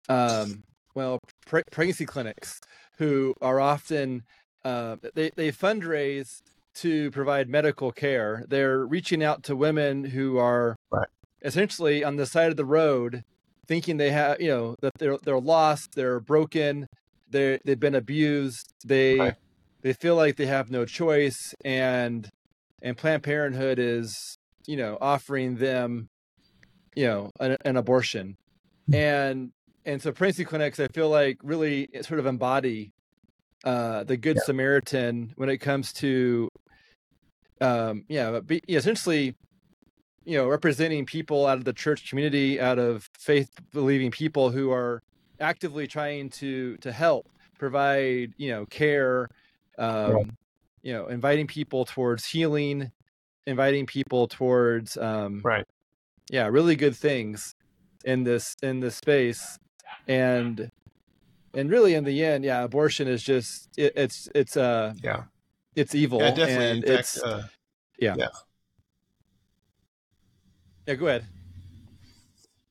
um, 0.10 0.64
well, 0.96 1.20
pre- 1.46 1.64
pregnancy 1.72 2.06
clinics 2.06 2.60
who 2.98 3.34
are 3.42 3.60
often 3.60 4.24
uh, 4.66 4.98
they 5.14 5.32
they 5.36 5.52
fundraise 5.52 6.42
to 6.76 7.12
provide 7.12 7.50
medical 7.50 7.92
care. 7.92 8.44
They're 8.48 8.86
reaching 8.86 9.24
out 9.24 9.44
to 9.44 9.56
women 9.56 10.04
who 10.04 10.38
are 10.38 10.76
right. 10.92 11.08
essentially 11.44 12.04
on 12.04 12.16
the 12.16 12.26
side 12.26 12.50
of 12.50 12.58
the 12.58 12.66
road, 12.66 13.24
thinking 13.68 13.98
they 13.98 14.12
have 14.12 14.42
you 14.42 14.50
know 14.50 14.76
that 14.82 14.94
they're 14.98 15.18
they're 15.18 15.40
lost, 15.40 15.96
they're 15.96 16.20
broken, 16.20 16.88
they 17.30 17.60
they've 17.64 17.80
been 17.80 17.96
abused, 17.96 18.74
they 18.86 19.20
right. 19.20 19.36
they 19.82 19.94
feel 19.94 20.16
like 20.16 20.36
they 20.36 20.48
have 20.48 20.72
no 20.72 20.86
choice, 20.86 21.54
and 21.64 22.30
and 22.84 22.96
Planned 22.98 23.24
Parenthood 23.24 23.80
is, 23.80 24.38
you 24.68 24.78
know, 24.78 24.98
offering 25.02 25.56
them, 25.56 26.10
you 26.96 27.08
know, 27.08 27.32
an, 27.40 27.58
an 27.66 27.78
abortion, 27.78 28.38
hmm. 28.88 28.96
and 28.96 29.52
and 29.86 30.02
so 30.02 30.12
pregnancy 30.12 30.46
clinics, 30.46 30.80
I 30.80 30.88
feel 30.90 31.10
like 31.10 31.38
really 31.44 31.90
sort 32.02 32.20
of 32.20 32.26
embody 32.26 32.94
uh, 33.64 34.04
the 34.04 34.18
Good 34.18 34.38
yeah. 34.38 34.44
Samaritan 34.46 35.34
when 35.36 35.50
it 35.50 35.58
comes 35.58 35.94
to, 35.94 36.50
um, 37.62 38.06
yeah, 38.08 38.40
be, 38.40 38.62
essentially, 38.68 39.36
you 40.26 40.38
know, 40.38 40.48
representing 40.48 41.06
people 41.06 41.46
out 41.46 41.58
of 41.58 41.66
the 41.66 41.74
church 41.74 42.10
community, 42.10 42.60
out 42.60 42.80
of 42.80 43.10
faith 43.18 43.50
believing 43.72 44.12
people 44.12 44.52
who 44.52 44.72
are 44.72 45.02
actively 45.40 45.88
trying 45.88 46.30
to 46.30 46.78
to 46.78 46.92
help 46.92 47.28
provide, 47.58 48.34
you 48.38 48.52
know, 48.52 48.66
care, 48.66 49.30
um, 49.78 50.38
you 50.84 50.94
know 50.94 51.08
inviting 51.08 51.48
people 51.48 51.86
towards 51.86 52.26
healing 52.26 52.92
inviting 53.48 53.86
people 53.86 54.28
towards 54.28 54.96
um 54.98 55.42
right. 55.44 55.66
yeah 56.30 56.48
really 56.48 56.76
good 56.76 56.96
things 56.96 57.56
in 58.06 58.24
this 58.24 58.56
in 58.62 58.80
this 58.80 58.96
space. 58.96 59.58
And 60.08 60.72
and 61.54 61.70
really 61.70 61.94
in 61.94 62.04
the 62.04 62.24
end 62.24 62.44
yeah 62.44 62.64
abortion 62.64 63.08
is 63.08 63.24
just 63.24 63.70
it, 63.78 63.94
it's 63.96 64.28
it's 64.36 64.58
uh 64.58 64.94
yeah. 65.04 65.24
it's 65.76 65.96
evil 65.96 66.20
yeah, 66.20 66.32
definitely. 66.32 66.70
and 66.72 66.86
fact, 66.86 67.00
it's 67.00 67.24
uh, 67.24 67.48
yeah. 68.00 68.16
yeah. 68.18 68.28
Yeah 70.88 70.96
go 70.96 71.08
ahead. 71.08 71.26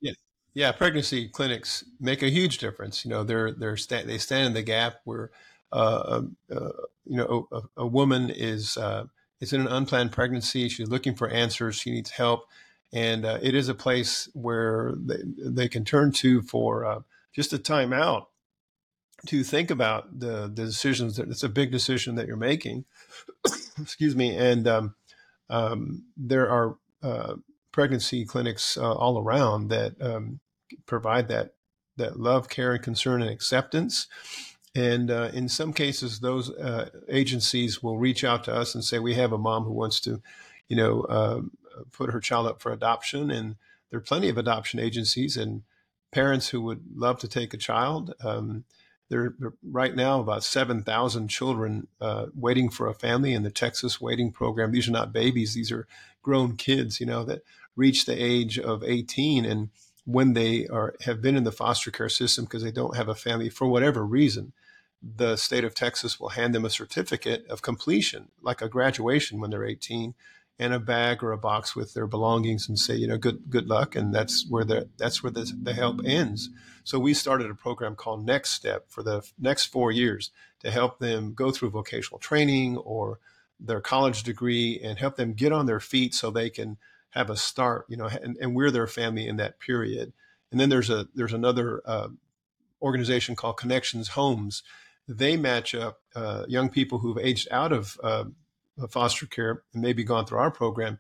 Yeah. 0.01 0.13
Yeah 0.53 0.73
pregnancy 0.73 1.29
clinics 1.29 1.85
make 2.01 2.23
a 2.23 2.29
huge 2.29 2.59
difference. 2.59 3.05
You 3.05 3.11
know 3.11 3.25
they're 3.25 3.53
they're 3.53 3.77
sta- 3.77 4.05
they 4.05 4.19
stand 4.19 4.49
in 4.49 4.53
the 4.53 4.63
gap 4.63 4.97
where 5.05 5.31
uh, 5.73 6.23
uh, 6.55 6.69
you 7.05 7.17
know, 7.17 7.49
a, 7.53 7.61
a 7.79 7.87
woman 7.87 8.31
is 8.31 8.77
uh, 8.77 9.05
is 9.41 9.53
in 9.53 9.63
an 9.63 9.69
unplanned 9.69 10.13
pregnancy. 10.13 10.69
She's 10.69 10.89
looking 10.89 11.15
for 11.15 11.29
answers. 11.29 11.77
She 11.77 11.91
needs 11.91 12.11
help, 12.11 12.47
and 12.93 13.25
it 13.25 13.55
is 13.55 13.69
a 13.69 13.75
place 13.75 14.29
where 14.35 14.93
they, 14.97 15.23
they 15.39 15.69
can 15.69 15.85
turn 15.85 16.13
to 16.13 16.43
for 16.43 17.05
just 17.35 17.53
a 17.53 17.59
time 17.59 17.93
out 17.93 18.29
to 19.27 19.43
think 19.43 19.71
about 19.71 20.19
the 20.21 20.43
the 20.43 20.65
decisions. 20.65 21.17
That 21.17 21.29
it's 21.29 21.43
a 21.43 21.49
big 21.49 21.71
decision 21.71 22.15
that 22.17 22.27
you're 22.27 22.37
making. 22.37 22.85
Excuse 23.81 24.15
me, 24.15 24.37
and 24.37 24.69
um, 24.69 24.95
um, 25.49 26.05
there 26.17 26.49
are 26.49 26.77
uh, 27.03 27.35
pregnancy 27.73 28.25
clinics 28.25 28.77
uh, 28.77 28.93
all 28.93 29.19
around 29.19 29.69
that 29.69 30.01
um, 30.01 30.41
provide 30.87 31.29
that 31.29 31.55
that 31.97 32.19
love, 32.19 32.49
care, 32.49 32.73
and 32.75 32.83
concern 32.83 33.23
and 33.23 33.31
acceptance. 33.31 34.07
And 34.75 35.11
uh, 35.11 35.31
in 35.35 35.49
some 35.49 35.73
cases, 35.73 36.21
those 36.21 36.51
uh, 36.51 36.89
agencies 37.09 37.83
will 37.83 37.99
reach 37.99 38.25
out 38.25 38.45
to 38.45 38.55
us 38.55 38.75
and 38.75 38.83
say, 38.83 38.99
"We 38.99 39.15
have 39.15 39.33
a 39.33 39.39
mom 39.39 39.65
who 39.65 39.73
wants 39.73 40.01
to, 40.01 40.23
you 40.69 40.77
know, 40.77 41.03
uh, 41.03 41.41
put 41.93 42.11
her 42.13 42.21
child 42.21 42.47
up 42.47 42.63
for 42.63 42.73
adoption." 42.73 43.31
And 43.31 43.57
there 43.91 43.99
are 43.99 44.03
plenty 44.03 44.31
of 44.31 44.39
adoption 44.39 44.81
agencies 44.81 45.37
and 45.37 45.63
parents 46.11 46.49
who 46.49 46.63
would 46.63 46.85
love 46.95 47.19
to 47.21 47.29
take 47.29 47.53
a 47.53 47.59
child. 47.59 48.15
Um, 48.25 48.65
there 49.11 49.35
are 49.43 49.55
right 49.63 49.95
now 49.95 50.21
about 50.21 50.43
7,000 50.43 51.29
children 51.29 51.87
uh, 52.01 52.27
waiting 52.35 52.71
for 52.71 52.87
a 52.87 52.95
family 52.95 53.35
in 53.35 53.43
the 53.43 53.51
Texas 53.51 54.01
Waiting 54.01 54.33
Program. 54.33 54.73
These 54.73 54.89
are 54.89 54.93
not 54.93 55.13
babies; 55.13 55.53
these 55.53 55.71
are 55.71 55.87
grown 56.23 56.57
kids, 56.57 56.99
you 56.99 57.05
know, 57.05 57.25
that 57.25 57.43
reach 57.77 58.07
the 58.07 58.15
age 58.15 58.59
of 58.59 58.83
18 58.83 59.45
and 59.45 59.69
when 60.05 60.33
they 60.33 60.67
are 60.67 60.95
have 61.03 61.23
been 61.23 61.37
in 61.37 61.45
the 61.45 61.53
foster 61.53 61.91
care 61.91 62.09
system 62.09 62.45
because 62.45 62.63
they 62.63 62.73
don't 62.73 62.97
have 62.97 63.09
a 63.09 63.15
family 63.15 63.49
for 63.49 63.67
whatever 63.69 64.05
reason 64.05 64.53
the 65.03 65.37
state 65.37 65.65
of 65.65 65.75
Texas 65.75 66.21
will 66.21 66.31
hand 66.31 66.55
them 66.55 66.65
a 66.65 66.71
certificate 66.71 67.45
of 67.49 67.61
completion, 67.63 68.29
like 68.41 68.63
a 68.63 68.69
graduation 68.69 69.41
when 69.41 69.51
they're 69.51 69.65
18. 69.65 70.15
and 70.59 70.73
a 70.75 70.79
bag 70.79 71.25
or 71.25 71.33
a 71.33 71.39
box 71.39 71.75
with 71.75 71.95
their 71.95 72.07
belongings 72.07 72.69
and 72.69 72.79
say, 72.79 72.95
you 72.95 73.07
know, 73.09 73.19
good 73.19 73.51
good 73.51 73.67
luck, 73.67 73.97
and 73.97 74.15
that's 74.15 74.47
where 74.49 74.65
the 74.65 74.89
that's 74.97 75.23
where 75.23 75.33
the, 75.33 75.51
the 75.61 75.73
help 75.73 76.01
ends. 76.05 76.51
So 76.85 76.99
we 76.99 77.15
started 77.15 77.51
a 77.51 77.55
program 77.55 77.97
called 77.97 78.25
Next 78.25 78.51
Step 78.51 78.85
for 78.89 79.03
the 79.03 79.23
next 79.39 79.67
four 79.67 79.91
years 79.91 80.31
to 80.61 80.71
help 80.71 80.99
them 80.99 81.33
go 81.35 81.51
through 81.51 81.71
vocational 81.71 82.19
training 82.19 82.77
or 82.77 83.19
their 83.59 83.81
college 83.81 84.23
degree 84.23 84.81
and 84.83 84.99
help 84.99 85.17
them 85.17 85.33
get 85.33 85.53
on 85.53 85.67
their 85.67 85.81
feet 85.81 86.15
so 86.15 86.31
they 86.31 86.51
can 86.51 86.77
have 87.11 87.31
a 87.31 87.37
start, 87.37 87.87
you 87.89 87.97
know, 87.97 88.07
and, 88.07 88.37
and 88.41 88.55
we're 88.55 88.71
their 88.71 88.87
family 88.87 89.27
in 89.27 89.37
that 89.37 89.59
period. 89.59 90.13
And 90.51 90.61
then 90.61 90.69
there's 90.69 90.91
a 90.91 91.09
there's 91.15 91.33
another 91.33 91.81
uh, 91.85 92.09
organization 92.81 93.37
called 93.37 93.57
Connections 93.57 94.09
Homes. 94.09 94.63
They 95.09 95.37
match 95.37 95.75
up 95.75 96.01
uh, 96.15 96.45
young 96.49 96.69
people 96.69 96.99
who've 96.99 97.19
aged 97.19 97.49
out 97.51 97.73
of 97.73 97.99
uh, 98.03 98.25
foster 98.91 99.27
care 99.27 99.63
and 99.73 99.83
maybe 99.83 100.05
gone 100.05 100.27
through 100.27 100.39
our 100.39 100.51
program 100.51 100.99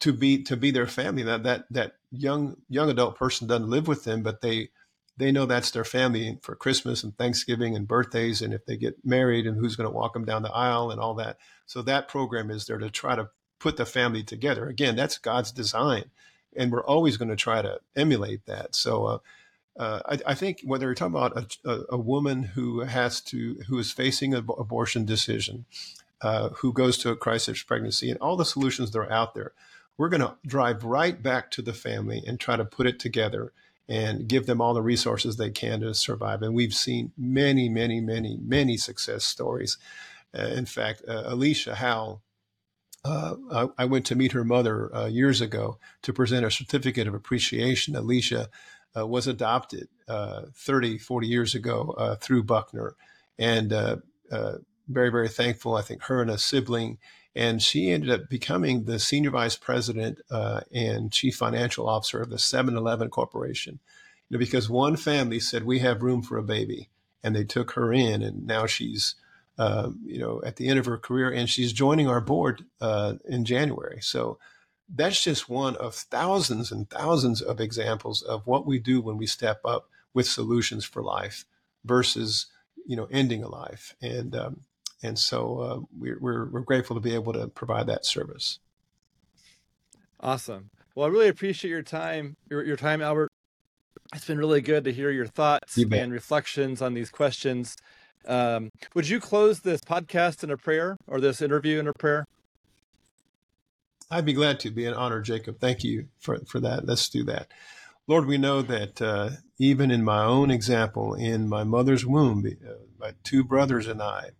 to 0.00 0.12
be 0.12 0.42
to 0.44 0.56
be 0.56 0.70
their 0.70 0.86
family. 0.86 1.22
That 1.22 1.42
that 1.44 1.64
that 1.70 1.92
young 2.10 2.56
young 2.68 2.90
adult 2.90 3.16
person 3.16 3.46
doesn't 3.46 3.70
live 3.70 3.88
with 3.88 4.04
them, 4.04 4.22
but 4.22 4.40
they 4.40 4.70
they 5.16 5.32
know 5.32 5.46
that's 5.46 5.70
their 5.70 5.84
family 5.84 6.38
for 6.42 6.54
Christmas 6.54 7.02
and 7.04 7.16
Thanksgiving 7.16 7.76
and 7.76 7.86
birthdays, 7.88 8.42
and 8.42 8.54
if 8.54 8.64
they 8.66 8.76
get 8.76 9.04
married, 9.04 9.46
and 9.46 9.56
who's 9.56 9.76
going 9.76 9.88
to 9.88 9.94
walk 9.94 10.14
them 10.14 10.24
down 10.24 10.42
the 10.42 10.52
aisle 10.52 10.90
and 10.90 11.00
all 11.00 11.14
that. 11.14 11.38
So 11.66 11.82
that 11.82 12.08
program 12.08 12.50
is 12.50 12.66
there 12.66 12.78
to 12.78 12.90
try 12.90 13.16
to 13.16 13.28
put 13.58 13.76
the 13.76 13.86
family 13.86 14.22
together. 14.22 14.66
Again, 14.68 14.96
that's 14.96 15.18
God's 15.18 15.52
design, 15.52 16.10
and 16.56 16.72
we're 16.72 16.84
always 16.84 17.16
going 17.16 17.28
to 17.28 17.36
try 17.36 17.62
to 17.62 17.80
emulate 17.96 18.46
that. 18.46 18.74
So. 18.74 19.04
Uh, 19.06 19.18
uh, 19.80 20.02
I, 20.04 20.32
I, 20.32 20.34
think 20.34 20.60
whether 20.62 20.84
you're 20.84 20.94
talking 20.94 21.16
about 21.16 21.38
a, 21.64 21.70
a, 21.70 21.84
a, 21.92 21.96
woman 21.96 22.42
who 22.42 22.80
has 22.80 23.22
to 23.22 23.54
who 23.66 23.78
is 23.78 23.90
facing 23.90 24.34
an 24.34 24.46
abortion 24.58 25.06
decision, 25.06 25.64
uh, 26.20 26.50
who 26.50 26.74
goes 26.74 26.98
to 26.98 27.10
a 27.10 27.16
crisis 27.16 27.62
pregnancy, 27.62 28.10
and 28.10 28.20
all 28.20 28.36
the 28.36 28.44
solutions 28.44 28.90
that 28.90 28.98
are 28.98 29.10
out 29.10 29.32
there, 29.32 29.52
we're 29.96 30.10
going 30.10 30.20
to 30.20 30.36
drive 30.46 30.84
right 30.84 31.22
back 31.22 31.50
to 31.52 31.62
the 31.62 31.72
family 31.72 32.22
and 32.26 32.38
try 32.38 32.56
to 32.56 32.64
put 32.64 32.86
it 32.86 32.98
together 32.98 33.54
and 33.88 34.28
give 34.28 34.44
them 34.44 34.60
all 34.60 34.74
the 34.74 34.82
resources 34.82 35.38
they 35.38 35.48
can 35.48 35.80
to 35.80 35.94
survive. 35.94 36.42
And 36.42 36.52
we've 36.52 36.74
seen 36.74 37.12
many, 37.16 37.70
many, 37.70 38.02
many, 38.02 38.36
many 38.38 38.76
success 38.76 39.24
stories. 39.24 39.78
Uh, 40.38 40.42
in 40.42 40.66
fact, 40.66 41.02
uh, 41.08 41.22
Alicia 41.24 41.76
Howell. 41.76 42.20
uh, 43.02 43.68
I, 43.78 43.86
went 43.86 44.04
to 44.06 44.14
meet 44.14 44.32
her 44.32 44.44
mother 44.44 44.90
years 45.08 45.40
ago 45.40 45.78
to 46.02 46.12
present 46.12 46.44
a 46.44 46.50
certificate 46.50 47.08
of 47.08 47.14
appreciation. 47.14 47.96
Alicia 47.96 48.50
uh, 48.96 49.06
was 49.06 49.26
adopted 49.26 49.88
uh, 50.08 50.42
30, 50.54 50.98
40 50.98 51.26
years 51.26 51.54
ago 51.54 52.16
through 52.20 52.42
Buckner. 52.44 52.94
And 53.38 53.70
very, 54.88 55.10
very 55.10 55.28
thankful. 55.28 55.76
I 55.76 55.82
think 55.82 56.02
her 56.04 56.20
and 56.20 56.30
a 56.30 56.38
sibling 56.38 56.98
and 57.34 57.62
she 57.62 57.90
ended 57.90 58.10
up 58.10 58.28
becoming 58.28 58.84
the 58.84 58.98
senior 58.98 59.30
vice 59.30 59.56
president 59.56 60.20
uh, 60.30 60.62
and 60.72 61.12
chief 61.12 61.36
financial 61.36 61.88
officer 61.88 62.20
of 62.20 62.30
the 62.30 62.36
7-Eleven 62.36 63.08
Corporation. 63.08 63.78
You 64.28 64.36
know, 64.36 64.38
because 64.38 64.68
one 64.68 64.96
family 64.96 65.40
said 65.40 65.64
we 65.64 65.80
have 65.80 66.02
room 66.02 66.22
for 66.22 66.38
a 66.38 66.42
baby, 66.42 66.88
and 67.22 67.34
they 67.34 67.44
took 67.44 67.72
her 67.72 67.92
in, 67.92 68.22
and 68.22 68.46
now 68.46 68.66
she's 68.66 69.14
uh, 69.58 69.90
you 70.04 70.18
know 70.18 70.40
at 70.44 70.56
the 70.56 70.68
end 70.68 70.78
of 70.78 70.86
her 70.86 70.96
career, 70.96 71.30
and 71.30 71.50
she's 71.50 71.72
joining 71.72 72.08
our 72.08 72.20
board 72.20 72.64
uh, 72.80 73.14
in 73.28 73.44
January. 73.44 73.98
So 74.00 74.38
that's 74.94 75.22
just 75.22 75.48
one 75.48 75.76
of 75.76 75.94
thousands 75.94 76.72
and 76.72 76.88
thousands 76.90 77.40
of 77.40 77.60
examples 77.60 78.22
of 78.22 78.46
what 78.46 78.66
we 78.66 78.78
do 78.78 79.00
when 79.00 79.16
we 79.16 79.26
step 79.26 79.60
up 79.64 79.88
with 80.14 80.26
solutions 80.26 80.84
for 80.84 81.02
life 81.02 81.44
versus 81.84 82.46
you 82.86 82.96
know 82.96 83.08
ending 83.10 83.42
a 83.42 83.48
life 83.48 83.94
and 84.02 84.34
um, 84.34 84.60
and 85.02 85.18
so 85.18 85.58
uh, 85.60 85.80
we're, 85.98 86.18
we're, 86.20 86.46
we're 86.46 86.60
grateful 86.60 86.96
to 86.96 87.00
be 87.00 87.14
able 87.14 87.32
to 87.32 87.48
provide 87.48 87.86
that 87.86 88.04
service. 88.04 88.58
Awesome. 90.20 90.70
Well, 90.94 91.06
I 91.06 91.10
really 91.10 91.28
appreciate 91.28 91.70
your 91.70 91.82
time, 91.82 92.36
your, 92.50 92.64
your 92.64 92.76
time, 92.76 93.00
Albert. 93.00 93.30
It's 94.14 94.26
been 94.26 94.38
really 94.38 94.60
good 94.60 94.84
to 94.84 94.92
hear 94.92 95.10
your 95.10 95.26
thoughts 95.26 95.78
you 95.78 95.88
and 95.92 96.12
reflections 96.12 96.82
on 96.82 96.94
these 96.94 97.10
questions. 97.10 97.76
Um, 98.26 98.70
would 98.94 99.08
you 99.08 99.20
close 99.20 99.60
this 99.60 99.80
podcast 99.80 100.44
in 100.44 100.50
a 100.50 100.56
prayer 100.56 100.96
or 101.06 101.20
this 101.20 101.40
interview 101.40 101.78
in 101.78 101.88
a 101.88 101.94
prayer? 101.94 102.26
I'd 104.10 104.24
be 104.24 104.32
glad 104.32 104.60
to. 104.60 104.70
Be 104.70 104.86
an 104.86 104.94
honor, 104.94 105.20
Jacob. 105.20 105.60
Thank 105.60 105.84
you 105.84 106.08
for, 106.18 106.38
for 106.46 106.60
that. 106.60 106.86
Let's 106.86 107.08
do 107.08 107.24
that. 107.24 107.48
Lord, 108.06 108.26
we 108.26 108.38
know 108.38 108.60
that 108.62 109.00
uh, 109.00 109.30
even 109.58 109.90
in 109.90 110.02
my 110.02 110.24
own 110.24 110.50
example, 110.50 111.14
in 111.14 111.48
my 111.48 111.62
mother's 111.62 112.04
womb, 112.04 112.44
uh, 112.46 112.72
my 112.98 113.12
two 113.22 113.44
brothers 113.44 113.86
and 113.86 114.02
I, 114.02 114.30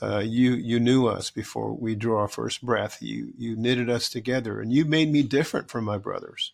uh, 0.00 0.18
you 0.18 0.52
you 0.52 0.80
knew 0.80 1.06
us 1.06 1.30
before 1.30 1.72
we 1.72 1.94
drew 1.94 2.16
our 2.16 2.28
first 2.28 2.62
breath. 2.62 2.98
You 3.00 3.32
you 3.36 3.56
knitted 3.56 3.90
us 3.90 4.08
together, 4.08 4.60
and 4.60 4.72
you 4.72 4.84
made 4.84 5.10
me 5.10 5.22
different 5.22 5.70
from 5.70 5.84
my 5.84 5.98
brothers, 5.98 6.52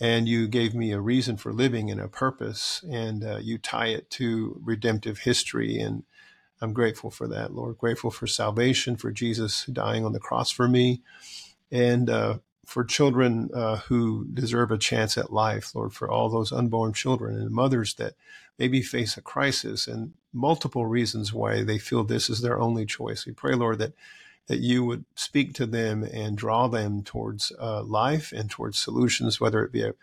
and 0.00 0.28
you 0.28 0.46
gave 0.48 0.74
me 0.74 0.92
a 0.92 1.00
reason 1.00 1.36
for 1.36 1.52
living 1.52 1.90
and 1.90 2.00
a 2.00 2.08
purpose, 2.08 2.84
and 2.90 3.24
uh, 3.24 3.38
you 3.38 3.58
tie 3.58 3.88
it 3.88 4.10
to 4.10 4.60
redemptive 4.62 5.20
history. 5.20 5.78
And 5.78 6.04
I'm 6.60 6.72
grateful 6.72 7.10
for 7.10 7.26
that, 7.28 7.54
Lord. 7.54 7.78
Grateful 7.78 8.10
for 8.10 8.26
salvation, 8.26 8.96
for 8.96 9.10
Jesus 9.10 9.66
dying 9.66 10.04
on 10.04 10.12
the 10.12 10.20
cross 10.20 10.50
for 10.50 10.68
me, 10.68 11.02
and 11.70 12.08
uh, 12.10 12.38
for 12.64 12.84
children 12.84 13.50
uh, 13.54 13.76
who 13.76 14.26
deserve 14.32 14.70
a 14.70 14.78
chance 14.78 15.16
at 15.16 15.32
life, 15.32 15.74
Lord. 15.74 15.92
For 15.92 16.10
all 16.10 16.28
those 16.28 16.52
unborn 16.52 16.92
children 16.92 17.36
and 17.36 17.50
mothers 17.50 17.94
that 17.94 18.14
maybe 18.58 18.82
face 18.82 19.16
a 19.16 19.22
crisis 19.22 19.86
and 19.86 20.14
multiple 20.32 20.86
reasons 20.86 21.32
why 21.32 21.62
they 21.62 21.78
feel 21.78 22.04
this 22.04 22.28
is 22.28 22.40
their 22.40 22.58
only 22.58 22.86
choice. 22.86 23.26
We 23.26 23.32
pray, 23.32 23.54
Lord, 23.54 23.78
that 23.78 23.92
that 24.48 24.60
you 24.60 24.84
would 24.84 25.04
speak 25.16 25.54
to 25.54 25.66
them 25.66 26.04
and 26.04 26.38
draw 26.38 26.68
them 26.68 27.02
towards 27.02 27.52
uh, 27.60 27.82
life 27.82 28.32
and 28.32 28.48
towards 28.48 28.78
solutions, 28.78 29.40
whether 29.40 29.64
it 29.64 29.72
be 29.72 29.82
a 29.82 29.94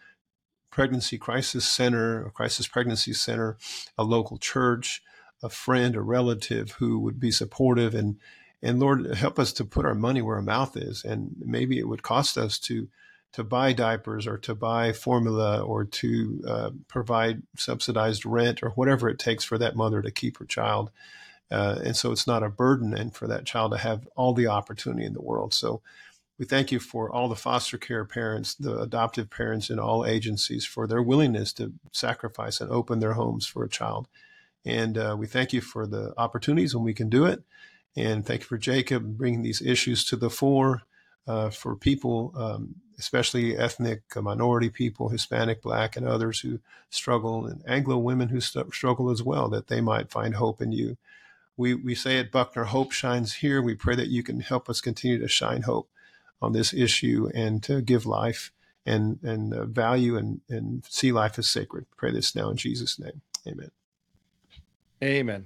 pregnancy 0.69 1.17
crisis 1.17 1.65
center, 1.65 2.25
a 2.25 2.31
crisis 2.31 2.67
pregnancy 2.67 3.13
center, 3.13 3.57
a 3.97 4.03
local 4.03 4.37
church, 4.37 5.01
a 5.41 5.49
friend, 5.49 5.95
a 5.95 6.01
relative 6.01 6.71
who 6.71 6.99
would 6.99 7.19
be 7.19 7.31
supportive 7.31 7.95
and 7.95 8.17
and 8.63 8.79
Lord, 8.79 9.13
help 9.13 9.37
us 9.37 9.51
to 9.53 9.65
put 9.65 9.85
our 9.85 9.93
money 9.93 10.21
where 10.21 10.37
our 10.37 10.41
mouth 10.41 10.77
is. 10.77 11.03
And 11.03 11.35
maybe 11.37 11.77
it 11.77 11.87
would 11.87 12.01
cost 12.01 12.37
us 12.37 12.57
to 12.59 12.87
to 13.33 13.43
buy 13.43 13.73
diapers 13.73 14.27
or 14.27 14.37
to 14.37 14.53
buy 14.53 14.93
formula 14.93 15.59
or 15.59 15.83
to 15.83 16.43
uh, 16.47 16.69
provide 16.87 17.41
subsidized 17.57 18.27
rent 18.27 18.61
or 18.61 18.69
whatever 18.69 19.09
it 19.09 19.17
takes 19.17 19.43
for 19.43 19.57
that 19.57 19.75
mother 19.75 20.03
to 20.03 20.11
keep 20.11 20.37
her 20.37 20.45
child. 20.45 20.91
Uh, 21.49 21.79
and 21.83 21.95
so 21.95 22.11
it's 22.11 22.27
not 22.27 22.43
a 22.43 22.49
burden 22.49 22.93
and 22.93 23.15
for 23.15 23.27
that 23.27 23.43
child 23.43 23.71
to 23.71 23.77
have 23.79 24.07
all 24.15 24.33
the 24.33 24.45
opportunity 24.45 25.03
in 25.03 25.13
the 25.13 25.21
world. 25.21 25.51
So 25.51 25.81
we 26.37 26.45
thank 26.45 26.71
you 26.71 26.79
for 26.79 27.11
all 27.11 27.27
the 27.27 27.35
foster 27.35 27.79
care 27.79 28.05
parents, 28.05 28.53
the 28.53 28.79
adoptive 28.79 29.31
parents 29.31 29.71
in 29.71 29.79
all 29.79 30.05
agencies 30.05 30.63
for 30.63 30.85
their 30.85 31.01
willingness 31.01 31.53
to 31.53 31.73
sacrifice 31.91 32.61
and 32.61 32.69
open 32.69 32.99
their 32.99 33.13
homes 33.13 33.47
for 33.47 33.63
a 33.63 33.69
child. 33.69 34.07
And 34.63 34.95
uh, 34.95 35.15
we 35.17 35.25
thank 35.25 35.53
you 35.53 35.61
for 35.61 35.87
the 35.87 36.13
opportunities 36.17 36.75
when 36.75 36.83
we 36.83 36.93
can 36.93 37.09
do 37.09 37.25
it. 37.25 37.43
And 37.95 38.25
thank 38.25 38.41
you 38.41 38.47
for 38.47 38.57
Jacob 38.57 39.17
bringing 39.17 39.43
these 39.43 39.61
issues 39.61 40.03
to 40.05 40.15
the 40.15 40.29
fore 40.29 40.83
uh, 41.27 41.49
for 41.49 41.75
people, 41.75 42.33
um, 42.35 42.75
especially 42.97 43.57
ethnic 43.57 44.01
minority 44.15 44.69
people, 44.69 45.09
Hispanic, 45.09 45.61
Black, 45.61 45.95
and 45.95 46.07
others 46.07 46.39
who 46.39 46.59
struggle, 46.89 47.45
and 47.45 47.63
Anglo 47.67 47.97
women 47.97 48.29
who 48.29 48.41
st- 48.41 48.73
struggle 48.73 49.09
as 49.09 49.21
well, 49.21 49.47
that 49.49 49.67
they 49.67 49.81
might 49.81 50.11
find 50.11 50.35
hope 50.35 50.61
in 50.61 50.71
you. 50.71 50.97
We, 51.55 51.75
we 51.75 51.93
say 51.95 52.17
at 52.17 52.31
Buckner, 52.31 52.65
hope 52.65 52.91
shines 52.91 53.35
here. 53.35 53.61
We 53.61 53.75
pray 53.75 53.95
that 53.95 54.07
you 54.07 54.23
can 54.23 54.39
help 54.39 54.69
us 54.69 54.81
continue 54.81 55.19
to 55.19 55.27
shine 55.27 55.61
hope 55.63 55.87
on 56.41 56.53
this 56.53 56.73
issue 56.73 57.29
and 57.33 57.61
to 57.63 57.81
give 57.81 58.05
life 58.05 58.51
and, 58.85 59.19
and 59.23 59.53
uh, 59.53 59.65
value 59.65 60.17
and, 60.17 60.41
and 60.49 60.83
see 60.89 61.11
life 61.11 61.37
as 61.39 61.47
sacred. 61.47 61.85
Pray 61.95 62.11
this 62.11 62.35
now 62.35 62.49
in 62.49 62.57
Jesus' 62.57 62.99
name. 62.99 63.21
Amen. 63.47 63.71
Amen. 65.01 65.45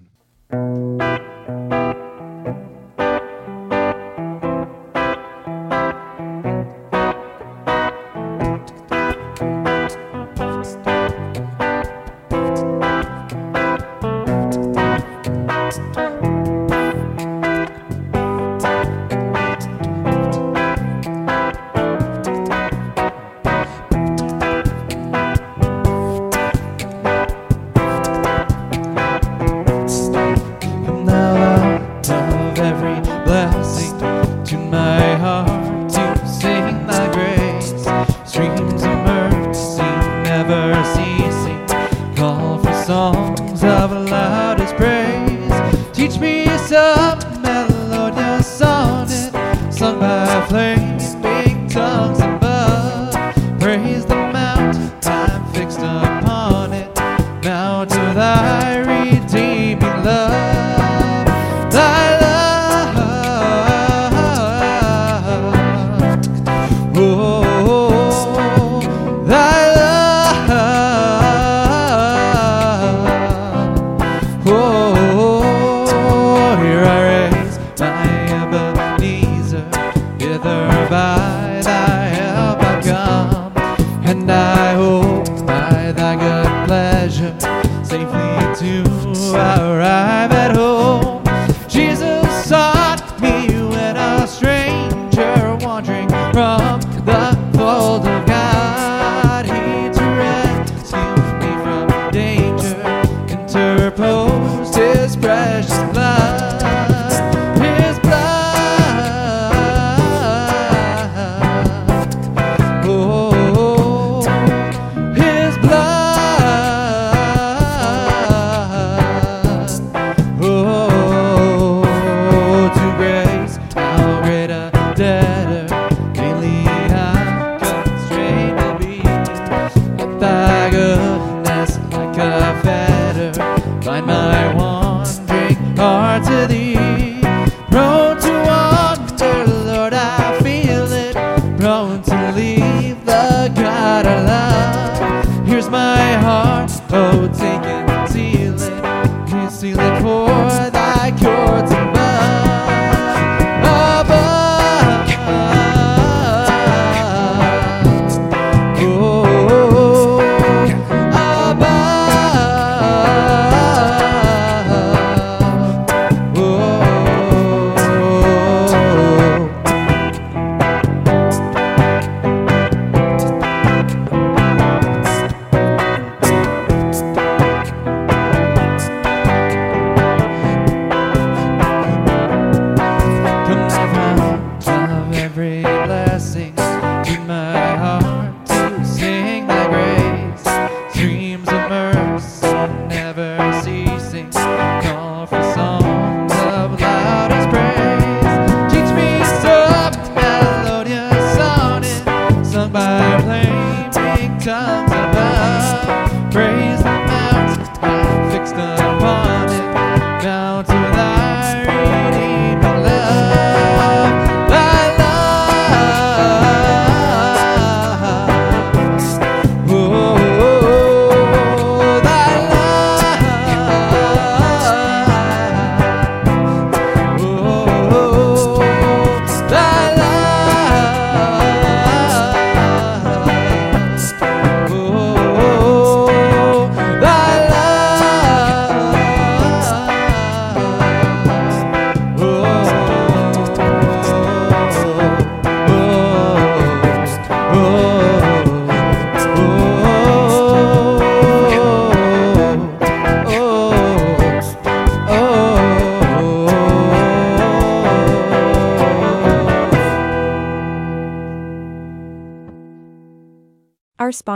blessing. 186.17 186.56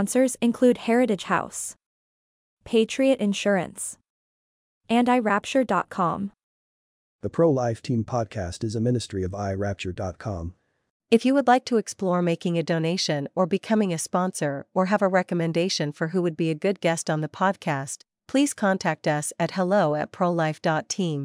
Sponsors 0.01 0.35
include 0.41 0.79
Heritage 0.79 1.25
House, 1.25 1.75
Patriot 2.65 3.19
Insurance, 3.19 3.99
and 4.89 5.07
iRapture.com. 5.07 6.31
The 7.21 7.29
Pro 7.29 7.51
Life 7.51 7.83
Team 7.83 8.03
podcast 8.03 8.63
is 8.63 8.75
a 8.75 8.81
ministry 8.81 9.21
of 9.21 9.33
iRapture.com. 9.33 10.55
If 11.11 11.23
you 11.23 11.35
would 11.35 11.45
like 11.45 11.65
to 11.65 11.77
explore 11.77 12.23
making 12.23 12.57
a 12.57 12.63
donation 12.63 13.27
or 13.35 13.45
becoming 13.45 13.93
a 13.93 13.99
sponsor 13.99 14.65
or 14.73 14.87
have 14.87 15.03
a 15.03 15.07
recommendation 15.07 15.91
for 15.91 16.07
who 16.07 16.23
would 16.23 16.35
be 16.35 16.49
a 16.49 16.55
good 16.55 16.81
guest 16.81 17.07
on 17.07 17.21
the 17.21 17.29
podcast, 17.29 17.99
please 18.27 18.55
contact 18.55 19.07
us 19.07 19.31
at 19.37 19.51
hello 19.51 19.93
at 19.93 20.11
prolife.team. 20.11 21.19